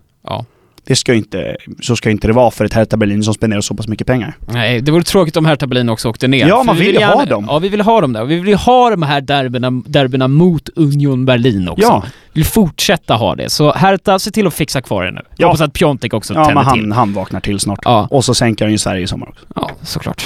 Ja. 0.85 0.93
Det 0.93 0.95
ska 0.95 1.11
ju 1.11 1.17
inte, 1.17 1.57
så 1.81 1.95
ska 1.95 2.09
inte 2.09 2.27
det 2.27 2.33
vara 2.33 2.51
för 2.51 2.65
ett 2.65 2.73
Hertha 2.73 2.97
Berlin 2.97 3.23
som 3.23 3.33
spenderar 3.33 3.61
så 3.61 3.75
pass 3.75 3.87
mycket 3.87 4.07
pengar. 4.07 4.37
Nej, 4.47 4.81
det 4.81 4.91
vore 4.91 5.03
tråkigt 5.03 5.37
om 5.37 5.45
Hertha 5.45 5.67
Berlin 5.67 5.89
också 5.89 6.09
åkte 6.09 6.27
ner. 6.27 6.47
Ja, 6.47 6.63
man 6.63 6.75
vi 6.77 6.85
vill 6.85 6.95
ju 6.95 7.05
ha 7.05 7.25
dem. 7.25 7.45
Ja, 7.49 7.59
vi 7.59 7.69
vill 7.69 7.81
ha 7.81 8.01
dem 8.01 8.13
där. 8.13 8.25
Vi 8.25 8.35
vill 8.39 8.47
ju 8.47 8.55
ha 8.55 8.89
de 8.89 9.01
här 9.01 9.21
derbyna, 9.21 9.71
derbyna 9.85 10.27
mot 10.27 10.69
Union 10.75 11.25
Berlin 11.25 11.69
också. 11.69 11.83
Ja. 11.87 12.03
Vi 12.33 12.39
vill 12.41 12.45
fortsätta 12.45 13.15
ha 13.15 13.35
det. 13.35 13.49
Så 13.49 13.73
Hertha, 13.73 14.19
se 14.19 14.31
till 14.31 14.47
att 14.47 14.53
fixa 14.53 14.81
kvar 14.81 15.03
det 15.05 15.11
nu. 15.11 15.21
Ja. 15.37 15.47
Hoppas 15.47 15.61
att 15.61 15.73
Piontek 15.73 16.13
också 16.13 16.33
Ja, 16.33 16.45
tänder 16.45 16.63
men 16.63 16.73
till. 16.73 16.81
han, 16.83 16.91
han 16.91 17.13
vaknar 17.13 17.39
till 17.39 17.59
snart. 17.59 17.79
Ja. 17.83 18.07
Och 18.11 18.25
så 18.25 18.33
sänker 18.35 18.65
han 18.65 18.71
ju 18.71 18.77
Sverige 18.77 19.01
i 19.03 19.07
sommar 19.07 19.29
också. 19.29 19.45
Ja, 19.55 19.69
såklart. 19.81 20.25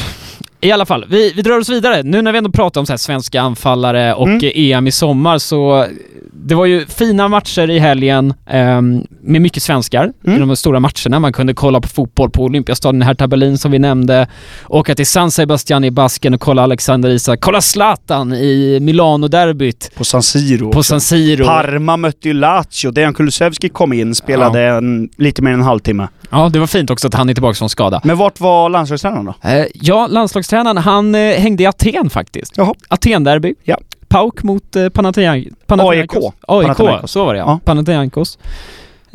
I 0.61 0.71
alla 0.71 0.85
fall, 0.85 1.05
vi, 1.09 1.33
vi 1.35 1.41
drar 1.41 1.59
oss 1.59 1.69
vidare. 1.69 2.03
Nu 2.03 2.21
när 2.21 2.31
vi 2.31 2.37
ändå 2.37 2.51
pratar 2.51 2.81
om 2.81 2.85
så 2.87 2.97
svenska 2.97 3.41
anfallare 3.41 4.13
och 4.13 4.27
Mm. 4.27 4.39
eh, 4.43 4.51
EM 4.77 4.87
i 4.87 4.91
sommar 4.91 5.37
så 5.37 5.85
det 6.33 6.55
var 6.55 6.65
ju 6.65 6.85
fina 6.85 7.27
matcher 7.27 7.69
i 7.69 7.79
helgen 7.79 8.33
ehm, 8.49 9.03
med 9.21 9.41
mycket 9.41 9.63
svenskar 9.63 10.11
Mm. 10.27 10.37
i 10.37 10.39
de 10.39 10.55
stora 10.55 10.79
matcherna. 10.79 11.19
Man 11.19 11.33
kunde 11.33 11.53
kolla 11.53 11.81
på 11.81 11.87
fotboll 11.87 12.29
på 12.29 12.43
Olympiastadion, 12.43 13.01
Hertha 13.01 13.27
Berlin 13.27 13.57
som 13.57 13.71
vi 13.71 13.79
nämnde, 13.79 14.27
åka 14.67 14.95
till 14.95 15.05
San 15.07 15.31
Sebastian 15.31 15.83
i 15.83 15.91
Basken 15.91 16.33
och 16.33 16.41
kolla 16.41 16.63
Alexander 16.63 17.09
Isak, 17.09 17.39
kolla 17.41 17.61
Zlatan 17.61 18.33
i 18.33 18.79
Milano-derbyt 18.81 19.91
På 19.95 20.03
San 20.05 20.23
Siro. 20.23 20.71
på. 20.71 20.83
San 20.83 21.01
Siro. 21.01 21.45
Parma 21.45 21.97
mötte 21.97 22.27
ju 22.27 22.33
Lazio. 22.33 22.91
Dejan 22.91 23.13
Kulusevski 23.13 23.69
kom 23.69 23.93
in, 23.93 24.15
spelade 24.15 24.61
en, 24.63 25.09
lite 25.17 25.41
mer 25.41 25.51
än 25.51 25.59
en 25.59 25.65
halvtimme. 25.65 26.07
Ja, 26.29 26.49
det 26.49 26.59
var 26.59 26.67
fint 26.67 26.89
också 26.89 27.07
att 27.07 27.13
han 27.13 27.29
är 27.29 27.33
tillbaka 27.33 27.53
från 27.55 27.69
skada. 27.69 28.01
Men 28.03 28.17
vart 28.17 28.39
var 28.39 28.69
landslagstränaren 28.69 29.25
då? 29.25 29.49
Eh, 29.49 29.65
ja, 29.73 30.07
landslagstränaren, 30.51 30.77
han 30.77 31.15
eh, 31.15 31.39
hängde 31.39 31.63
i 31.63 31.65
Aten 31.65 32.09
faktiskt. 32.09 32.57
Jaha. 32.57 32.73
Aten-derby. 32.89 33.53
Ja. 33.63 33.77
Pauk 34.07 34.43
mot 34.43 34.75
eh, 34.75 34.85
Panathinaik- 34.85 35.53
Panathinaikos. 35.67 36.23
AIK. 36.25 36.33
AIK, 36.47 36.67
Panathinaikos. 36.67 37.11
så 37.11 37.25
var 37.25 37.33
det 37.33 37.39
ja. 37.39 37.45
Ja. 37.45 37.59
Panathinaikos. 37.65 38.37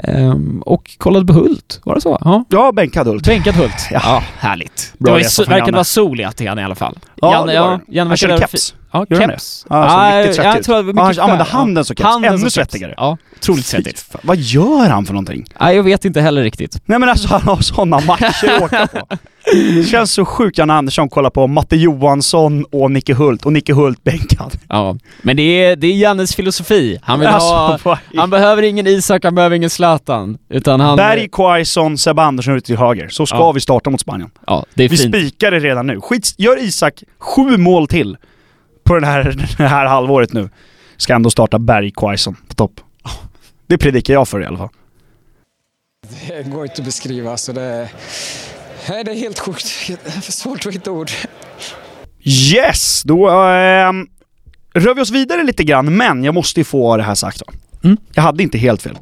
Ehm, 0.05 0.63
och 0.67 0.91
kollade 0.99 1.27
på 1.27 1.33
Hult, 1.33 1.81
var 1.85 1.95
det 1.95 2.01
så? 2.01 2.19
Ja. 2.25 2.45
Ja, 2.51 2.73
bänkad 2.73 3.07
Hult. 3.07 3.27
Bänkad 3.27 3.55
Hult. 3.55 3.89
Ja. 3.91 4.01
Ja, 4.05 4.23
härligt. 4.39 4.95
Bra 4.99 5.15
det 5.19 5.23
var 5.39 5.47
verkade 5.49 5.73
vara 5.73 5.85
sol 5.85 6.21
i 6.21 6.25
Aten 6.25 6.59
i 6.59 6.65
alla 6.65 6.75
fall. 6.75 6.99
Ja, 7.15 7.33
Janne, 7.33 7.53
det 7.53 7.61
var 7.61 7.71
ja. 7.71 7.81
Janne 7.89 8.11
Han 8.11 8.17
körde 8.17 8.39
keps. 8.39 8.75
Ja, 8.93 8.99
han 8.99 9.07
det? 9.09 9.17
keps. 9.17 9.67
Ja, 9.71 9.89
så 9.89 9.97
Ah, 9.97 10.19
riktigt 10.19 10.35
svettig 10.37 10.49
jag 10.51 10.59
ut. 10.59 10.65
tror 10.65 10.79
att 10.79 10.87
det 10.87 10.93
var 10.93 11.03
Ja, 11.03 11.05
han 11.05 11.09
mycket 11.11 11.23
använde 11.23 11.45
handen 11.45 11.85
som 11.85 11.97
keps. 11.97 12.07
Handen 12.09 12.35
Ännu 12.35 12.51
svettigare. 12.51 12.95
Ja, 12.97 13.17
otroligt 13.39 13.67
svettigt. 13.67 14.07
Vad 14.23 14.37
gör 14.37 14.89
han 14.89 15.05
för 15.07 15.13
någonting? 15.13 15.45
Nej, 15.61 15.77
jag 15.77 15.83
vet 15.83 16.05
inte 16.05 16.21
heller 16.21 16.43
riktigt. 16.43 16.83
Nej 16.87 16.99
men 16.99 17.09
alltså 17.09 17.29
han 17.29 17.43
har 17.43 17.57
sådana 17.57 18.01
matcher 18.01 18.51
att 18.57 18.63
åka 18.63 18.87
på. 18.87 19.07
Det 19.77 19.85
känns 19.85 20.13
så 20.13 20.25
sjukt 20.25 20.59
Janne 20.59 20.73
Andersson 20.73 21.09
kollar 21.09 21.31
på 21.31 21.47
Matte 21.47 21.77
Johansson 21.77 22.65
och 22.73 22.91
Nicke 22.91 23.15
Hult, 23.15 23.47
och 23.47 23.53
Nicke 23.53 23.73
Hult 23.75 24.05
bänkad. 24.05 24.53
Ja, 24.69 24.97
men 25.23 25.37
det 25.37 25.43
är, 25.43 25.77
det 25.77 25.87
är 25.87 25.93
Jannes 25.93 26.35
filosofi. 26.35 26.99
Han 27.03 27.21
vill 27.21 27.29
ha... 27.29 27.35
Alltså, 27.73 27.99
i- 28.13 28.19
Han 28.19 28.31
behöver 28.31 28.63
ingen 28.63 28.87
Isak, 28.87 29.25
han 29.25 29.35
behöver 29.35 29.57
ingen 29.57 29.71
Zlatan. 29.71 30.39
Utan 30.49 30.81
han... 30.81 30.97
Berg, 30.97 31.29
Quaison, 31.33 31.99
Sebbe 31.99 32.23
Andersson 32.23 32.55
ute 32.57 32.67
till 32.67 32.77
höger. 32.77 33.09
Så 33.09 33.27
ska 33.27 33.37
Ja. 33.39 33.53
vi 33.53 33.61
starta 33.61 33.91
mot 33.91 34.01
Spanien. 34.01 34.31
Ja, 34.47 34.65
det 34.75 34.85
är 34.85 34.89
Vi 34.89 34.97
fint. 34.97 35.15
spikar 35.15 35.51
det 35.51 35.59
redan 35.61 35.87
nu. 35.87 36.01
Skit, 36.01 36.35
gör 36.39 36.63
Isak 36.63 37.03
sju 37.19 37.57
mål 37.57 37.87
till 37.89 38.17
på 38.93 39.01
den 39.01 39.09
här, 39.09 39.25
det 39.57 39.67
här 39.67 39.87
halvåret 39.87 40.33
nu. 40.33 40.49
Ska 40.97 41.15
ändå 41.15 41.31
starta 41.31 41.59
Berg, 41.59 41.91
Quaison 41.91 42.37
på 42.49 42.55
topp. 42.55 42.81
Det 43.67 43.79
predikar 43.79 44.15
jag 44.15 44.29
för 44.29 44.43
i 44.43 44.47
alla 44.47 44.59
fall. 44.59 44.69
Det 46.29 46.51
går 46.51 46.63
inte 46.63 46.75
att 46.79 46.85
beskriva. 46.85 47.37
Så 47.37 47.53
det, 47.53 47.89
nej, 48.89 49.05
det 49.05 49.11
är 49.11 49.15
helt 49.15 49.39
sjukt. 49.39 49.67
Det 49.87 50.07
är 50.07 50.21
för 50.21 50.33
svårt 50.33 50.67
att 50.67 50.75
hitta 50.75 50.91
ord. 50.91 51.11
Yes! 52.25 53.03
Då 53.03 53.29
ehm, 53.29 54.07
rör 54.75 54.95
vi 54.95 55.01
oss 55.01 55.11
vidare 55.11 55.43
lite 55.43 55.65
grann, 55.65 55.97
men 55.97 56.25
jag 56.25 56.35
måste 56.35 56.61
ju 56.61 56.65
få 56.65 56.97
det 56.97 57.03
här 57.03 57.15
sagt 57.15 57.41
va. 57.47 57.53
Mm. 57.85 57.97
Jag 58.15 58.23
hade 58.23 58.43
inte 58.43 58.59
helt 58.59 58.83
fel. 58.83 58.99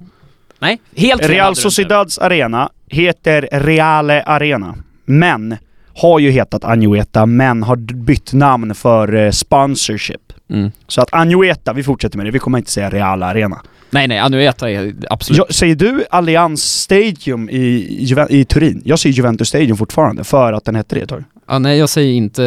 Nej, 0.58 0.80
helt 0.96 1.22
fel 1.22 1.30
Real. 1.30 1.56
Sociedads 1.56 2.18
arena 2.18 2.70
heter 2.88 3.48
Reale 3.52 4.22
Arena, 4.22 4.74
men 5.04 5.56
har 6.00 6.18
ju 6.18 6.30
hetat 6.30 6.64
Anueta, 6.64 7.26
men 7.26 7.62
har 7.62 7.76
bytt 7.76 8.32
namn 8.32 8.74
för 8.74 9.14
eh, 9.14 9.30
sponsorship. 9.30 10.32
Mm. 10.50 10.70
Så 10.86 11.00
att 11.00 11.14
Anueta, 11.14 11.72
vi 11.72 11.82
fortsätter 11.82 12.16
med 12.16 12.26
det, 12.26 12.30
vi 12.30 12.38
kommer 12.38 12.58
inte 12.58 12.70
säga 12.70 12.90
Real 12.90 13.22
Arena. 13.22 13.60
Nej, 13.90 14.08
nej, 14.08 14.18
Anueta 14.18 14.70
är 14.70 14.94
absolut... 15.10 15.38
Jag, 15.38 15.54
säger 15.54 15.74
du 15.74 16.04
Allianz 16.10 16.62
Stadium 16.62 17.50
i, 17.50 18.26
i 18.28 18.44
Turin? 18.44 18.82
Jag 18.84 18.98
säger 18.98 19.14
Juventus 19.16 19.48
Stadium 19.48 19.76
fortfarande, 19.76 20.24
för 20.24 20.52
att 20.52 20.64
den 20.64 20.74
hette 20.74 20.94
det 20.94 21.00
ett 21.00 21.08
tag. 21.08 21.24
Ja, 21.48 21.58
nej, 21.58 21.78
jag 21.78 21.88
säger 21.88 22.12
inte... 22.12 22.42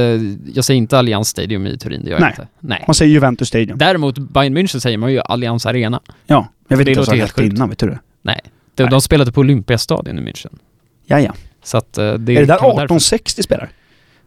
Jag 0.54 0.66
säger 0.66 0.78
inte 0.78 0.98
Allianz 0.98 1.28
Stadium 1.28 1.68
i 1.68 1.78
Turin, 1.78 2.02
det 2.04 2.10
gör 2.10 2.16
jag 2.16 2.22
Nej. 2.22 2.34
inte. 2.38 2.48
Nej. 2.60 2.84
Man 2.88 2.96
säger 2.96 3.12
Juventus 3.12 3.48
Stadium. 3.48 3.78
Däremot, 3.78 4.18
Bayern 4.18 4.58
München 4.58 4.80
säger 4.80 4.98
man 4.98 5.12
ju 5.12 5.20
Allianz 5.26 5.66
Arena. 5.66 6.02
Ja, 6.26 6.48
jag 6.68 6.78
vet 6.78 6.86
Det 6.86 6.92
inte 6.92 7.00
ens 7.00 7.08
vad 7.08 7.16
det 7.16 7.20
helt 7.20 7.38
hette 7.38 7.56
innan, 7.56 7.70
vet 7.70 7.80
du 7.80 7.88
det? 7.88 8.00
Nej. 8.22 8.40
De, 8.76 8.84
Nej. 8.84 8.92
de 8.92 9.02
spelade 9.02 9.32
på 9.32 9.40
Olympiastadion 9.40 10.20
i 10.20 10.22
München. 10.22 10.58
Ja, 11.06 11.20
ja. 11.20 11.34
Så 11.64 11.78
att 11.78 11.98
eh, 11.98 12.04
det 12.04 12.12
Är 12.12 12.40
det 12.40 12.46
där 12.46 12.58
kan 12.58 12.64
vara 12.64 12.70
därför. 12.70 12.74
1860 12.86 13.44
spelar? 13.44 13.70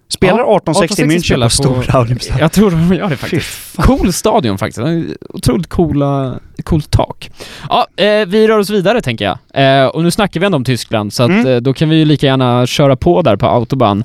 Spelar 0.08 0.38
Ja, 0.38 0.56
1860 0.56 1.02
i 1.02 1.04
1860 1.04 1.34
München 1.34 1.44
på 1.44 1.50
stora 1.50 2.00
Olympiastadion? 2.00 2.40
Jag 2.40 2.52
tror 2.52 2.70
de 2.70 2.94
gör 2.94 3.08
det 3.08 3.16
faktiskt. 3.16 3.76
Cool 3.76 4.12
stadion 4.12 4.58
faktiskt. 4.58 4.86
Otroligt 5.28 5.66
coola, 5.66 6.38
coolt 6.64 6.90
tak. 6.90 7.30
Ja, 7.68 7.86
eh, 7.96 8.26
vi 8.26 8.48
rör 8.48 8.58
oss 8.58 8.70
vidare 8.70 9.00
tänker 9.00 9.24
jag. 9.24 9.38
Eh, 9.82 9.86
och 9.86 10.02
nu 10.02 10.10
snackar 10.10 10.40
vi 10.40 10.46
ändå 10.46 10.56
om 10.56 10.64
Tyskland, 10.64 11.12
så 11.12 11.22
att 11.22 11.30
Mm. 11.30 11.46
eh, 11.46 11.56
då 11.56 11.74
kan 11.74 11.88
vi 11.88 11.96
ju 11.96 12.04
lika 12.04 12.26
gärna 12.26 12.66
köra 12.66 12.96
på 12.96 13.22
där 13.22 13.36
på 13.36 13.46
autobahn. 13.46 14.02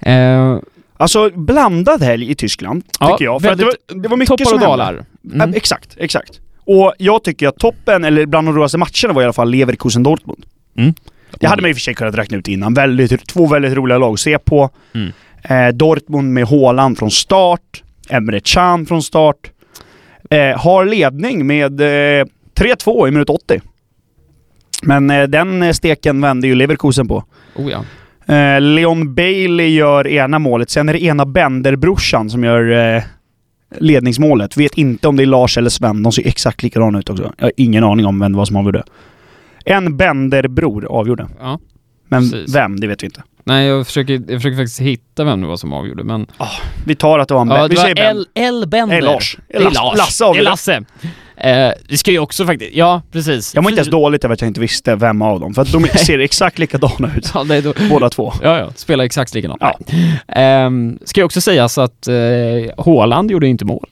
Eh, 0.00 0.56
Alltså 0.98 1.30
blandad 1.34 2.02
helg 2.02 2.30
i 2.30 2.34
Tyskland, 2.34 2.82
ja, 3.00 3.08
tycker 3.12 3.24
jag. 3.24 3.42
För 3.42 3.54
det, 3.54 3.64
var, 3.64 3.74
det 4.02 4.08
var 4.08 4.16
mycket 4.16 4.38
toppar 4.38 4.54
och 4.54 4.60
dalar. 4.60 5.04
Mm. 5.34 5.54
Exakt, 5.54 5.96
exakt. 5.98 6.40
Och 6.64 6.94
jag 6.98 7.24
tycker 7.24 7.48
att 7.48 7.58
toppen, 7.58 8.04
eller 8.04 8.26
bland 8.26 8.48
de 8.48 8.54
roligaste 8.54 8.78
matcherna 8.78 9.12
var 9.12 9.22
i 9.22 9.24
alla 9.24 9.32
fall 9.32 9.50
Leverkusen-Dortmund. 9.54 10.44
Mm. 10.78 10.94
Det 11.30 11.46
hade 11.46 11.62
man 11.62 11.70
i 11.70 11.72
och 11.72 11.76
för 11.76 11.80
sig 11.80 11.94
kunnat 11.94 12.14
räkna 12.14 12.38
ut 12.38 12.48
innan. 12.48 12.74
Väldigt, 12.74 13.26
två 13.26 13.46
väldigt 13.46 13.72
roliga 13.72 13.98
lag 13.98 14.12
att 14.12 14.20
se 14.20 14.38
på. 14.38 14.70
Mm. 14.94 15.12
Eh, 15.42 15.74
Dortmund 15.74 16.32
med 16.32 16.46
Haaland 16.46 16.98
från 16.98 17.10
start, 17.10 17.82
Emre 18.08 18.40
Can 18.40 18.86
från 18.86 19.02
start. 19.02 19.50
Eh, 20.30 20.58
har 20.58 20.84
ledning 20.84 21.46
med 21.46 21.80
eh, 21.80 22.24
3-2 22.54 23.08
i 23.08 23.10
minut 23.10 23.30
80. 23.30 23.60
Men 24.82 25.10
eh, 25.10 25.22
den 25.22 25.62
eh, 25.62 25.72
steken 25.72 26.20
vände 26.20 26.46
ju 26.46 26.54
Leverkusen 26.54 27.08
på. 27.08 27.24
Oh 27.54 27.70
ja. 27.70 27.84
Eh, 28.34 28.60
Leon 28.60 29.14
Bailey 29.14 29.68
gör 29.68 30.06
ena 30.06 30.38
målet, 30.38 30.70
sen 30.70 30.88
är 30.88 30.92
det 30.92 31.02
ena 31.02 31.24
Bender-brorsan 31.26 32.30
som 32.30 32.44
gör 32.44 33.02
ledningsmålet. 33.78 34.56
Vet 34.56 34.74
inte 34.74 35.08
om 35.08 35.16
det 35.16 35.22
är 35.22 35.26
Lars 35.26 35.58
eller 35.58 35.70
Sven, 35.70 36.02
de 36.02 36.12
ser 36.12 36.26
exakt 36.26 36.62
likadana 36.62 36.98
ut 36.98 37.10
också. 37.10 37.32
Jag 37.38 37.44
har 37.44 37.52
ingen 37.56 37.84
aning 37.84 38.06
om 38.06 38.20
vem 38.20 38.32
det 38.32 38.38
var 38.38 38.44
som 38.44 38.56
avgjorde. 38.56 38.82
En 39.66 39.96
Bender-bror 39.96 40.86
avgjorde. 40.90 41.28
ja. 41.40 41.58
Men 42.08 42.30
Precis. 42.30 42.54
vem, 42.54 42.80
det 42.80 42.86
vet 42.86 43.02
vi 43.02 43.04
inte. 43.06 43.22
Nej, 43.44 43.66
jag 43.66 43.86
försöker, 43.86 44.12
jag 44.12 44.26
försöker 44.26 44.56
faktiskt 44.56 44.80
hitta 44.80 45.24
vem 45.24 45.40
det 45.40 45.46
var 45.46 45.56
som 45.56 45.72
avgjorde, 45.72 46.04
men... 46.04 46.26
Vi 46.86 46.94
tar 46.94 47.18
att 47.18 47.28
det 47.28 47.34
var 47.34 47.40
en 47.40 47.48
Ja, 47.48 47.68
det 47.68 47.76
säger 47.76 47.94
var. 47.96 48.02
L, 48.02 48.26
L 48.34 48.64
Bender. 48.68 48.96
Nej, 48.96 49.02
Lars. 49.02 49.38
Det 49.48 49.56
är 49.56 49.60
Lars. 49.60 49.98
Lasse 49.98 50.24
det 50.24 50.26
är 50.26 50.28
avgjorde. 50.28 50.50
Lasse. 50.50 50.84
Eh, 51.36 51.70
det 51.88 51.96
ska 51.96 52.10
ju 52.10 52.18
också 52.18 52.46
faktiskt... 52.46 52.74
Ja, 52.74 53.02
precis. 53.12 53.54
Jag 53.54 53.62
mår 53.64 53.70
inte 53.70 53.80
ens 53.80 53.90
dåligt 53.90 54.24
över 54.24 54.32
att 54.34 54.40
jag 54.40 54.48
inte 54.48 54.60
visste 54.60 54.94
vem 54.96 55.22
av 55.22 55.40
dem, 55.40 55.54
för 55.54 55.62
att 55.62 55.72
de 55.72 55.84
ser 55.98 56.18
exakt 56.18 56.58
likadana 56.58 57.10
ut. 57.16 57.30
Ja, 57.34 57.54
är 57.54 57.62
då, 57.62 57.72
Båda 57.90 58.10
två. 58.10 58.32
ja, 58.42 58.58
ja. 58.58 58.70
Spelar 58.76 59.04
exakt 59.04 59.34
likadant. 59.34 59.60
Ja. 59.60 59.78
Ehm, 60.28 60.98
ska 61.04 61.20
ju 61.20 61.24
också 61.24 61.40
sägas 61.40 61.78
att 61.78 62.08
eh, 62.08 62.14
Haaland 62.84 63.30
gjorde 63.30 63.46
inte 63.48 63.64
mål. 63.64 63.86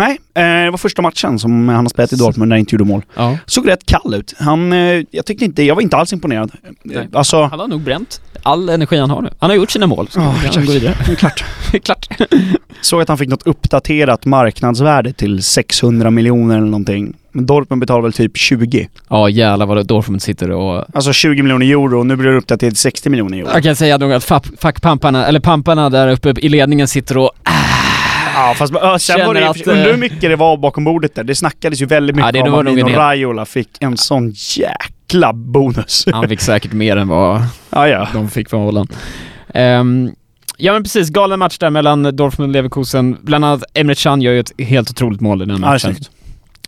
Nej, 0.00 0.18
eh, 0.34 0.64
det 0.64 0.70
var 0.70 0.78
första 0.78 1.02
matchen 1.02 1.38
som 1.38 1.68
han 1.68 1.84
har 1.84 1.88
spelat 1.88 2.12
i 2.12 2.16
Dortmund 2.16 2.48
när 2.48 2.56
han 2.56 2.60
inte 2.60 2.74
gjorde 2.74 2.84
mål. 2.84 3.02
Ja. 3.16 3.38
Såg 3.46 3.68
rätt 3.68 3.86
kall 3.86 4.14
ut. 4.14 4.34
Han, 4.38 4.72
eh, 4.72 5.02
jag 5.10 5.26
tyckte 5.26 5.44
inte, 5.44 5.62
jag 5.62 5.74
var 5.74 5.82
inte 5.82 5.96
alls 5.96 6.12
imponerad. 6.12 6.50
Eh, 6.64 6.70
Nej. 6.82 7.08
Alltså, 7.12 7.42
Han 7.42 7.60
har 7.60 7.68
nog 7.68 7.80
bränt 7.80 8.20
all 8.42 8.68
energi 8.68 8.98
han 8.98 9.10
har 9.10 9.22
nu. 9.22 9.30
Han 9.38 9.50
har 9.50 9.56
gjort 9.56 9.70
sina 9.70 9.86
mål, 9.86 10.08
så 10.10 10.20
kan 10.20 10.34
han 10.54 10.66
gå 10.66 10.72
vidare. 10.72 10.94
klart. 11.16 11.44
Klart. 11.84 12.08
Såg 12.80 13.02
att 13.02 13.08
han 13.08 13.18
fick 13.18 13.28
något 13.28 13.46
uppdaterat 13.46 14.24
marknadsvärde 14.26 15.12
till 15.12 15.42
600 15.42 16.10
miljoner 16.10 16.56
eller 16.56 16.66
någonting. 16.66 17.16
Men 17.32 17.46
Dortmund 17.46 17.80
betalar 17.80 18.02
väl 18.02 18.12
typ 18.12 18.36
20. 18.36 18.88
Ja, 19.08 19.28
jävlar 19.28 19.66
vad 19.66 19.86
Dortmund 19.86 20.22
sitter 20.22 20.50
och... 20.50 20.84
Alltså 20.94 21.12
20 21.12 21.42
miljoner 21.42 21.66
euro 21.66 21.98
och 21.98 22.06
nu 22.06 22.16
blir 22.16 22.30
det 22.30 22.36
uppdaterat 22.36 22.70
till 22.70 22.76
60 22.76 23.10
miljoner 23.10 23.38
euro. 23.38 23.48
Jag 23.54 23.62
kan 23.62 23.76
säga 23.76 23.98
nog 23.98 24.12
att 24.12 24.24
fack- 24.24 24.60
fackpamparna, 24.60 25.26
eller 25.26 25.40
pamparna 25.40 25.90
där 25.90 26.08
uppe 26.08 26.34
i 26.40 26.48
ledningen 26.48 26.88
sitter 26.88 27.16
och... 27.18 27.30
Ja 28.34 28.54
fast 28.56 28.74
äh, 28.74 28.96
sen 28.96 29.26
var 29.26 29.34
det, 29.34 29.48
att, 29.48 29.66
undrar 29.66 29.84
hur 29.84 29.92
eh, 29.92 29.96
mycket 29.96 30.20
det 30.20 30.36
var 30.36 30.56
bakom 30.56 30.84
bordet 30.84 31.14
där. 31.14 31.24
Det 31.24 31.34
snackades 31.34 31.82
ju 31.82 31.86
väldigt 31.86 32.16
mycket 32.16 32.34
Ja, 32.34 32.44
det 32.44 32.50
om 32.50 32.58
att 32.68 32.74
Mino. 32.74 32.88
Raiola 32.88 33.44
fick 33.44 33.68
en 33.80 33.96
sån 33.96 34.32
jäkla 34.56 35.32
bonus. 35.32 36.06
Han 36.12 36.28
fick 36.28 36.40
säkert 36.40 36.72
mer 36.72 36.96
än 36.96 37.08
vad 37.08 37.42
ja, 37.70 37.88
ja. 37.88 38.08
de 38.12 38.30
fick 38.30 38.50
från 38.50 38.62
Holland. 38.62 38.94
Ehm, 39.54 40.10
ja 40.56 40.72
men 40.72 40.82
precis, 40.82 41.10
galen 41.10 41.38
match 41.38 41.58
där 41.58 41.70
mellan 41.70 42.02
Dortmund 42.16 42.50
och 42.50 42.52
Leverkusen. 42.52 43.16
Bland 43.22 43.44
annat 43.44 43.62
Emre 43.74 43.94
Can 43.94 44.22
gör 44.22 44.32
ju 44.32 44.40
ett 44.40 44.52
helt 44.58 44.90
otroligt 44.90 45.20
mål 45.20 45.42
i 45.42 45.44
den 45.44 45.54
Ja, 45.54 45.60
matchen. 45.68 45.80
snyggt. 45.94 46.10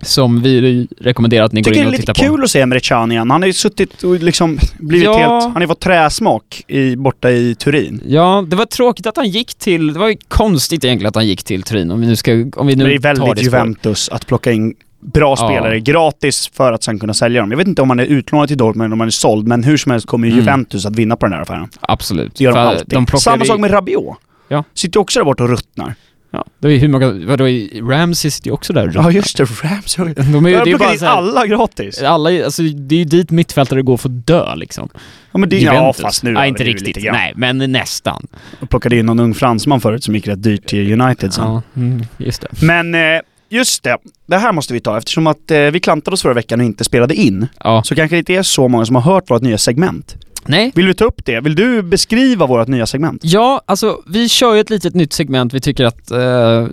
Som 0.03 0.43
vi 0.43 0.89
rekommenderar 1.01 1.45
att 1.45 1.53
ni 1.53 1.61
går 1.63 1.71
Tycker 1.71 1.81
in 1.81 1.85
det 1.85 1.87
är 1.87 1.87
och 1.87 1.93
lite 1.93 2.13
tittar 2.13 2.29
på. 2.29 2.35
kul 2.37 2.45
att 2.45 2.51
se 2.51 2.61
Emre 2.61 2.81
Can 2.81 3.13
igen. 3.13 3.31
Han 3.31 3.43
har 3.43 3.47
ju 3.47 3.53
suttit 3.53 4.03
och 4.03 4.15
liksom 4.21 4.59
blivit 4.79 5.05
Ja. 5.05 5.13
helt... 5.19 5.43
Han 5.45 5.53
har 5.53 5.61
ju 5.61 5.67
fått 5.67 5.81
träsmak 5.81 6.63
i, 6.69 6.97
borta 6.97 7.31
i 7.31 7.55
Turin. 7.55 8.03
Ja, 8.07 8.45
det 8.49 8.57
var 8.57 8.65
tråkigt 8.65 9.07
att 9.07 9.17
han 9.17 9.29
gick 9.29 9.55
till... 9.55 9.93
Det 9.93 9.99
var 9.99 10.09
ju 10.09 10.17
konstigt 10.29 10.85
egentligen 10.85 11.09
att 11.09 11.15
han 11.15 11.27
gick 11.27 11.43
till 11.45 11.63
Turin, 11.63 11.91
om 11.91 12.01
vi 12.01 12.07
nu 12.07 12.17
ska... 12.17 12.33
Om 12.57 12.67
vi 12.67 12.77
nu 12.77 12.85
det 12.85 12.95
är 12.95 12.99
väldigt 12.99 13.37
det. 13.37 13.43
Juventus 13.43 14.09
att 14.09 14.27
plocka 14.27 14.53
in 14.53 14.75
bra 15.01 15.31
Ja. 15.31 15.37
spelare 15.37 15.81
gratis 15.81 16.51
för 16.55 16.73
att 16.73 16.83
sen 16.83 16.99
kunna 16.99 17.15
sälja 17.15 17.41
dem. 17.41 17.51
Jag 17.51 17.59
vet 17.59 17.67
inte 17.69 17.83
om 17.83 17.91
han 17.91 18.01
är 18.01 18.05
utlånad 18.05 18.49
till 18.49 18.57
Dortmund 18.57 18.87
eller 18.87 18.93
om 18.95 19.01
han 19.01 19.07
är 19.09 19.11
såld, 19.11 19.49
men 19.49 19.65
hur 19.65 19.77
som 19.77 19.93
helst 19.93 20.07
kommer 20.07 20.29
Mm. 20.29 20.39
Juventus 20.39 20.87
att 20.87 20.97
vinna 20.97 21.17
på 21.17 21.27
den 21.27 21.33
här 21.33 21.43
affären. 21.43 21.69
Absolut. 21.81 22.35
Det 22.35 22.45
gör 22.45 22.53
de 22.53 22.59
alltid. 22.59 22.87
De 22.89 23.07
Samma 23.07 23.45
sak 23.45 23.61
med 23.61 23.73
Rabiot. 23.73 24.17
Ja. 24.49 24.65
Sitter 24.75 25.01
också 25.01 25.19
där 25.21 25.25
borta 25.25 25.43
och 25.43 25.49
ruttnar. 25.51 25.95
Ja, 26.35 26.45
det 26.59 26.69
är 26.69 26.73
ju 26.73 26.79
hur 26.79 26.89
många... 26.89 27.13
Vadå, 27.13 27.45
Ramsey 27.83 28.31
sitter 28.31 28.49
ju 28.49 28.53
också 28.55 28.73
där. 28.73 28.91
Ja 28.95 29.11
just 29.11 29.37
det, 29.37 29.45
Rams. 29.45 29.95
De 29.95 30.03
är, 30.03 30.09
ju- 30.09 30.15
De 30.17 30.43
det 30.43 30.51
är 30.55 30.67
ju 30.67 30.79
bara 30.79 30.97
så 30.99 31.05
här, 31.05 31.13
alla 31.13 31.47
gratis. 31.47 32.03
alla, 32.03 32.45
alltså 32.45 32.63
det 32.63 32.95
är 32.95 32.99
ju 32.99 33.05
dit 33.05 33.31
mittfältare 33.31 33.83
går 33.83 33.97
för 33.97 34.09
att 34.09 34.27
dö 34.27 34.55
liksom. 34.55 34.89
Ja 35.33 35.39
men 35.39 35.49
det 35.49 35.59
ja, 35.59 35.75
Juventus. 35.75 36.03
fast 36.03 36.23
nu 36.23 36.33
Nej, 36.33 36.49
inte 36.49 36.65
riktigt. 36.65 37.13
Nej, 37.13 37.33
men 37.37 37.59
nästan. 37.59 38.27
Och 38.61 38.71
plockade 38.71 38.97
in 38.99 39.07
någon 39.07 39.21
ung 39.21 39.35
fransman 39.35 39.81
förut 39.81 40.05
som 40.05 40.15
gick 40.15 40.29
rätt 40.29 40.43
dyrt 40.43 40.67
till 40.67 41.01
United 41.01 41.33
sen. 41.35 41.45
Ja, 41.45 41.63
mm, 41.77 42.03
just 42.19 42.43
det. 42.43 42.49
Men 42.63 42.95
eh, 42.95 43.01
just 43.49 43.83
det. 43.83 43.97
Det 44.27 44.37
här 44.39 44.53
måste 44.53 44.73
vi 44.73 44.81
ta 44.81 44.99
eftersom 44.99 45.27
att 45.27 45.51
eh, 45.51 45.59
vi 45.59 45.81
klantade 45.81 46.15
oss 46.15 46.23
förra 46.23 46.35
veckan 46.35 46.61
och 46.61 46.67
inte 46.67 46.85
spelade 46.85 47.15
in. 47.15 47.47
Ja. 47.65 47.83
Så 47.85 47.95
kanske 47.95 48.17
det 48.17 48.19
inte 48.19 48.35
är 48.35 48.43
så 48.43 48.69
många 48.69 48.87
som 48.87 48.97
har 48.97 49.03
hört 49.03 49.31
vårt 49.31 49.43
nya 49.43 49.59
segment. 49.59 50.17
Nej. 50.47 50.73
Vill 50.75 50.87
du 50.87 50.95
ta 50.95 51.05
upp 51.05 51.25
det? 51.25 51.41
Vill 51.41 51.55
du 51.55 51.83
beskriva 51.83 52.47
vårt 52.47 52.69
nya 52.69 52.87
segment? 52.87 53.21
Ja, 53.25 53.63
alltså 53.67 54.01
vi 54.07 54.29
kör 54.29 54.55
ju 54.55 54.61
ett 54.61 54.71
litet 54.71 54.95
nytt 54.95 55.13
segment. 55.13 55.55
Vi 55.55 55.61
tycker 55.61 55.85
att 55.85 56.11
eh, 56.11 56.67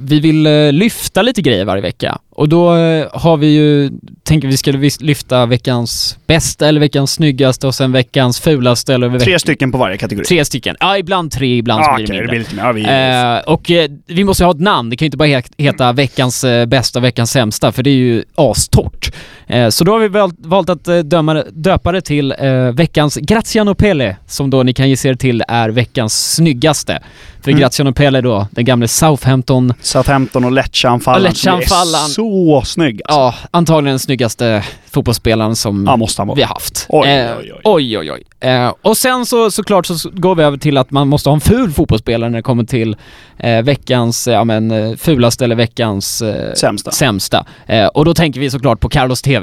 vi 0.00 0.20
vill 0.20 0.46
eh, 0.46 0.72
lyfta 0.72 1.22
lite 1.22 1.42
grejer 1.42 1.64
varje 1.64 1.82
vecka. 1.82 2.18
Och 2.30 2.48
då 2.48 2.76
eh, 2.76 3.06
har 3.12 3.36
vi 3.36 3.46
ju, 3.46 3.90
tänker 4.22 4.48
vi 4.48 4.56
skulle 4.56 4.90
lyfta 5.00 5.46
veckans 5.46 6.18
bästa 6.26 6.68
eller 6.68 6.80
veckans 6.80 7.12
snyggaste 7.12 7.66
och 7.66 7.74
sen 7.74 7.92
veckans 7.92 8.40
fulaste 8.40 8.94
eller 8.94 9.18
Tre 9.18 9.38
stycken 9.38 9.72
på 9.72 9.78
varje 9.78 9.96
kategori. 9.98 10.24
tre 10.24 10.44
stycken. 10.44 10.76
Ja, 10.80 10.98
ibland 10.98 11.30
tre, 11.32 11.56
ibland 11.56 11.84
så 11.84 11.90
ah, 11.90 11.94
blir 11.96 12.06
det 12.06 12.12
mindre. 12.12 12.26
det 12.26 12.30
blir 12.30 12.38
lite. 12.38 12.56
Ja, 12.56 12.72
vi, 12.72 12.84
Eh, 13.44 13.52
och 13.52 13.70
eh, 13.70 13.90
vi 14.06 14.24
måste 14.24 14.44
ha 14.44 14.50
ett 14.50 14.60
namn, 14.60 14.90
det 14.90 14.96
kan 14.96 15.04
ju 15.04 15.06
inte 15.06 15.16
bara 15.16 15.28
he- 15.28 15.52
heta 15.58 15.92
veckans 15.92 16.44
eh, 16.44 16.66
bästa 16.66 16.98
och 16.98 17.04
veckans 17.04 17.30
sämsta, 17.30 17.72
för 17.72 17.82
det 17.82 17.90
är 17.90 17.94
ju 17.94 18.24
astort. 18.34 19.10
Eh, 19.46 19.68
så 19.68 19.84
då 19.84 19.92
har 19.92 19.98
vi 19.98 20.08
valt, 20.48 20.70
att 20.70 20.88
eh, 20.88 20.98
döma, 20.98 21.34
döpa 21.52 21.92
det 21.92 22.00
till 22.00 22.34
eh, 22.38 22.52
veckans 22.72 23.16
Graziano 23.16 23.74
Pelle, 23.74 24.16
som 24.26 24.50
då 24.50 24.62
ni 24.62 24.72
kan 24.72 24.88
gissa 24.88 25.08
er 25.08 25.14
till 25.14 25.42
är 25.48 25.68
veckans 25.68 26.34
snyggaste. 26.34 27.02
För 27.42 27.50
Mm. 27.50 27.60
Graziano 27.60 27.92
Pelle 27.92 28.20
då, 28.20 28.46
den 28.50 28.64
gamle 28.64 28.88
Southampton, 28.88 29.74
Southampton 29.80 30.44
och 30.44 30.52
Lecce-anfallaren. 30.52 31.22
Lecce-anfallaren. 31.22 32.08
Så 32.08 32.62
snygg 32.66 33.00
alltså. 33.04 33.18
ja, 33.20 33.34
antagligen 33.50 33.92
den 33.92 33.98
snyggaste 33.98 34.64
fotbollsspelaren 34.90 35.56
som 35.56 35.84
Ja, 35.86 35.96
måste 35.96 36.20
han 36.20 36.28
vara. 36.28 36.36
vi 36.36 36.42
har 36.42 36.48
haft. 36.48 36.86
Oj, 36.88 37.08
Eh, 37.08 37.30
oj, 37.38 37.52
oj. 37.64 37.98
oj, 37.98 38.12
oj. 38.12 38.22
Eh, 38.50 38.72
och 38.82 38.96
sen 38.96 39.26
så 39.26 39.50
såklart 39.50 39.86
så 39.86 40.10
går 40.12 40.34
vi 40.34 40.42
över 40.42 40.56
till 40.58 40.78
att 40.78 40.90
man 40.90 41.08
måste 41.08 41.28
ha 41.28 41.34
en 41.34 41.40
ful 41.40 41.70
fotbollsspelare 41.72 42.30
när 42.30 42.38
det 42.38 42.42
kommer 42.42 42.64
till 42.64 42.96
eh, 43.38 43.62
veckans, 43.62 44.26
ja 44.26 44.44
men 44.44 44.96
fulaste 44.98 45.44
eller 45.44 45.56
veckans 45.56 46.22
Sämsta. 46.54 46.90
sämsta. 46.90 47.44
Och 47.94 48.04
då 48.04 48.14
tänker 48.14 48.40
vi 48.40 48.50
såklart 48.50 48.80
på 48.80 48.88
Carlos 48.88 49.22
Tevez. 49.22 49.33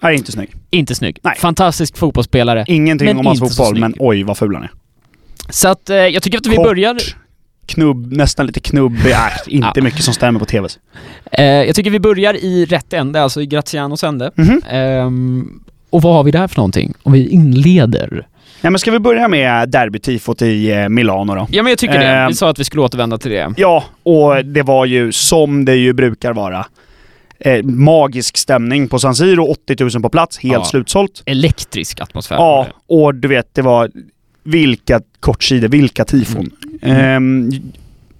Han 0.00 0.10
är 0.12 0.16
inte 0.16 0.32
snygg. 0.32 0.50
Inte 0.70 0.94
snygg. 0.94 1.18
Nej. 1.22 1.34
Fantastisk 1.38 1.96
fotbollsspelare. 1.96 2.64
Ingenting 2.68 3.06
Men 3.06 3.18
om 3.18 3.26
hans 3.26 3.40
fotboll, 3.40 3.78
men 3.78 3.94
oj 3.98 4.22
vad 4.22 4.38
ful 4.38 4.54
han 4.54 4.64
är. 4.64 4.70
Så 5.50 5.68
att 5.68 5.90
eh, 5.90 5.96
jag 5.96 6.22
tycker 6.22 6.38
att 6.38 6.46
vi 6.46 6.56
Kort. 6.56 6.64
börjar... 6.66 6.96
Knubb, 7.66 8.12
nästan 8.12 8.46
lite 8.46 8.60
knubbig. 8.60 9.10
Äh, 9.10 9.18
inte 9.46 9.70
Ja. 9.74 9.82
mycket 9.82 10.02
som 10.02 10.14
stämmer 10.14 10.40
på 10.40 10.46
TV. 10.46 10.68
Eh, 11.32 11.44
jag 11.44 11.74
tycker 11.76 11.90
vi 11.90 12.00
börjar 12.00 12.34
i 12.34 12.64
rätt 12.64 12.92
ände, 12.92 13.22
alltså 13.22 13.42
i 13.42 13.46
Grazianos 13.46 14.04
ände. 14.04 14.30
Mhm. 14.34 14.62
Ehm, 14.70 15.60
och 15.90 16.02
vad 16.02 16.14
har 16.14 16.24
vi 16.24 16.30
där 16.30 16.48
för 16.48 16.56
någonting? 16.56 16.94
Om 17.02 17.12
vi 17.12 17.28
inleder? 17.28 18.26
Ja, 18.60 18.70
men 18.70 18.78
ska 18.78 18.90
vi 18.90 18.98
börja 18.98 19.28
med 19.28 19.68
derbytifot 19.68 20.42
i 20.42 20.70
eh, 20.72 20.88
Milano 20.88 21.34
då? 21.34 21.46
Ja 21.50 21.62
men 21.62 21.70
jag 21.70 21.78
tycker 21.78 21.98
det. 21.98 22.06
Ehm. 22.06 22.28
Vi 22.28 22.34
sa 22.34 22.50
att 22.50 22.58
vi 22.58 22.64
skulle 22.64 22.82
återvända 22.82 23.18
till 23.18 23.30
det. 23.30 23.54
Ja, 23.56 23.84
och 24.02 24.44
det 24.44 24.62
var 24.62 24.86
ju 24.86 25.12
som 25.12 25.64
det 25.64 25.74
ju 25.76 25.92
brukar 25.92 26.32
vara. 26.32 26.66
Eh, 27.46 27.62
magisk 27.64 28.36
stämning 28.36 28.88
på 28.88 28.98
San 28.98 29.14
Siro, 29.14 29.44
80 29.46 29.76
000 29.94 30.02
på 30.02 30.08
plats, 30.08 30.38
helt 30.38 30.52
Ja. 30.54 30.64
slutsålt. 30.64 31.22
Elektrisk 31.26 32.00
atmosfär. 32.00 32.36
Ja, 32.36 32.66
och 32.86 33.14
du 33.14 33.28
vet, 33.28 33.54
det 33.54 33.62
var 33.62 33.90
vilka 34.42 35.00
kortsidor, 35.20 35.68
vilka 35.68 36.04
tifon. 36.04 36.50
Ehm, 36.82 37.50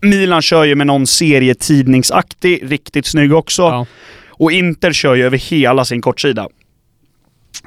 Milan 0.01 0.43
kör 0.43 0.65
ju 0.65 0.75
med 0.75 0.87
någon 0.87 1.07
serietidningsaktig, 1.07 2.63
riktigt 2.73 3.07
snygg 3.07 3.35
också. 3.35 3.63
Ja. 3.63 3.87
Och 4.29 4.53
Inter 4.53 4.93
kör 4.93 5.15
ju 5.15 5.25
över 5.27 5.39
hela 5.39 5.85
sin 5.85 6.01
kortsida. 6.01 6.49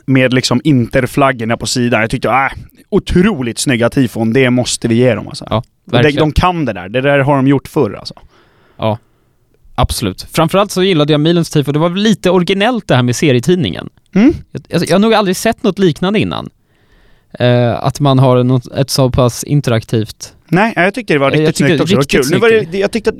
Med 0.05 0.33
liksom 0.33 0.61
Interflaggorna 0.63 1.57
på 1.57 1.65
sidan. 1.65 2.01
Jag 2.01 2.09
tyckte, 2.09 2.29
äh, 2.29 2.51
otroligt 2.89 3.59
snygga 3.59 3.89
tifon. 3.89 4.33
Det 4.33 4.49
måste 4.49 4.87
vi 4.87 4.95
ge 4.95 5.15
dem 5.15 5.27
alltså. 5.27 5.47
Ja, 5.49 5.63
de, 6.01 6.11
de 6.11 6.31
kan 6.31 6.65
det 6.65 6.73
där. 6.73 6.89
Det 6.89 7.01
där 7.01 7.19
har 7.19 7.35
de 7.35 7.47
gjort 7.47 7.67
förr 7.67 7.93
alltså. 7.93 8.13
Ja, 8.77 8.97
absolut. 9.77 10.27
Framförallt 10.31 10.71
så 10.71 10.83
gillade 10.83 11.13
jag 11.13 11.19
Milans 11.21 11.49
tifo. 11.49 11.71
Det 11.71 11.79
var 11.79 11.89
lite 11.89 12.29
originellt 12.29 12.87
det 12.87 12.95
här 12.95 13.03
med 13.03 13.15
serietidningen. 13.15 13.89
Mm. 14.15 14.33
Jag, 14.51 14.61
jag, 14.67 14.89
jag 14.89 14.95
har 14.95 14.99
nog 14.99 15.13
aldrig 15.13 15.35
sett 15.35 15.63
något 15.63 15.79
liknande 15.79 16.19
innan. 16.19 16.49
Eh, 17.39 17.83
att 17.83 17.99
man 17.99 18.19
har 18.19 18.43
något, 18.43 18.71
ett 18.71 18.89
så 18.89 19.09
pass 19.09 19.43
interaktivt... 19.43 20.33
Nej, 20.49 20.73
jag 20.75 20.93
tyckte 20.93 21.13
det 21.13 21.19
var 21.19 21.31
Jag 21.31 21.39
riktigt 21.39 21.55
tyckte 21.55 21.87
snyggt 21.87 22.03
också. 22.03 22.33
Det 22.33 22.39
var 22.39 22.49
riktigt 22.49 22.61
kul. 22.61 22.61
Nu 22.61 22.65
var 22.65 22.71
det, 22.71 22.77
jag 22.77 22.91
tyckte 22.91 23.09
att... 23.09 23.15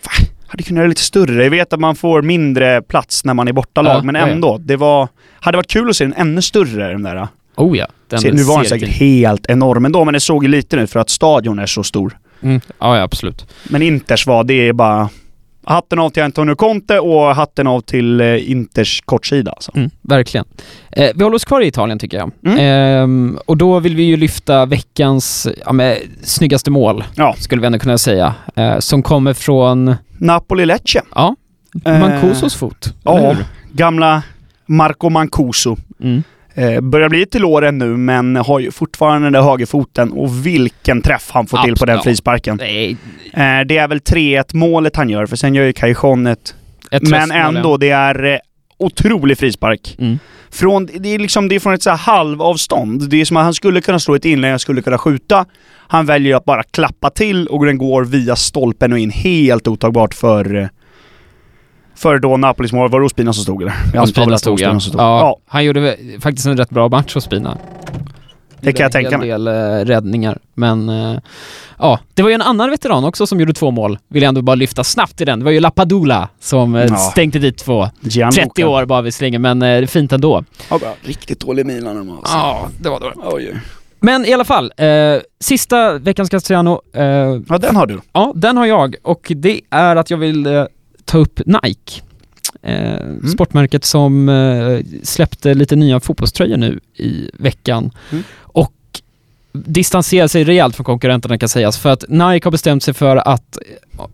Fan, 0.00 0.26
hade 0.46 0.62
kunnat 0.62 0.80
göra 0.80 0.88
lite 0.88 1.02
större. 1.02 1.44
Jag 1.44 1.50
vet 1.50 1.72
att 1.72 1.80
man 1.80 1.96
får 1.96 2.22
mindre 2.22 2.82
plats 2.82 3.24
när 3.24 3.34
man 3.34 3.48
är 3.48 3.52
bortalag, 3.52 3.96
Ja, 3.96 4.02
men 4.02 4.14
ja, 4.14 4.20
ja. 4.20 4.28
ändå. 4.28 4.58
Det 4.58 4.76
var... 4.76 5.08
Hade 5.40 5.56
varit 5.58 5.70
kul 5.70 5.90
att 5.90 5.96
se 5.96 6.04
den 6.04 6.14
ännu 6.14 6.42
större, 6.42 6.88
den 6.92 7.02
där. 7.02 7.28
Oh 7.56 7.78
ja. 7.78 7.86
Den 8.08 8.20
Se, 8.20 8.32
nu 8.32 8.42
var 8.42 8.56
den 8.56 8.68
säkert 8.68 8.88
helt 8.88 9.46
enorm 9.46 9.84
ändå, 9.84 10.04
men 10.04 10.14
det 10.14 10.20
såg 10.20 10.44
ju 10.44 10.48
lite 10.50 10.76
ut 10.76 10.90
för 10.90 11.00
att 11.00 11.10
stadion 11.10 11.58
är 11.58 11.66
så 11.66 11.82
stor. 11.82 12.18
Mm. 12.40 12.60
Ja, 12.78 12.96
ja, 12.96 13.02
absolut. 13.02 13.46
Men 13.64 13.82
Inters 13.82 14.26
var, 14.26 14.44
det 14.44 14.68
är 14.68 14.72
bara... 14.72 15.08
Hatten 15.68 15.98
av 15.98 16.10
till 16.10 16.22
Antonio 16.22 16.54
Conte 16.54 16.98
och 17.00 17.34
hatten 17.36 17.66
av 17.66 17.80
till 17.80 18.20
eh, 18.20 18.50
Inters 18.50 19.00
kortsida 19.04 19.50
alltså. 19.52 19.72
Mm, 19.76 19.90
verkligen. 20.02 20.46
Eh, 20.92 21.10
vi 21.14 21.22
håller 21.24 21.36
oss 21.36 21.44
kvar 21.44 21.60
i 21.60 21.66
Italien 21.66 21.98
tycker 21.98 22.16
jag. 22.18 22.30
Mm. 22.46 22.58
Ehm, 22.58 23.38
och 23.46 23.56
då 23.56 23.80
vill 23.80 23.96
vi 23.96 24.02
ju 24.02 24.16
lyfta 24.16 24.66
veckans 24.66 25.48
ja, 25.66 25.72
men, 25.72 25.96
snyggaste 26.22 26.70
mål, 26.70 27.04
Ja. 27.16 27.34
skulle 27.38 27.60
vi 27.60 27.66
ändå 27.66 27.78
kunna 27.78 27.98
säga. 27.98 28.34
Eh, 28.56 28.78
som 28.78 29.02
kommer 29.02 29.34
från, 29.34 29.94
Napoli-Lecce. 30.18 31.02
ja, 31.14 31.36
Eh, 31.84 31.98
Mancusos 32.00 32.54
fot. 32.54 32.94
ja. 33.04 33.36
Gamla 33.72 34.22
Marco 34.66 35.08
Mancuso. 35.10 35.76
Mm. 36.02 36.22
Eh, 36.58 36.80
börjar 36.80 37.08
bli 37.08 37.26
till 37.26 37.44
åren 37.44 37.78
nu, 37.78 37.96
men 37.96 38.36
har 38.36 38.58
ju 38.60 38.70
fortfarande 38.70 39.26
den 39.26 39.32
där 39.32 39.42
högerfoten 39.42 40.12
och 40.12 40.46
vilken 40.46 41.02
träff 41.02 41.30
han 41.30 41.46
får 41.46 41.58
till 41.58 41.76
på 41.76 41.84
den 41.84 41.96
Absolut. 41.96 42.16
frisparken. 42.16 42.60
Eh, 42.60 43.66
det 43.66 43.78
är 43.78 43.88
väl 43.88 43.98
3-1 43.98 44.44
målet 44.56 44.96
han 44.96 45.10
gör, 45.10 45.26
för 45.26 45.36
sen 45.36 45.54
gör 45.54 45.64
ju 45.64 45.72
Cajon 45.72 46.26
ett... 46.26 46.54
ett 46.90 47.02
Men 47.02 47.30
ändå, 47.30 47.76
det 47.76 47.90
är 47.90 48.24
eh, 48.24 48.38
otrolig 48.78 49.38
frispark. 49.38 49.96
Mm. 49.98 50.18
Från, 50.50 50.86
det 50.86 51.14
är 51.14 51.18
liksom 51.18 51.48
det 51.48 51.54
är 51.54 51.60
från 51.60 51.74
ett 51.74 51.82
så 51.82 51.90
här 51.90 51.96
halvavstånd. 51.96 53.10
Det 53.10 53.20
är 53.20 53.24
som 53.24 53.36
att 53.36 53.44
han 53.44 53.54
skulle 53.54 53.80
kunna 53.80 53.98
slå 53.98 54.14
ett 54.14 54.24
inlägg, 54.24 54.50
han 54.50 54.58
skulle 54.58 54.82
kunna 54.82 54.98
skjuta. 54.98 55.46
Han 55.88 56.06
väljer 56.06 56.36
att 56.36 56.44
bara 56.44 56.62
klappa 56.62 57.10
till 57.10 57.46
och 57.46 57.66
den 57.66 57.78
går 57.78 58.04
via 58.04 58.36
stolpen 58.36 58.92
och 58.92 58.98
in. 58.98 59.10
Helt 59.10 59.68
otagbart 59.68 60.14
för... 60.14 60.70
För 61.98 62.18
då 62.18 62.36
Napolis 62.36 62.72
mål. 62.72 62.90
Var 62.90 63.00
det 63.00 63.06
Ospina 63.06 63.32
som 63.32 63.42
stod 63.42 63.62
eller? 63.62 63.74
Jag 63.94 64.02
Och 64.02 64.08
antar 64.08 64.24
väl 64.24 64.34
att 64.34 64.40
stod 64.40 64.60
ja. 64.60 64.66
Ospina 64.66 64.80
som 64.80 64.90
stod. 64.90 65.00
ja. 65.00 65.18
ja. 65.20 65.36
Han 65.46 65.64
gjorde 65.64 65.96
faktiskt 66.20 66.46
en 66.46 66.56
rätt 66.56 66.70
bra 66.70 66.88
match 66.88 67.14
hos 67.14 67.24
Spina. 67.24 67.58
Det 68.60 68.72
kan 68.72 68.82
jag 68.84 68.92
tänka 68.92 69.10
En 69.14 69.20
mig. 69.20 69.28
del 69.28 69.46
eh, 69.48 69.52
räddningar, 69.84 70.38
men 70.54 70.88
eh, 70.88 71.18
ja, 71.78 72.00
det 72.14 72.22
var 72.22 72.28
ju 72.30 72.34
en 72.34 72.42
annan 72.42 72.70
veteran 72.70 73.04
också 73.04 73.26
som 73.26 73.40
gjorde 73.40 73.52
två 73.52 73.70
mål. 73.70 73.98
Vill 74.08 74.22
jag 74.22 74.28
ändå 74.28 74.42
bara 74.42 74.54
lyfta 74.56 74.84
snabbt 74.84 75.20
i 75.20 75.24
den. 75.24 75.38
Det 75.38 75.44
var 75.44 75.52
ju 75.52 75.60
Lapadula 75.60 76.28
som 76.40 76.74
eh, 76.74 76.84
Ja. 76.88 76.96
stänkte 76.96 77.38
dit 77.38 77.58
två. 77.58 77.88
Gianluca. 78.00 78.42
30 78.42 78.64
år 78.64 78.84
bara 78.84 79.02
visserligen, 79.02 79.42
men 79.42 79.62
eh, 79.62 79.86
fint 79.86 80.12
ändå. 80.12 80.44
Ja. 80.70 80.78
Riktigt 81.02 81.40
dålig 81.40 81.66
Milan 81.66 82.10
alltså. 82.10 82.36
Ja, 82.36 82.68
det 82.80 82.88
var 82.88 83.00
det. 83.00 83.12
Oj, 83.16 83.50
oj. 83.52 83.60
Men 84.00 84.24
i 84.26 84.32
alla 84.32 84.44
fall, 84.44 84.72
eh, 84.76 84.86
sista 85.40 85.98
veckans 85.98 86.30
Castellano, 86.30 86.80
eh, 86.94 87.02
Ja, 87.48 87.58
den 87.58 87.76
har 87.76 87.86
du. 87.86 88.00
ja, 88.12 88.32
den 88.36 88.56
har 88.56 88.66
jag 88.66 88.96
och 89.02 89.32
det 89.36 89.60
är 89.70 89.96
att 89.96 90.10
jag 90.10 90.18
vill 90.18 90.46
eh, 90.46 90.64
ta 91.08 91.18
upp 91.18 91.40
Nike. 91.46 92.02
Eh, 92.62 92.94
Mm. 93.00 93.28
Sportmärket 93.28 93.84
som 93.84 94.28
eh, 94.28 94.78
släppte 95.02 95.54
lite 95.54 95.76
nya 95.76 96.00
fotbollströjor 96.00 96.56
nu 96.56 96.80
i 96.96 97.30
veckan. 97.34 97.90
Mm. 98.10 98.24
Och 98.42 98.72
distanserar 99.52 100.26
sig 100.28 100.44
rejält 100.44 100.76
från 100.76 100.84
konkurrenterna 100.84 101.38
kan 101.38 101.48
sägas. 101.48 101.78
För 101.78 101.88
att 101.90 102.04
Nike 102.08 102.46
har 102.46 102.50
bestämt 102.50 102.82
sig 102.82 102.94
för 102.94 103.16
att 103.16 103.58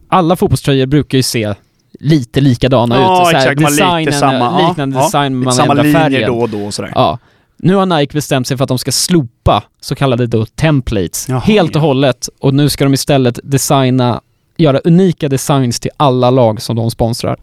alla 0.09 0.37
fotbollströjor 0.37 0.87
brukar 0.87 1.19
ju 1.19 1.23
se 1.23 1.55
lite 2.01 2.41
likadana 2.41 2.97
Ja, 2.97 3.23
ut. 3.23 3.27
Så 3.29 3.37
här, 3.39 3.51
exakt. 3.53 3.71
Designen, 3.71 4.13
samma- 4.13 4.61
ja, 4.61 4.69
liknande 4.69 4.97
ja. 4.99 5.05
design, 5.05 5.37
man 5.37 5.53
samma 5.53 5.73
ändrar 5.81 6.01
färgen. 6.01 6.29
då 6.31 6.39
och 6.41 6.49
då 6.49 6.65
och 6.67 6.75
sådär. 6.75 6.93
Ja. 6.95 7.19
Nu 7.57 7.75
har 7.75 7.87
Nike 7.87 8.13
bestämt 8.15 8.47
sig 8.49 8.57
för 8.57 8.65
att 8.65 8.69
de 8.69 8.79
ska 8.79 8.93
slopa 8.93 9.63
så 9.81 9.95
kallade 9.95 10.27
då 10.27 10.47
templates 10.47 11.29
Jaha, 11.29 11.39
helt 11.41 11.71
och 11.77 11.83
ja. 11.83 11.87
hållet 11.87 12.29
och 12.41 12.55
nu 12.55 12.69
ska 12.69 12.85
de 12.85 12.95
istället 12.95 13.39
designa, 13.43 14.21
göra 14.57 14.79
unika 14.79 15.29
designs 15.29 15.81
till 15.81 15.91
alla 15.97 16.31
lag 16.31 16.63
som 16.63 16.77
de 16.77 16.91
sponsrar. 16.91 17.37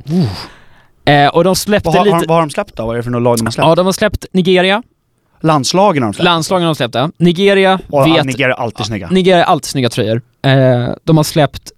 Eh, 1.05 1.27
och 1.27 1.43
de 1.43 1.55
släppte 1.55 1.87
Vad 1.87 1.95
har, 1.95 2.05
lite... 2.05 2.15
har, 2.15 2.25
vad 2.25 2.37
har 2.37 2.41
de 2.41 2.49
släppt 2.49 2.75
då? 2.75 2.85
Vad 2.85 2.93
är 2.93 2.97
det 2.97 3.03
för 3.03 3.11
några 3.11 3.23
lag 3.23 3.37
de 3.37 3.45
har 3.45 3.51
släppt? 3.51 3.67
Ja, 3.67 3.75
de 3.75 3.85
har 3.85 3.93
släppt 3.93 4.25
Nigeria. 4.31 4.83
Landslagen 5.41 6.03
har 6.03 6.09
de 6.09 6.13
släppt. 6.13 6.25
Landslagen 6.25 6.63
har 6.63 6.69
de 6.69 6.75
släppt, 6.75 6.95
ja. 6.95 7.09
Nigeria 7.17 7.79
och 7.89 8.07
vet... 8.07 8.25
Nigeria 8.25 8.55
är 8.55 8.59
alltid 8.59 8.85
snygga. 8.85 9.09
Nigeria 9.09 9.43
är 9.43 9.49
alltid 9.49 9.65
snygga 9.65 9.89
tröjor. 9.89 10.21
Eh, 10.45 10.89
de 11.03 11.17
har 11.17 11.23
släppt 11.23 11.71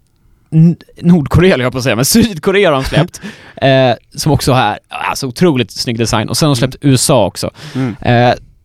Nordkorea, 1.02 1.58
jag 1.58 1.72
på 1.72 1.78
att 1.78 1.84
säga, 1.84 1.96
men 1.96 2.06
Sydkorea 2.16 2.70
har 2.70 2.76
de 2.76 2.84
släppt. 2.84 3.22
eh, 3.56 3.92
som 4.16 4.32
också 4.32 4.52
har, 4.52 4.80
alltså 4.90 5.28
otroligt 5.28 5.72
snygg 5.72 5.98
design. 5.98 6.30
Och 6.30 6.38
sen 6.38 6.48
har 6.48 6.56
de 6.56 6.60
släppt 6.60 6.76
USA 6.82 7.26
också. 7.26 7.52
Mm. 7.76 7.96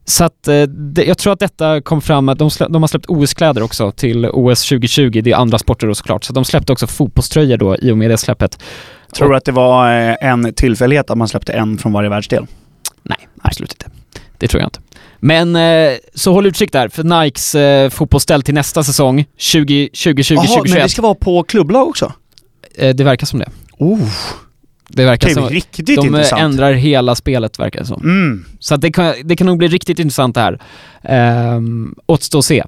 Så 0.09 0.25
att 0.25 0.49
eh, 0.49 0.63
det, 0.63 1.05
jag 1.05 1.19
tror 1.19 1.33
att 1.33 1.39
detta 1.39 1.81
kom 1.81 2.01
fram, 2.01 2.29
att 2.29 2.39
de, 2.39 2.51
slä, 2.51 2.69
de 2.69 2.83
har 2.83 2.89
släppt 2.89 3.07
OS-kläder 3.09 3.63
också 3.63 3.93
till 3.93 4.27
OS 4.27 4.69
2020, 4.69 5.21
det 5.25 5.31
är 5.31 5.37
andra 5.37 5.59
sporter 5.59 5.87
då 5.87 5.95
såklart. 5.95 6.25
Så 6.25 6.33
de 6.33 6.45
släppte 6.45 6.73
också 6.73 6.87
fotbollströjor 6.87 7.57
då 7.57 7.77
i 7.77 7.91
och 7.91 7.99
med 7.99 8.11
det 8.11 8.19
släppet. 8.19 8.59
Tror 9.17 9.31
du 9.31 9.37
att 9.37 9.45
det 9.45 9.53
var 9.53 10.09
eh, 10.09 10.15
en 10.21 10.55
tillfällighet 10.55 11.11
att 11.11 11.19
man 11.19 11.29
släppte 11.29 11.53
en 11.53 11.79
från 11.79 11.93
varje 11.93 12.09
världsdel? 12.09 12.47
Nej, 13.03 13.29
absolut 13.43 13.73
inte. 13.73 13.91
Det 14.39 14.49
tror 14.49 14.61
jag 14.61 14.67
inte. 14.67 14.81
Men 15.21 15.57
eh, 15.57 15.93
så 16.15 16.33
håll 16.33 16.47
utkik 16.47 16.73
där 16.73 16.89
för 16.89 17.23
Nikes 17.25 17.55
eh, 17.55 17.91
fotbollsställ 17.91 18.43
till 18.43 18.55
nästa 18.55 18.83
säsong, 18.83 19.25
2020 19.53 19.89
2021 20.05 20.41
Jaha, 20.45 20.63
men 20.65 20.75
det 20.75 20.89
ska 20.89 21.03
vara 21.03 21.15
på 21.15 21.43
klubblag 21.43 21.89
också? 21.89 22.13
eh, 22.75 22.95
det 22.95 23.05
verkar 23.05 23.27
som 23.27 23.39
det. 23.39 23.51
Oh, 23.79 24.09
Det 24.99 25.05
verkar 25.05 25.29
det 25.29 25.35
som 25.35 25.49
riktigt 25.49 25.87
de 25.87 26.07
intressant. 26.07 26.43
ändrar 26.43 26.73
hela 26.73 27.15
spelet 27.15 27.59
verkar 27.59 27.81
det 27.81 27.87
som. 27.87 28.03
Mm. 28.03 28.45
Så 28.59 28.77
det, 28.77 28.93
kan, 28.93 29.15
det 29.25 29.37
kan 29.37 29.47
nog 29.47 29.59
bli 29.59 29.69
riktigt 29.69 29.99
intressant 29.99 30.35
det 30.35 30.59
här. 31.03 31.55
Um, 31.57 31.95
återstå 32.07 32.39
att 32.39 32.45
se. 32.45 32.65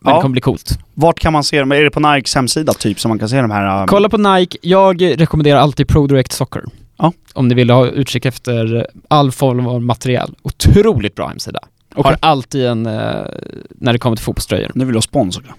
Men 0.00 0.10
Ja. 0.10 0.16
det 0.16 0.22
kommer 0.22 0.32
bli 0.32 0.40
coolt. 0.40 0.78
Vart 0.94 1.20
kan 1.20 1.32
man 1.32 1.44
se 1.44 1.60
dem? 1.60 1.72
Är 1.72 1.80
det 1.84 1.90
på 1.90 2.00
Nikes 2.00 2.34
hemsida 2.34 2.72
typ 2.72 3.00
som 3.00 3.08
man 3.08 3.18
kan 3.18 3.28
se 3.28 3.40
de 3.40 3.50
här? 3.50 3.80
um, 3.82 3.86
Kolla 3.88 4.08
på 4.08 4.16
Nike. 4.18 4.58
Jag 4.62 5.02
rekommenderar 5.20 5.58
alltid 5.58 5.88
ProDirect 5.88 6.32
Soccer. 6.32 6.62
Ja. 6.98 7.12
Om 7.34 7.48
ni 7.48 7.54
vill 7.54 7.70
ha 7.70 7.86
utkik 7.86 8.24
efter 8.26 8.86
all 9.08 9.32
form 9.32 9.66
av 9.66 9.82
material. 9.82 10.34
Otroligt 10.42 11.14
bra 11.14 11.28
hemsida. 11.28 11.58
Okej. 11.94 12.02
Har 12.10 12.28
alltid 12.30 12.66
en, 12.66 12.86
eh, 12.86 12.92
när 13.70 13.92
det 13.92 13.98
kommer 13.98 14.16
till 14.16 14.24
fotbollströjor. 14.24 14.70
Nu 14.74 14.84
vill 14.84 14.94
jag 14.94 14.96
ha 14.96 15.02
spons 15.02 15.38
också. 15.38 15.52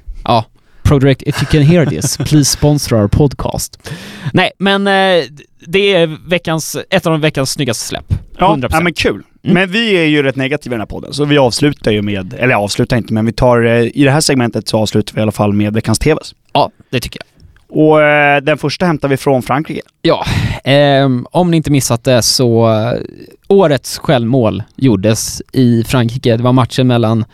Ja. 0.86 0.90
ProDirect, 0.90 1.22
if 1.22 1.44
you 1.44 1.52
can 1.52 1.62
hear 1.62 1.86
this, 1.86 2.18
please 2.18 2.52
sponsor 2.52 3.02
our 3.02 3.08
podcast. 3.08 3.90
Nej, 4.34 4.52
men 4.58 4.88
eh, 4.88 5.24
det 5.68 5.94
är 5.94 6.30
veckans, 6.30 6.78
ett 6.90 7.06
av 7.06 7.20
veckans 7.20 7.52
snyggaste 7.52 7.88
släpp. 7.88 8.14
Ja, 8.38 8.56
100%. 8.56 8.68
ja 8.72 8.80
men 8.80 8.94
kul. 8.94 9.24
Mm. 9.44 9.54
Men 9.54 9.72
vi 9.72 9.92
är 9.98 10.06
ju 10.06 10.24
rätt 10.24 10.36
negativa 10.36 10.74
i 10.74 10.76
den 10.76 10.82
här 10.82 10.86
podden, 10.86 11.14
så 11.14 11.26
vi 11.26 11.38
avslutar 11.38 11.92
ju 11.92 12.02
med, 12.02 12.34
eller 12.34 12.56
avslutar 12.56 12.98
inte, 12.98 13.14
men 13.14 13.26
vi 13.26 13.34
tar, 13.34 13.66
eh, 13.66 13.82
i 13.82 14.04
det 14.04 14.12
här 14.12 14.22
segmentet 14.22 14.68
så 14.68 14.80
avslutar 14.80 15.16
vi 15.16 15.20
i 15.20 15.22
alla 15.22 15.32
fall 15.32 15.54
med 15.54 15.74
veckans 15.74 16.00
TVs. 16.00 16.36
Ja, 16.54 16.72
det 16.90 17.00
tycker 17.00 17.20
jag. 17.20 17.36
Och 17.78 18.02
eh, 18.02 18.42
den 18.42 18.58
första 18.58 18.86
hämtar 18.86 19.08
vi 19.08 19.18
från 19.18 19.42
Frankrike. 19.42 19.82
Ja, 20.02 20.26
ehm, 20.64 21.28
om 21.32 21.52
ni 21.52 21.58
inte 21.58 21.72
missat 21.72 22.04
det 22.04 22.22
så 22.22 22.74
eh, 22.74 23.00
årets 23.48 23.98
självmål 23.98 24.64
gjordes 24.76 25.42
i 25.52 25.84
Frankrike. 25.84 26.38
Det 26.38 26.44
var 26.44 26.54
matchen 26.54 26.88
mellan 26.88 27.26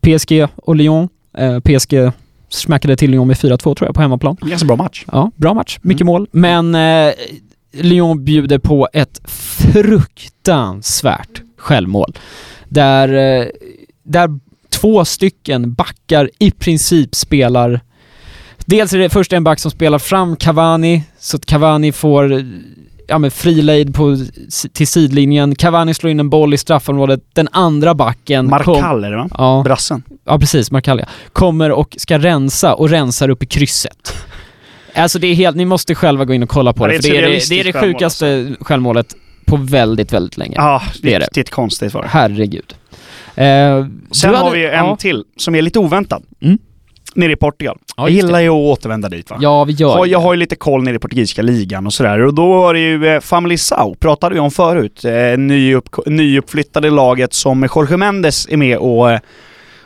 PSG 0.00 0.46
och 0.56 0.76
Lyon. 0.76 1.08
Eh, 1.38 1.60
PSG 1.60 2.12
smackade 2.50 2.96
till 2.96 3.10
Lyon 3.10 3.26
med 3.28 3.36
4-2 3.36 3.58
tror 3.58 3.78
jag 3.88 3.94
på 3.94 4.00
hemmaplan. 4.00 4.36
Ganska 4.40 4.66
bra 4.66 4.76
match. 4.76 5.04
Ja, 5.12 5.30
bra 5.36 5.54
match. 5.54 5.78
Mycket 5.82 6.00
Mm. 6.00 6.12
mål. 6.12 6.26
Men 6.32 6.74
eh, 6.74 7.12
Lyon 7.72 8.24
bjuder 8.24 8.58
på 8.58 8.88
ett 8.92 9.20
fruktansvärt 9.72 11.42
självmål. 11.56 12.16
Där, 12.68 13.08
eh, 13.40 13.46
där 14.02 14.28
två 14.70 15.04
stycken 15.04 15.74
backar 15.74 16.30
i 16.38 16.50
princip 16.50 17.14
spelar 17.14 17.80
Dels 18.66 18.92
är 18.92 18.98
det 18.98 19.10
först 19.10 19.32
en 19.32 19.44
back 19.44 19.58
som 19.58 19.70
spelar 19.70 19.98
fram 19.98 20.36
Cavani, 20.36 21.02
så 21.18 21.36
att 21.36 21.46
Cavani 21.46 21.92
får 21.92 22.44
ja, 23.10 23.18
men 23.18 23.30
frilejd 23.30 23.94
på, 23.94 24.16
till 24.72 24.86
sidlinjen. 24.88 25.54
Cavani 25.54 25.94
slår 25.94 26.10
in 26.10 26.20
en 26.20 26.30
boll 26.30 26.54
i 26.54 26.58
straffområdet. 26.58 27.20
Den 27.32 27.48
andra 27.52 27.94
backen... 27.94 28.46
Markall 28.50 29.04
är 29.04 29.10
det 29.10 29.16
va? 29.16 29.28
Ja, 29.38 29.62
Brassen. 29.64 30.02
Ja 30.26 30.38
precis, 30.38 30.70
Markalia. 30.70 31.08
Kommer 31.32 31.72
och 31.72 31.96
ska 31.98 32.18
rensa 32.18 32.74
och 32.74 32.90
rensar 32.90 33.28
upp 33.28 33.42
i 33.42 33.46
krysset. 33.46 34.16
Alltså 34.94 35.18
det 35.18 35.26
är 35.26 35.34
helt, 35.34 35.56
ni 35.56 35.64
måste 35.64 35.94
själva 35.94 36.24
gå 36.24 36.34
in 36.34 36.42
och 36.42 36.48
kolla 36.48 36.72
på 36.72 36.84
Ja, 36.84 36.88
det, 36.88 36.96
det 36.96 37.02
för 37.02 37.08
det 37.10 37.16
är 37.18 37.22
det, 37.30 37.48
det, 37.48 37.60
är 37.60 37.64
det 37.64 37.72
självmål, 37.72 37.94
sjukaste 37.94 38.54
självmålet 38.60 39.14
på 39.46 39.56
väldigt, 39.56 40.12
väldigt 40.12 40.36
länge. 40.36 40.54
Ja, 40.56 40.82
det 41.02 41.14
är 41.14 41.20
det. 41.20 41.24
riktigt 41.26 41.50
konstigt 41.50 41.94
var 41.94 42.02
det. 42.02 42.08
Herregud. 42.08 42.74
Eh, 43.34 43.44
Sen 43.44 43.86
du 44.20 44.26
har 44.28 44.34
hade- 44.44 44.56
vi 44.56 44.64
en 44.66 44.72
ja, 44.86 44.96
till 44.96 45.24
som 45.36 45.54
är 45.54 45.62
lite 45.62 45.78
oväntad. 45.78 46.22
Mm. 46.42 46.58
Nere 47.14 47.32
i 47.32 47.36
Portugal. 47.36 47.78
Ja, 47.96 48.02
jag 48.02 48.10
gillar 48.10 48.40
ju 48.40 48.48
att 48.48 48.52
återvända 48.78 49.08
dit 49.08 49.30
va? 49.30 49.38
Ja, 49.40 49.64
vi 49.64 49.72
gör 49.72 50.02
det. 50.04 50.10
jag 50.10 50.18
har 50.20 50.32
ju 50.32 50.38
lite 50.38 50.56
koll 50.56 50.82
nere 50.82 50.96
i 50.96 50.98
portugisiska 50.98 51.42
ligan 51.42 51.86
och 51.86 51.92
sådär. 51.92 52.18
Och 52.18 52.34
då 52.34 52.46
var 52.52 52.74
det 52.74 52.80
ju 52.80 53.06
eh, 53.06 53.20
Family 53.20 53.56
Sao, 53.58 53.94
pratade 53.94 54.34
vi 54.34 54.40
om 54.40 54.50
förut. 54.50 55.04
Eh, 55.04 55.38
nyupp, 55.38 56.06
nyuppflyttade 56.06 56.90
laget 56.90 57.32
som 57.34 57.68
Jorge 57.74 57.96
Mendes 57.96 58.48
är 58.48 58.56
med 58.56 58.78
och 58.78 59.10
eh, 59.12 59.20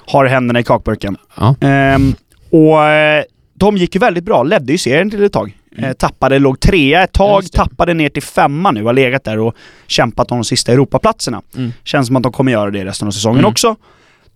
har 0.06 0.24
händerna 0.26 0.60
i 0.60 0.62
kakburken. 0.62 1.16
Ja. 1.36 1.54
Ehm, 1.60 2.14
och 2.50 2.84
eh, 2.84 3.24
de 3.54 3.76
gick 3.76 3.94
ju 3.94 3.98
väldigt 3.98 4.24
bra, 4.24 4.42
ledde 4.42 4.72
ju 4.72 4.78
serien 4.78 5.10
till 5.10 5.22
ett 5.24 5.32
tag. 5.32 5.56
Eh, 5.78 5.92
tappade, 5.92 6.38
låg 6.38 6.60
trea 6.60 7.04
ett 7.04 7.12
tag, 7.12 7.52
tappade 7.52 7.94
ner 7.94 8.08
till 8.08 8.22
femma 8.22 8.70
nu, 8.70 8.84
har 8.84 8.92
legat 8.92 9.24
där 9.24 9.38
och 9.38 9.54
kämpat 9.86 10.30
om 10.30 10.38
de 10.38 10.44
sista 10.44 10.72
Europaplatserna. 10.72 11.42
Mm. 11.56 11.72
Känns 11.84 12.06
som 12.06 12.16
att 12.16 12.22
de 12.22 12.32
kommer 12.32 12.52
göra 12.52 12.70
det 12.70 12.84
resten 12.84 13.08
av 13.08 13.12
säsongen 13.12 13.38
Mm. 13.38 13.50
också. 13.50 13.76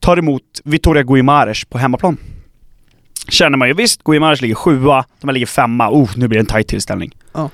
Tar 0.00 0.16
emot 0.16 0.42
Vitoria 0.64 1.02
Guimares 1.02 1.64
på 1.64 1.78
hemmaplan. 1.78 2.16
Känner 3.28 3.58
man 3.58 3.68
ju 3.68 3.74
visst, 3.74 4.04
Guimares 4.04 4.40
ligger 4.40 4.54
sjua, 4.54 5.04
de 5.20 5.28
här 5.28 5.32
ligger 5.32 5.46
femma. 5.46 5.90
Oh, 5.90 6.10
nu 6.16 6.28
blir 6.28 6.38
det 6.38 6.42
en 6.42 6.46
tajt 6.46 6.68
tillställning. 6.68 7.10
Ja. 7.32 7.50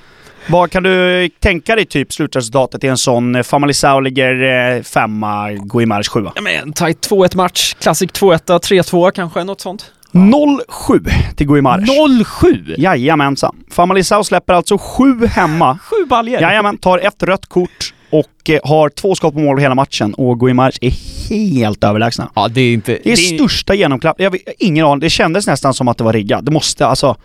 Vad 0.46 0.70
kan 0.70 0.82
du 0.82 1.28
tänka 1.28 1.76
dig 1.76 1.86
typ 1.86 2.12
slutresultatet 2.12 2.84
i 2.84 2.86
en 2.86 2.96
sån? 2.96 3.44
Famalisao 3.44 4.00
ligger 4.00 4.42
eh, 4.76 4.82
femma, 4.82 5.50
Guimares 5.52 6.08
sjua. 6.08 6.32
Ja, 6.34 6.42
men 6.42 6.54
en 6.54 6.72
tight 6.72 7.08
2-1 7.10 7.36
match, 7.36 7.74
Classic 7.74 8.10
2-1, 8.10 8.38
3-2 8.38 9.10
kanske, 9.10 9.44
något 9.44 9.60
sånt. 9.60 9.92
0-7 10.12 11.10
till 11.36 11.46
Guimares. 11.46 11.90
0-7! 11.90 12.74
Jajamensan. 12.78 13.56
Famalisao 13.70 14.24
släpper 14.24 14.54
alltså 14.54 14.78
sju 14.78 15.26
hemma. 15.26 15.78
Sju 15.82 16.06
baljor! 16.06 16.40
Jajamän, 16.40 16.76
tar 16.76 16.98
ett 16.98 17.22
rött 17.22 17.46
kort 17.46 17.94
och 18.18 18.50
eh, 18.50 18.60
har 18.64 18.88
två 18.88 19.14
skott 19.14 19.34
på 19.34 19.40
mål 19.40 19.58
hela 19.58 19.74
matchen. 19.74 20.14
Och 20.14 20.40
Guimares 20.40 20.78
är 20.80 20.90
helt 21.28 21.84
överlägsna. 21.84 22.30
Ja, 22.34 22.48
det 22.48 22.60
är 22.60 22.74
inte... 22.74 22.98
Det 23.04 23.12
är 23.12 23.16
största 23.16 23.74
genomklapp. 23.74 24.16
Jag 24.20 24.30
vet, 24.30 24.40
ingen 24.58 24.86
aning. 24.86 25.00
Det 25.00 25.10
kändes 25.10 25.46
nästan 25.46 25.74
som 25.74 25.88
att 25.88 25.98
det 25.98 26.04
var 26.04 26.12
riggat. 26.12 26.44
Det 26.44 26.50
måste 26.50 26.86
alltså... 26.86 27.16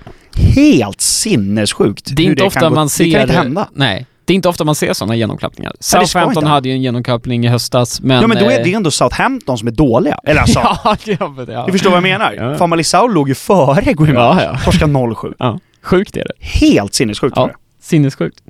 Helt 0.56 1.02
sinnessjukt 1.02 2.16
Det 2.16 2.24
är 2.24 2.26
inte 2.26 2.40
kan 2.40 2.48
ofta 2.48 2.70
gå- 2.70 2.76
man 2.76 2.90
ser... 2.90 3.04
Det 3.06 3.12
kan 3.12 3.22
inte 3.22 3.34
hända. 3.34 3.70
Nej. 3.74 4.06
Det 4.26 4.34
är 4.34 4.36
inte 4.36 4.50
ofta 4.50 4.64
man 4.64 4.76
ser 4.76 4.94
sådana 4.94 5.16
genomklappningar. 5.16 5.74
Southampton 5.80 6.46
hade 6.46 6.70
ju 6.70 6.76
en 6.76 6.82
genomklappning 6.82 7.46
i 7.46 7.48
höstas, 7.48 8.02
men... 8.02 8.22
ja 8.22 8.28
men 8.28 8.38
då 8.38 8.46
är 8.46 8.60
eh, 8.60 8.64
det 8.64 8.74
ändå 8.74 8.92
Southampton 8.92 9.58
som 9.58 9.68
är 9.68 9.72
dåliga. 9.72 10.20
Eller 10.24 10.42
alltså, 10.42 10.60
ja, 10.84 10.98
det 11.06 11.12
vet, 11.12 11.50
ja. 11.50 11.64
du 11.66 11.72
förstår 11.72 11.90
vad 11.90 11.98
jag 11.98 12.04
menar? 12.04 12.34
Ja. 12.34 12.56
Famalisao 12.56 13.08
låg 13.08 13.30
ju 13.30 13.36
före 13.36 13.94
Guimares. 13.94 14.44
Ja, 14.44 14.52
ja. 14.54 14.60
Torskade 14.66 14.94
0-7. 14.94 15.34
ja. 15.40 15.60
Sjukt 15.82 16.18
är 16.18 16.24
det. 16.24 16.46
Helt 16.46 16.94
sinnessjukt 16.94 17.38
var 17.38 17.44
Ja. 17.44 17.48
det. 17.48 17.86
Sinnessjukt. 17.86 18.42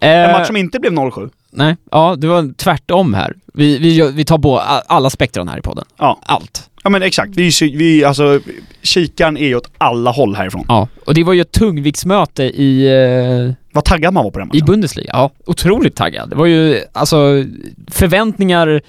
En 0.00 0.30
Eh, 0.30 0.38
match 0.38 0.46
som 0.46 0.56
inte 0.56 0.80
blev 0.80 0.92
0-7. 0.92 1.30
Nej, 1.50 1.76
ja, 1.90 2.16
det 2.18 2.26
var 2.26 2.54
tvärtom 2.56 3.14
här. 3.14 3.34
Vi, 3.54 3.78
vi, 3.78 4.12
vi 4.12 4.24
tar 4.24 4.38
på 4.38 4.58
alla 4.86 5.10
spektran 5.10 5.48
här 5.48 5.58
i 5.58 5.62
podden. 5.62 5.84
Ja. 5.98 6.20
Allt. 6.22 6.70
Ja 6.82 6.90
men 6.90 7.02
exakt. 7.02 7.36
Vi, 7.36 7.50
vi, 7.60 8.04
alltså, 8.04 8.40
kikaren 8.82 9.36
är 9.36 9.46
ju 9.46 9.54
åt 9.56 9.70
alla 9.78 10.10
håll 10.10 10.34
härifrån. 10.36 10.64
Ja. 10.68 10.88
Och 11.06 11.14
det 11.14 11.24
var 11.24 11.32
ju 11.32 11.40
ett 11.40 11.52
tungviktsmöte 11.52 12.42
i, 12.42 12.86
eh, 12.86 13.54
Vad 13.72 13.84
taggad 13.84 14.14
man 14.14 14.24
var 14.24 14.30
på 14.30 14.38
den 14.38 14.48
i 14.48 14.50
matchen. 14.52 14.66
Bundesliga. 14.66 15.10
Ja, 15.12 15.30
otroligt 15.46 15.96
taggad. 15.96 16.30
Det 16.30 16.36
var 16.36 16.46
ju, 16.46 16.80
alltså, 16.92 17.44
förväntningar 17.90 18.80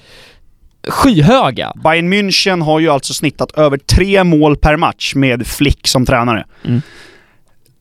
skyhöga. 0.87 1.73
Bayern 1.83 2.13
München 2.13 2.61
har 2.61 2.79
ju 2.79 2.89
alltså 2.89 3.13
snittat 3.13 3.51
över 3.51 3.77
tre 3.77 4.23
mål 4.23 4.57
per 4.57 4.77
match 4.77 5.15
med 5.15 5.47
Flick 5.47 5.87
som 5.87 6.05
tränare. 6.05 6.45
Mm. 6.65 6.81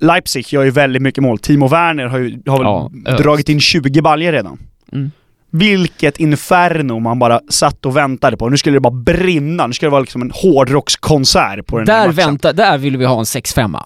Leipzig 0.01 0.53
gör 0.53 0.63
ju 0.63 0.71
väldigt 0.71 1.03
mycket 1.03 1.23
mål. 1.23 1.39
Timo 1.39 1.69
Werner 1.69 2.07
har, 2.07 2.19
ju, 2.19 2.43
har 2.47 2.63
Ja, 3.05 3.17
dragit 3.17 3.49
in 3.49 3.61
20 3.61 4.03
baljer 4.03 4.33
redan. 4.33 4.59
Mm. 4.93 5.11
Vilket 5.53 6.17
inferno 6.21 6.99
man 7.01 7.19
bara 7.19 7.41
satt 7.49 7.87
och 7.87 7.97
väntade 7.97 8.37
på. 8.37 8.49
Nu 8.49 8.57
skulle 8.57 8.77
det 8.77 8.81
bara 8.81 8.91
brinna. 9.03 9.67
Nu 9.67 9.73
skulle 9.73 9.87
det 9.87 9.91
vara 9.91 10.01
liksom 10.01 10.23
en 10.23 10.31
hårdrockskonsert 10.35 11.67
på 11.67 11.79
den 11.79 11.89
här 11.89 11.99
Där 12.01 12.07
matchen. 12.07 12.17
vänta, 12.17 12.53
där 12.53 12.79
vill 12.79 12.97
vi 12.97 13.05
ha 13.05 13.19
en 13.19 13.25
6-5. 13.25 13.83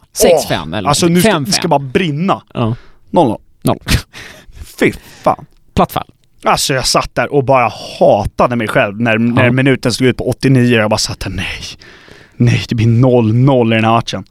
6-5 0.49 0.77
eller 0.77 0.89
Alltså 0.89 1.07
nu 1.07 1.21
ska, 1.21 1.31
5-5. 1.31 1.45
det 1.45 1.53
ska 1.53 1.69
bara 1.69 1.79
brinna. 1.79 2.43
Ja. 2.55 2.77
0-0. 3.11 3.39
Noll. 3.63 3.79
Fy 4.81 4.93
fan. 5.23 5.47
Platt 5.75 5.93
fall. 5.93 6.07
Alltså 6.45 6.75
jag 6.75 6.87
satt 6.87 7.15
där 7.15 7.33
och 7.35 7.45
bara 7.45 7.71
hatade 8.01 8.57
mig 8.57 8.69
själv 8.69 9.01
när, 9.01 9.19
när 9.19 9.51
minuten 9.51 9.93
stod 9.93 10.07
ut 10.07 10.17
på 10.17 10.29
89 10.29 10.77
jag 10.77 10.91
bara 10.91 10.99
satt 10.99 11.21
där, 11.21 11.31
nej. 11.31 11.47
Nej, 12.37 12.63
det 12.69 12.75
blir 12.75 12.87
0-0 12.87 13.73
i 13.73 13.75
den 13.75 13.85
här 13.85 13.93
matchen. 13.93 14.25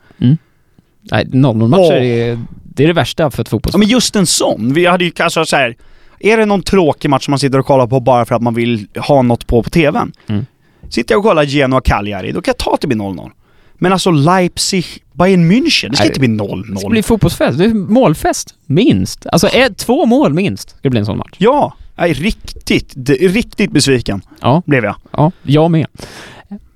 Nej, 1.11 1.25
0-0-matcher 1.25 1.79
Åh. 1.97 2.05
är, 2.07 2.39
det 2.63 2.83
är 2.83 2.87
det 2.87 2.93
värsta 2.93 3.31
för 3.31 3.41
ett 3.41 3.47
Ja 3.47 3.51
fotbollslag. 3.51 3.79
men 3.79 3.87
just 3.87 4.15
en 4.15 4.25
sån. 4.25 4.73
Vi 4.73 4.85
hade 4.85 5.03
ju 5.03 5.11
kanske 5.11 5.45
så 5.45 5.55
här. 5.55 5.75
Är 6.19 6.37
det 6.37 6.45
någon 6.45 6.61
tråkig 6.63 7.09
match 7.09 7.25
som 7.25 7.31
man 7.31 7.39
sitter 7.39 7.59
och 7.59 7.65
kollar 7.65 7.87
på 7.87 7.99
bara 7.99 8.25
för 8.25 8.35
att 8.35 8.41
man 8.41 8.53
vill 8.53 8.87
ha 9.07 9.21
något 9.21 9.47
på 9.47 9.63
på 9.63 9.69
TVn? 9.69 10.11
Mm. 10.27 10.45
Sitter 10.89 11.13
jag 11.13 11.19
och 11.19 11.25
kollar 11.25 11.43
Genoa 11.43 11.81
Cagliari, 11.81 12.31
då 12.31 12.41
kan 12.41 12.51
jag 12.51 12.57
ta 12.57 12.73
att 12.73 12.81
det 12.81 12.87
blir 12.87 12.97
0-0. 12.97 13.29
Men 13.75 13.93
alltså 13.93 14.11
Leipzig, 14.11 14.85
Bayern 15.13 15.51
München, 15.51 15.89
det 15.89 15.95
ska 15.95 16.03
Nej. 16.03 16.07
inte 16.07 16.19
bli 16.19 16.27
Det 16.27 16.35
ska 16.79 16.87
0-0. 16.87 16.89
bli 16.89 17.03
fotbollsfest. 17.03 17.57
Det 17.57 17.65
är 17.65 17.73
målfest. 17.73 18.55
Minst. 18.65 19.25
Alltså 19.27 19.47
ett, 19.47 19.77
två 19.77 20.05
mål 20.05 20.33
minst 20.33 20.69
ska 20.69 20.77
det 20.81 20.89
bli 20.89 20.99
en 20.99 21.05
sån 21.05 21.17
match. 21.17 21.35
Ja, 21.37 21.75
är 21.95 22.13
riktigt, 22.13 22.93
riktigt 23.21 23.71
besviken 23.71 24.21
Ja, 24.41 24.61
blev 24.65 24.83
jag. 24.83 24.95
ja, 25.11 25.31
jag 25.43 25.71
med. 25.71 25.87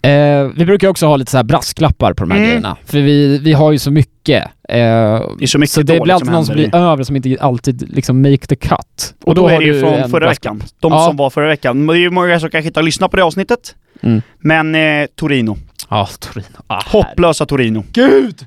Eh, 0.07 0.47
vi 0.55 0.65
brukar 0.65 0.87
också 0.87 1.05
ha 1.07 1.15
lite 1.15 1.31
så 1.31 1.37
här 1.37 1.43
brasklappar 1.43 2.13
på 2.13 2.23
de 2.23 2.31
här 2.31 2.37
Mm. 2.37 2.49
grejerna. 2.49 2.77
För 2.85 2.97
vi, 2.99 3.37
vi 3.37 3.53
har 3.53 3.71
ju 3.71 3.79
så 3.79 3.91
mycket. 3.91 4.43
Eh, 4.43 4.49
Det 4.79 5.43
är 5.43 5.45
så 5.47 5.59
mycket 5.59 5.73
så 5.73 5.81
det 5.81 5.99
blir 6.01 6.13
alltid 6.13 6.25
som 6.27 6.33
någon 6.33 6.45
som 6.45 6.55
blir 6.55 6.75
över 6.75 7.03
som 7.03 7.15
inte 7.15 7.37
alltid 7.39 7.95
liksom 7.95 8.21
make 8.21 8.37
the 8.47 8.55
cut. 8.55 9.13
Och 9.23 9.35
då, 9.35 9.47
är 9.47 9.53
har 9.53 9.59
det 9.59 9.65
ju 9.65 9.79
från 9.81 10.09
förra 10.09 10.27
veckan. 10.29 10.63
De 10.79 10.91
Ja. 10.91 11.05
som 11.07 11.17
var 11.17 11.29
förra 11.29 11.47
veckan. 11.47 11.87
Det 11.87 11.93
är 11.93 11.97
ju 11.97 12.09
många 12.09 12.39
som 12.39 12.49
kanske 12.49 12.67
inte 12.67 12.79
har 12.79 12.85
lyssnat 12.85 13.11
på 13.11 13.17
det 13.17 13.23
avsnittet. 13.23 13.75
Mm. 14.01 14.21
Men 14.39 14.75
eh, 14.75 15.05
Torino. 15.15 15.57
Ja, 15.89 16.07
Torino. 16.19 16.45
Ah, 16.67 16.81
Hopplösa 16.85 17.45
Torino. 17.45 17.83
Gud! 17.91 18.45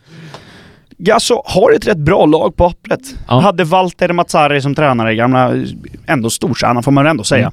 Alltså, 1.12 1.42
har 1.44 1.72
ett 1.72 1.86
rätt 1.86 1.98
bra 1.98 2.26
lag 2.26 2.56
på 2.56 2.70
pappret. 2.70 3.00
Ja. 3.28 3.40
Hade 3.40 3.64
Walter 3.64 4.12
Mazzari 4.12 4.60
som 4.60 4.74
tränare, 4.74 5.14
gamla, 5.14 5.52
ändå 6.06 6.30
storstjärna 6.30 6.82
får 6.82 6.92
man 6.92 7.06
ändå 7.06 7.24
säga. 7.24 7.40
Mm. 7.46 7.52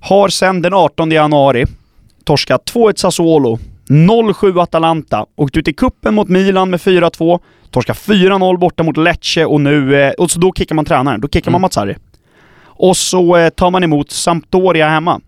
Har 0.00 0.28
sen 0.28 0.62
den 0.62 0.74
18 0.74 1.10
januari 1.10 1.66
torskat 2.24 2.70
2-1 2.74 2.96
Sassuolo, 2.96 3.58
0-7 3.88 4.62
Atalanta. 4.62 5.26
Åkte 5.36 5.58
ut 5.58 5.68
i 5.68 5.72
kuppen 5.72 6.14
mot 6.14 6.28
Milan 6.28 6.70
med 6.70 6.80
4-2. 6.80 7.40
Torska 7.70 7.92
4-0 7.92 8.58
borta 8.58 8.82
mot 8.82 8.96
Lecce 8.96 9.44
och 9.44 9.60
nu... 9.60 10.02
Eh, 10.02 10.12
och 10.12 10.30
så 10.30 10.38
då 10.38 10.52
kickar 10.52 10.74
man 10.74 10.84
tränaren. 10.84 11.20
Då 11.20 11.28
kickar 11.28 11.50
man 11.50 11.58
Mm. 11.58 11.62
Mats 11.62 11.74
Sarri. 11.74 11.96
Och 12.64 12.96
så 12.96 13.36
eh, 13.36 13.48
tar 13.48 13.70
man 13.70 13.84
emot 13.84 14.10
Sampdoria 14.10 14.88
hemma. 14.88 15.20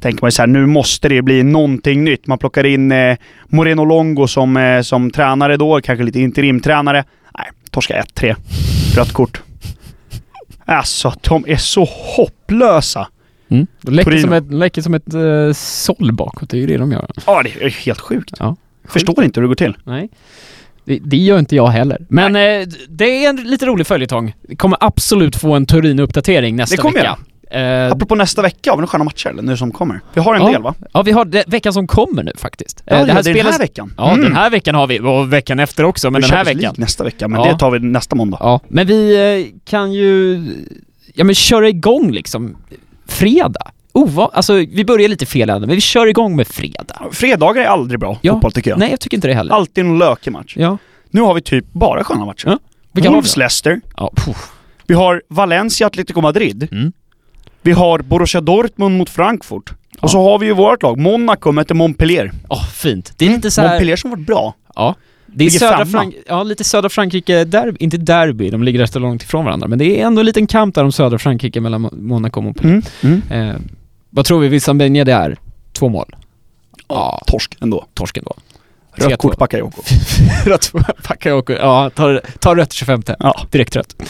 Tänker 0.00 0.22
man 0.22 0.32
så 0.32 0.42
här, 0.42 0.46
nu 0.46 0.66
måste 0.66 1.08
det 1.08 1.22
bli 1.22 1.42
någonting 1.42 2.04
nytt. 2.04 2.26
Man 2.26 2.38
plockar 2.38 2.66
in 2.66 2.92
eh, 2.92 3.16
Moreno 3.46 3.84
Longo 3.84 4.26
som, 4.26 4.82
som 4.84 5.10
tränare 5.10 5.56
då, 5.56 5.80
kanske 5.80 6.04
lite 6.04 6.20
interimtränare. 6.20 7.04
Nej, 7.38 7.46
torska 7.70 8.02
1-3. 8.02 8.36
Rött 8.96 9.12
kort. 9.12 9.42
Alltså, 10.64 11.12
de 11.28 11.44
är 11.48 11.56
så 11.56 11.88
hopplösa. 12.16 13.08
Mm. 13.52 13.66
De 13.80 13.90
läcker 13.92 14.10
Torino. 14.10 14.22
som 14.22 14.32
ett, 14.32 14.52
läcker 14.52 14.82
som 14.82 14.94
ett 14.94 15.14
uh, 15.14 15.52
såll 15.52 16.12
bakåt, 16.12 16.50
det 16.50 16.56
är 16.56 16.60
ju 16.60 16.66
det 16.66 16.76
de 16.76 16.92
gör. 16.92 17.06
Ja, 17.26 17.42
det 17.42 17.64
är 17.64 17.70
helt 17.70 18.00
sjukt. 18.00 18.34
Ja. 18.38 18.56
Förstår 18.88 19.24
inte 19.24 19.40
hur 19.40 19.42
det 19.42 19.48
går 19.48 19.54
till. 19.54 19.76
Nej. 19.84 20.08
Det, 20.84 20.98
det 21.04 21.16
gör 21.16 21.38
inte 21.38 21.56
jag 21.56 21.66
heller. 21.68 21.98
Men 22.08 22.36
eh, 22.36 22.68
det 22.88 23.24
är 23.24 23.28
en 23.30 23.36
lite 23.36 23.66
rolig 23.66 23.86
följetong. 23.86 24.34
Vi 24.48 24.56
kommer 24.56 24.78
absolut 24.80 25.36
få 25.36 25.52
en 25.54 25.66
Turin-uppdatering 25.66 26.56
nästa 26.56 26.76
Det 26.76 26.82
kommer 26.82 26.94
vecka. 26.98 27.18
Eh, 27.60 27.92
Apropå 27.92 28.14
nästa 28.14 28.42
vecka, 28.42 28.70
har 28.70 28.76
vi 28.76 28.80
några 28.80 28.86
sköna 28.86 29.04
matcher 29.04 29.28
eller? 29.28 29.42
Nu 29.42 29.56
som 29.56 29.70
kommer? 29.72 30.00
Vi 30.14 30.20
har 30.20 30.34
en 30.34 30.42
Ja. 30.42 30.52
del 30.52 30.62
va? 30.62 30.74
ja, 30.92 31.02
vi 31.02 31.12
har 31.12 31.24
det, 31.24 31.44
veckan 31.46 31.72
som 31.72 31.86
kommer 31.86 32.22
nu 32.22 32.32
faktiskt. 32.36 32.82
Ja, 32.86 32.96
Eh, 32.96 33.06
det, 33.06 33.12
här 33.12 33.22
det 33.22 33.30
är 33.30 33.34
den 33.34 33.46
här 33.52 33.58
veckan. 33.58 33.94
Ja, 33.96 34.12
Mm. 34.12 34.24
den 34.24 34.36
här 34.36 34.50
veckan 34.50 34.74
har 34.74 34.86
vi, 34.86 35.00
och 35.00 35.32
veckan 35.32 35.58
efter 35.60 35.84
också, 35.84 36.10
men 36.10 36.22
Vi 36.22 36.28
den 36.28 36.36
här 36.36 36.44
veckan. 36.44 36.74
Nästa 36.78 37.04
vecka, 37.04 37.28
men 37.28 37.40
Ja. 37.44 37.52
det 37.52 37.58
tar 37.58 37.70
vi 37.70 37.78
nästa 37.78 38.16
måndag. 38.16 38.36
Ja, 38.40 38.60
men 38.68 38.86
vi 38.86 39.14
eh, 39.40 39.60
kan 39.70 39.92
ju, 39.92 40.40
ja 41.14 41.24
men 41.24 41.34
köra 41.34 41.68
igång 41.68 42.10
liksom, 42.12 42.56
fredag. 43.06 43.70
Ova, 43.92 44.30
alltså 44.32 44.54
vi 44.54 44.84
börjar 44.84 45.08
lite 45.08 45.26
fel 45.26 45.50
ända, 45.50 45.66
men 45.66 45.74
vi 45.76 45.80
kör 45.80 46.06
igång 46.06 46.36
med 46.36 46.46
fredag. 46.48 47.02
Fredagar 47.12 47.62
är 47.62 47.66
aldrig 47.66 48.00
bra 48.00 48.18
Ja. 48.22 48.32
fotboll 48.32 48.52
tycker 48.52 48.70
jag. 48.70 48.78
Nej, 48.78 48.90
jag 48.90 49.00
tycker 49.00 49.16
inte 49.16 49.28
det 49.28 49.34
heller. 49.34 49.54
Alltid 49.54 49.84
en 49.84 49.98
lökig 49.98 50.30
match. 50.32 50.54
Ja. 50.56 50.78
Nu 51.10 51.20
har 51.20 51.34
vi 51.34 51.40
typ 51.42 51.64
bara 51.72 52.04
sköna 52.04 52.24
matcher. 52.24 52.46
Ja. 52.48 52.58
Vilka 52.92 53.10
Wolves? 53.10 53.36
Leicester. 53.36 53.80
Ja. 53.96 54.10
Vi 54.86 54.94
har 54.94 55.22
Valencia 55.28 55.86
Atletico 55.86 56.20
Madrid. 56.20 56.68
Mm. 56.72 56.92
Vi 57.62 57.72
har 57.72 57.98
Borussia 57.98 58.40
Dortmund 58.40 58.98
mot 58.98 59.10
Frankfurt. 59.10 59.70
Ja. 59.90 59.98
Och 60.00 60.10
så 60.10 60.22
har 60.30 60.38
vi 60.38 60.46
ju 60.46 60.52
vårt 60.52 60.82
lag, 60.82 60.98
Monaco 60.98 61.52
möter 61.52 61.74
Montpellier. 61.74 62.32
Åh, 62.48 62.64
fint. 62.68 63.12
Det 63.16 63.26
är 63.26 63.30
lite 63.30 63.50
så 63.50 63.60
här, 63.60 63.68
Montpellier 63.68 63.96
som 63.96 64.10
varit 64.10 64.26
bra. 64.26 64.54
Ja. 64.74 64.94
Det 65.34 65.44
är 65.46 65.50
södra 65.50 65.76
femma. 65.76 65.86
Frank 65.86 66.14
ja, 66.26 66.42
lite 66.42 66.64
södra 66.64 66.88
Frankrike, 66.88 67.44
derby, 67.44 67.76
inte 67.80 67.96
derby, 67.96 68.50
de 68.50 68.62
ligger 68.62 68.78
rätt 68.80 68.94
långt 68.94 69.22
ifrån 69.22 69.44
varandra, 69.44 69.68
men 69.68 69.78
det 69.78 70.00
är 70.00 70.06
ändå 70.06 70.20
en 70.20 70.26
liten 70.26 70.46
kamp 70.46 70.74
där 70.74 70.84
om 70.84 70.92
södra 70.92 71.18
Frankrike 71.18 71.60
mellan 71.60 71.86
Mo- 71.86 72.00
Monaco 72.02 72.40
och 72.40 72.44
Montpellier. 72.44 72.82
Mm. 73.02 73.22
Mm. 73.30 73.48
Eh, 73.50 73.56
vad 74.10 74.24
tror 74.24 74.40
vi 74.40 74.48
Wissam 74.48 74.78
Ben 74.78 74.96
Yedder 74.96 75.20
är? 75.20 75.36
Två 75.72 75.88
mål. 75.88 76.16
Ja, 76.88 77.22
Torsk 77.26 77.56
ändå. 77.60 77.86
torsken 77.94 78.24
då. 78.26 78.34
Rött 78.94 79.10
3-2. 79.12 79.16
kort 79.16 79.36
Bakayoko. 79.38 79.82
Rött 80.46 80.72
Bakayoko, 81.08 81.52
ja, 81.52 81.90
ta, 82.38 82.54
rött 82.54 82.72
25. 82.72 83.02
Ja. 83.18 83.46
Direkt 83.50 83.76
rött. 83.76 84.02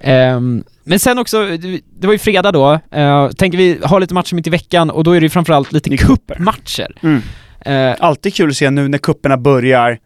Ehm, 0.00 0.64
men 0.84 0.98
sen 0.98 1.18
också, 1.18 1.44
det 1.46 1.80
det 2.00 2.06
var 2.06 2.12
ju 2.14 2.18
fredag 2.18 2.52
då, 2.52 2.72
uh, 2.96 3.30
tänker 3.30 3.58
vi 3.58 3.78
ha 3.84 3.98
lite 3.98 4.14
matcher 4.14 4.34
mitt 4.34 4.46
i 4.46 4.50
veckan 4.50 4.90
och 4.90 5.04
då 5.04 5.12
är 5.12 5.20
det 5.20 5.24
ju 5.24 5.30
framförallt 5.30 5.72
lite 5.72 5.90
Det 5.90 5.96
cupmatcher. 5.96 6.96
Mm. 7.02 7.22
Eh, 7.60 7.96
Alltid 7.98 8.34
kul 8.34 8.50
att 8.50 8.56
se 8.56 8.70
nu 8.70 8.88
när 8.88 8.98
kupperna 8.98 9.36
börjar. 9.36 9.98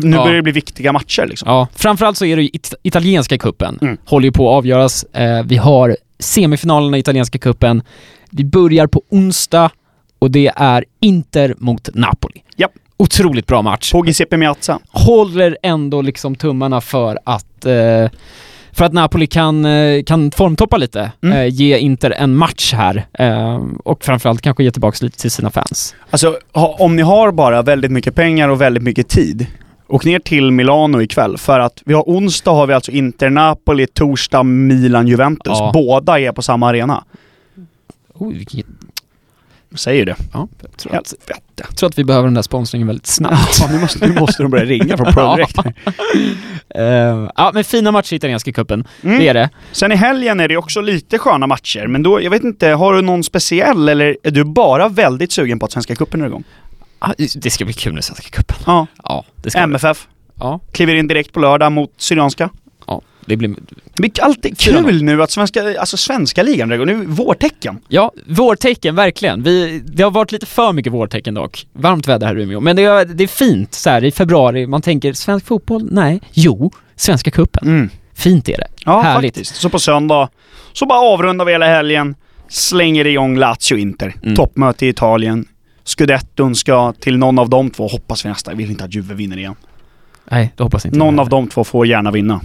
Det, 0.00 0.06
nu 0.08 0.16
Ja. 0.16 0.22
börjar 0.22 0.36
det 0.36 0.42
bli 0.42 0.52
viktiga 0.52 0.92
matcher 0.92 1.26
liksom. 1.26 1.48
Ja, 1.50 1.68
framförallt 1.74 2.18
så 2.18 2.24
är 2.24 2.36
det 2.36 2.42
ju 2.42 2.48
it- 2.52 2.74
italienska 2.82 3.38
kuppen 3.38 3.78
Mm. 3.82 3.96
håller 4.04 4.24
ju 4.24 4.32
på 4.32 4.48
att 4.50 4.56
avgöras. 4.58 5.04
Eh, 5.04 5.42
vi 5.44 5.56
har 5.56 5.96
semifinalerna 6.18 6.96
i 6.96 7.00
italienska 7.00 7.38
kuppen. 7.38 7.82
Vi 8.30 8.44
börjar 8.44 8.86
på 8.86 9.02
onsdag 9.10 9.70
och 10.18 10.30
det 10.30 10.52
är 10.56 10.84
Inter 11.00 11.54
mot 11.58 11.88
Napoli. 11.94 12.42
Japp. 12.56 12.72
Otroligt 12.96 13.46
bra 13.46 13.62
match. 13.62 13.92
På 13.92 14.04
Giuseppe 14.06 14.36
Meazza. 14.36 14.78
Håller 14.90 15.56
ändå 15.62 16.02
liksom 16.02 16.34
tummarna 16.34 16.80
för 16.80 17.18
att 17.24 17.64
eh, 17.66 18.08
för 18.72 18.84
att 18.84 18.92
Napoli 18.92 19.26
kan, 19.26 19.64
eh, 19.64 20.02
kan 20.02 20.30
formtoppa 20.30 20.76
lite, 20.76 21.12
Mm. 21.22 21.38
eh, 21.38 21.46
ge 21.54 21.78
Inter 21.78 22.10
en 22.10 22.36
match 22.36 22.72
här 22.72 23.06
eh, 23.18 23.62
och 23.84 24.04
framförallt 24.04 24.42
kanske 24.42 24.64
ge 24.64 24.70
tillbaka 24.70 24.98
lite 25.04 25.18
till 25.18 25.30
sina 25.30 25.50
fans. 25.50 25.94
Alltså, 26.10 26.36
ha, 26.52 26.76
om 26.78 26.96
ni 26.96 27.02
har 27.02 27.32
bara 27.32 27.62
väldigt 27.62 27.90
mycket 27.90 28.14
pengar 28.14 28.48
och 28.48 28.60
väldigt 28.60 28.82
mycket 28.82 29.08
tid, 29.08 29.46
åk 29.94 30.04
ner 30.04 30.18
till 30.18 30.50
Milano 30.50 31.02
ikväll. 31.02 31.38
För 31.38 31.60
att 31.60 31.82
vi 31.84 31.94
har 31.94 32.02
onsdag 32.02 32.50
har 32.50 32.66
vi 32.66 32.74
alltså 32.74 32.90
Inter 32.90 33.30
Napoli, 33.30 33.86
torsdag 33.86 34.42
Milan 34.42 35.08
Juventus. 35.08 35.58
Ja. 35.58 35.70
Båda 35.74 36.20
är 36.20 36.32
på 36.32 36.42
samma 36.42 36.68
arena. 36.68 37.04
Oj, 38.14 38.34
vilket, 38.34 38.66
säger 39.74 40.06
det. 40.06 40.16
ja, 40.32 40.48
jag, 40.60 40.76
tror 40.76 40.96
att, 40.96 41.14
jag 41.56 41.76
tror 41.76 41.88
att 41.88 41.98
vi 41.98 42.04
behöver 42.04 42.26
den 42.26 42.34
där 42.34 42.42
sponsringen 42.42 42.86
väldigt 42.86 43.06
snabbt. 43.06 43.58
Ja, 43.60 43.68
nu 43.72 43.78
måste, 43.78 44.06
nu 44.06 44.20
måste 44.20 44.42
de 44.42 44.50
börja 44.50 44.64
ringa 44.64 44.96
från 44.96 45.06
Pro 45.12 45.36
Direct. 45.36 45.58
Eh, 46.68 47.28
ja, 47.36 47.50
men 47.54 47.64
fina 47.64 47.92
matcher 47.92 48.12
i 48.12 48.16
italienska 48.16 48.52
cupen. 48.52 48.88
Mm. 49.02 49.18
Det 49.18 49.28
är 49.28 49.34
det. 49.34 49.50
Sen 49.72 49.92
i 49.92 49.96
helgen 49.96 50.40
är 50.40 50.48
det 50.48 50.56
också 50.56 50.80
lite 50.80 51.18
sköna 51.18 51.46
matcher, 51.46 51.86
men 51.86 52.02
då, 52.02 52.22
jag 52.22 52.30
vet 52.30 52.44
inte, 52.44 52.68
har 52.68 52.94
du 52.94 53.02
någon 53.02 53.24
speciell 53.24 53.88
eller 53.88 54.16
är 54.22 54.30
du 54.30 54.44
bara 54.44 54.88
väldigt 54.88 55.32
sugen 55.32 55.58
på 55.58 55.66
att 55.66 55.72
Svenska 55.72 55.96
cupen 55.96 56.22
är 56.22 56.26
igång? 56.26 56.44
Det 57.36 57.50
ska 57.50 57.64
bli 57.64 57.74
kul 57.74 57.92
med 57.92 58.04
Svenska 58.04 58.28
cupen. 58.30 58.56
Ja. 58.66 58.86
Ja, 59.04 59.24
det 59.42 59.50
ska 59.50 59.58
bli. 59.58 59.64
MFF 59.64 60.08
Ja, 60.40 60.60
kliver 60.72 60.94
in 60.94 61.08
direkt 61.08 61.32
på 61.32 61.40
lördag 61.40 61.72
mot 61.72 61.92
Syrianska. 61.96 62.50
ja, 62.86 63.00
det 63.26 63.36
blir... 63.36 63.54
Det 63.96 64.02
blir 64.02 64.22
alltid 64.24 64.60
Fyra 64.62 64.82
kul 64.82 65.02
nu 65.02 65.22
att 65.22 65.30
svenska, 65.30 65.80
alltså 65.80 65.96
svenska 65.96 66.42
ligan 66.42 66.68
drar 66.68 66.76
igång. 66.76 66.86
Nu 66.86 67.06
vårtecken. 67.06 67.78
Ja, 67.88 68.12
vårtecken, 68.26 68.94
verkligen. 68.94 69.42
Vi, 69.42 69.82
det 69.86 70.02
har 70.02 70.10
varit 70.10 70.32
lite 70.32 70.46
för 70.46 70.72
mycket 70.72 70.92
vårtecken 70.92 71.34
dock. 71.34 71.66
Varmt 71.72 72.08
väder 72.08 72.26
här 72.26 72.38
i 72.38 72.42
Umeå. 72.42 72.60
Men 72.60 72.76
det 72.76 72.84
är, 72.84 73.04
det 73.04 73.24
är 73.24 73.28
fint 73.28 73.74
så 73.74 73.90
här 73.90 74.04
i 74.04 74.10
februari. 74.10 74.66
Man 74.66 74.82
tänker, 74.82 75.12
svensk 75.12 75.46
fotboll? 75.46 75.88
Nej. 75.90 76.20
Jo, 76.32 76.72
Svenska 76.96 77.30
cupen. 77.30 77.68
Mm. 77.68 77.90
Fint 78.14 78.48
är 78.48 78.56
det. 78.58 78.66
Ja, 78.84 79.00
Härligt. 79.00 79.34
faktiskt. 79.36 79.56
Så 79.56 79.68
på 79.68 79.78
söndag, 79.78 80.28
så 80.72 80.86
bara 80.86 80.98
avrundar 80.98 81.44
vi 81.44 81.52
hela 81.52 81.66
helgen, 81.66 82.14
slänger 82.48 83.06
igång 83.06 83.38
Lazio-Inter. 83.38 84.14
Mm. 84.22 84.36
Toppmöte 84.36 84.86
i 84.86 84.88
Italien. 84.88 85.48
Scudetton 85.84 86.54
ska 86.54 86.92
till 86.92 87.18
någon 87.18 87.38
av 87.38 87.48
de 87.48 87.70
två, 87.70 87.88
hoppas 87.88 88.24
vi 88.24 88.28
nästa. 88.28 88.50
Jag 88.50 88.56
vill 88.56 88.70
inte 88.70 88.84
att 88.84 88.94
Juve 88.94 89.14
vinner 89.14 89.36
igen. 89.36 89.54
Nej, 90.30 90.52
det 90.56 90.62
hoppas 90.62 90.86
inte 90.86 90.98
Någon 90.98 91.18
av 91.18 91.28
de 91.28 91.48
två 91.48 91.64
får 91.64 91.86
gärna 91.86 92.10
vinna. 92.10 92.40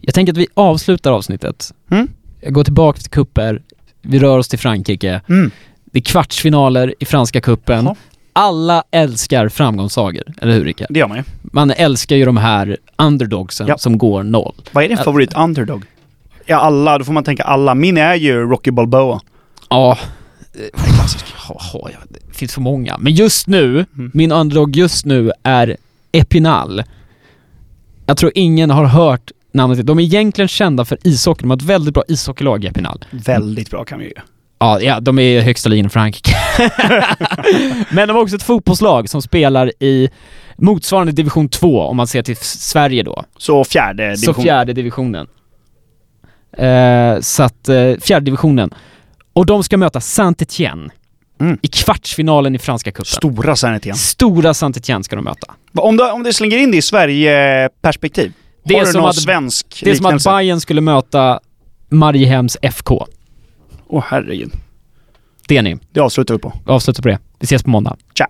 Jag 0.00 0.14
tänker 0.14 0.32
att 0.32 0.36
vi 0.38 0.46
avslutar 0.54 1.12
avsnittet. 1.12 1.72
Mm. 1.90 2.08
Jag 2.40 2.52
går 2.52 2.64
tillbaka 2.64 3.00
till 3.00 3.10
kupper. 3.10 3.62
Vi 4.02 4.18
rör 4.18 4.38
oss 4.38 4.48
till 4.48 4.58
Frankrike. 4.58 5.20
Mm. 5.28 5.50
Det 5.84 5.98
är 5.98 6.02
kvartsfinaler 6.02 6.94
i 6.98 7.04
Franska 7.04 7.40
cupen. 7.40 7.84
Jaha. 7.84 7.94
Alla 8.32 8.82
älskar 8.90 9.48
framgångssagor, 9.48 10.22
eller 10.42 10.52
hur 10.54 10.64
Rickard? 10.64 10.86
Det 10.90 10.98
gör 10.98 11.08
man 11.08 11.16
ju. 11.16 11.22
Man 11.42 11.70
älskar 11.70 12.16
ju 12.16 12.24
de 12.24 12.36
här 12.36 12.76
underdogsen 12.96 13.66
Ja. 13.66 13.78
som 13.78 13.98
går 13.98 14.22
noll. 14.22 14.54
Vad 14.72 14.84
är 14.84 14.88
din 14.88 14.96
Ja. 14.98 15.04
favorit 15.04 15.36
underdog? 15.36 15.84
Ja, 16.46 16.56
alla. 16.56 16.98
Då 16.98 17.04
får 17.04 17.12
man 17.12 17.24
tänka 17.24 17.42
alla. 17.42 17.74
Min 17.74 17.96
är 17.96 18.14
ju 18.14 18.40
Rocky 18.40 18.70
Balboa. 18.70 19.20
Ja, 19.70 19.98
klassisk. 20.96 21.24
Ja, 21.48 21.60
ja, 21.92 21.98
det 22.08 22.34
finns 22.34 22.54
för 22.54 22.60
många. 22.60 22.96
Men 22.98 23.12
just 23.14 23.46
nu, 23.46 23.86
Mm. 23.96 24.10
min 24.14 24.32
underdog 24.32 24.76
just 24.76 25.04
nu 25.06 25.32
är 25.42 25.76
Epinal. 26.12 26.82
Jag 28.06 28.16
tror 28.16 28.32
ingen 28.34 28.70
har 28.70 28.84
hört 28.84 29.30
namnet. 29.52 29.86
De 29.86 29.98
är 29.98 30.02
egentligen 30.02 30.48
kända 30.48 30.84
för 30.84 30.98
ishockey. 31.04 31.42
De 31.42 31.50
har 31.50 31.56
ett 31.56 31.62
väldigt 31.62 31.94
bra 31.94 32.02
ishockeylag, 32.08 32.64
Epinal. 32.64 33.04
Väldigt 33.10 33.70
bra 33.70 33.84
kan 33.84 33.98
vi 33.98 34.04
ju. 34.04 34.12
Ja, 34.58 34.80
ja 34.80 35.00
de 35.00 35.18
är 35.18 35.22
i 35.22 35.40
högsta 35.40 35.68
ligan 35.68 35.86
i 35.86 35.88
Frankrike. 35.88 36.32
Men 37.90 38.08
de 38.08 38.14
har 38.14 38.22
också 38.22 38.36
ett 38.36 38.42
fotbollslag 38.42 39.08
som 39.08 39.22
spelar 39.22 39.72
i 39.82 40.08
motsvarande 40.56 41.12
division 41.12 41.48
2 41.48 41.80
om 41.82 41.96
man 41.96 42.06
ser 42.06 42.22
till 42.22 42.36
Sverige 42.36 43.02
då. 43.02 43.24
Så 43.38 43.64
fjärde 43.64 44.16
Så 44.16 44.20
division. 44.26 44.44
fjärde 44.44 44.72
divisionen. 44.72 45.26
Eh, 46.58 47.20
så 47.20 47.42
att, 47.42 47.68
eh, 47.68 47.92
fjärde 48.00 48.24
divisionen. 48.24 48.70
Och 49.38 49.46
de 49.46 49.62
ska 49.64 49.76
möta 49.76 49.98
Saint-Étienne 50.00 50.90
Mm. 51.40 51.58
i 51.62 51.68
kvartsfinalen 51.68 52.54
i 52.54 52.58
Franska 52.58 52.90
cupen. 52.92 53.04
Stora 53.04 53.76
igen. 53.76 53.96
Stora 53.96 54.52
Saint-Étienne 54.54 55.02
ska 55.02 55.16
de 55.16 55.24
möta. 55.24 55.54
Om 55.74 55.96
du, 55.96 56.10
om 56.10 56.22
du 56.22 56.32
slänger 56.32 56.58
in 56.58 56.70
det 56.70 56.76
i 56.76 56.82
Sverige-perspektiv. 56.82 58.32
Det 58.64 58.74
är 58.74 58.78
har 58.78 58.86
du 58.86 58.92
som 58.92 59.00
någon 59.00 59.10
att- 59.10 59.16
svensk 59.16 59.80
Det 59.84 59.90
är 59.90 59.94
som 59.94 60.06
att? 60.06 60.24
Bayern 60.24 60.60
skulle 60.60 60.80
möta 60.80 61.40
Mariehems 61.88 62.56
FK. 62.62 63.06
Åh 63.88 64.04
herregud. 64.08 64.52
Det 65.48 65.56
är 65.56 65.62
ni. 65.62 65.78
Det 65.90 66.00
avslutar 66.00 66.34
vi 66.34 66.40
på. 66.40 66.52
Vi 66.66 66.72
avslutar 66.72 67.02
på 67.02 67.08
det. 67.08 67.18
Vi 67.38 67.44
ses 67.44 67.62
på 67.62 67.70
måndag. 67.70 67.96
Tja! 68.14 68.28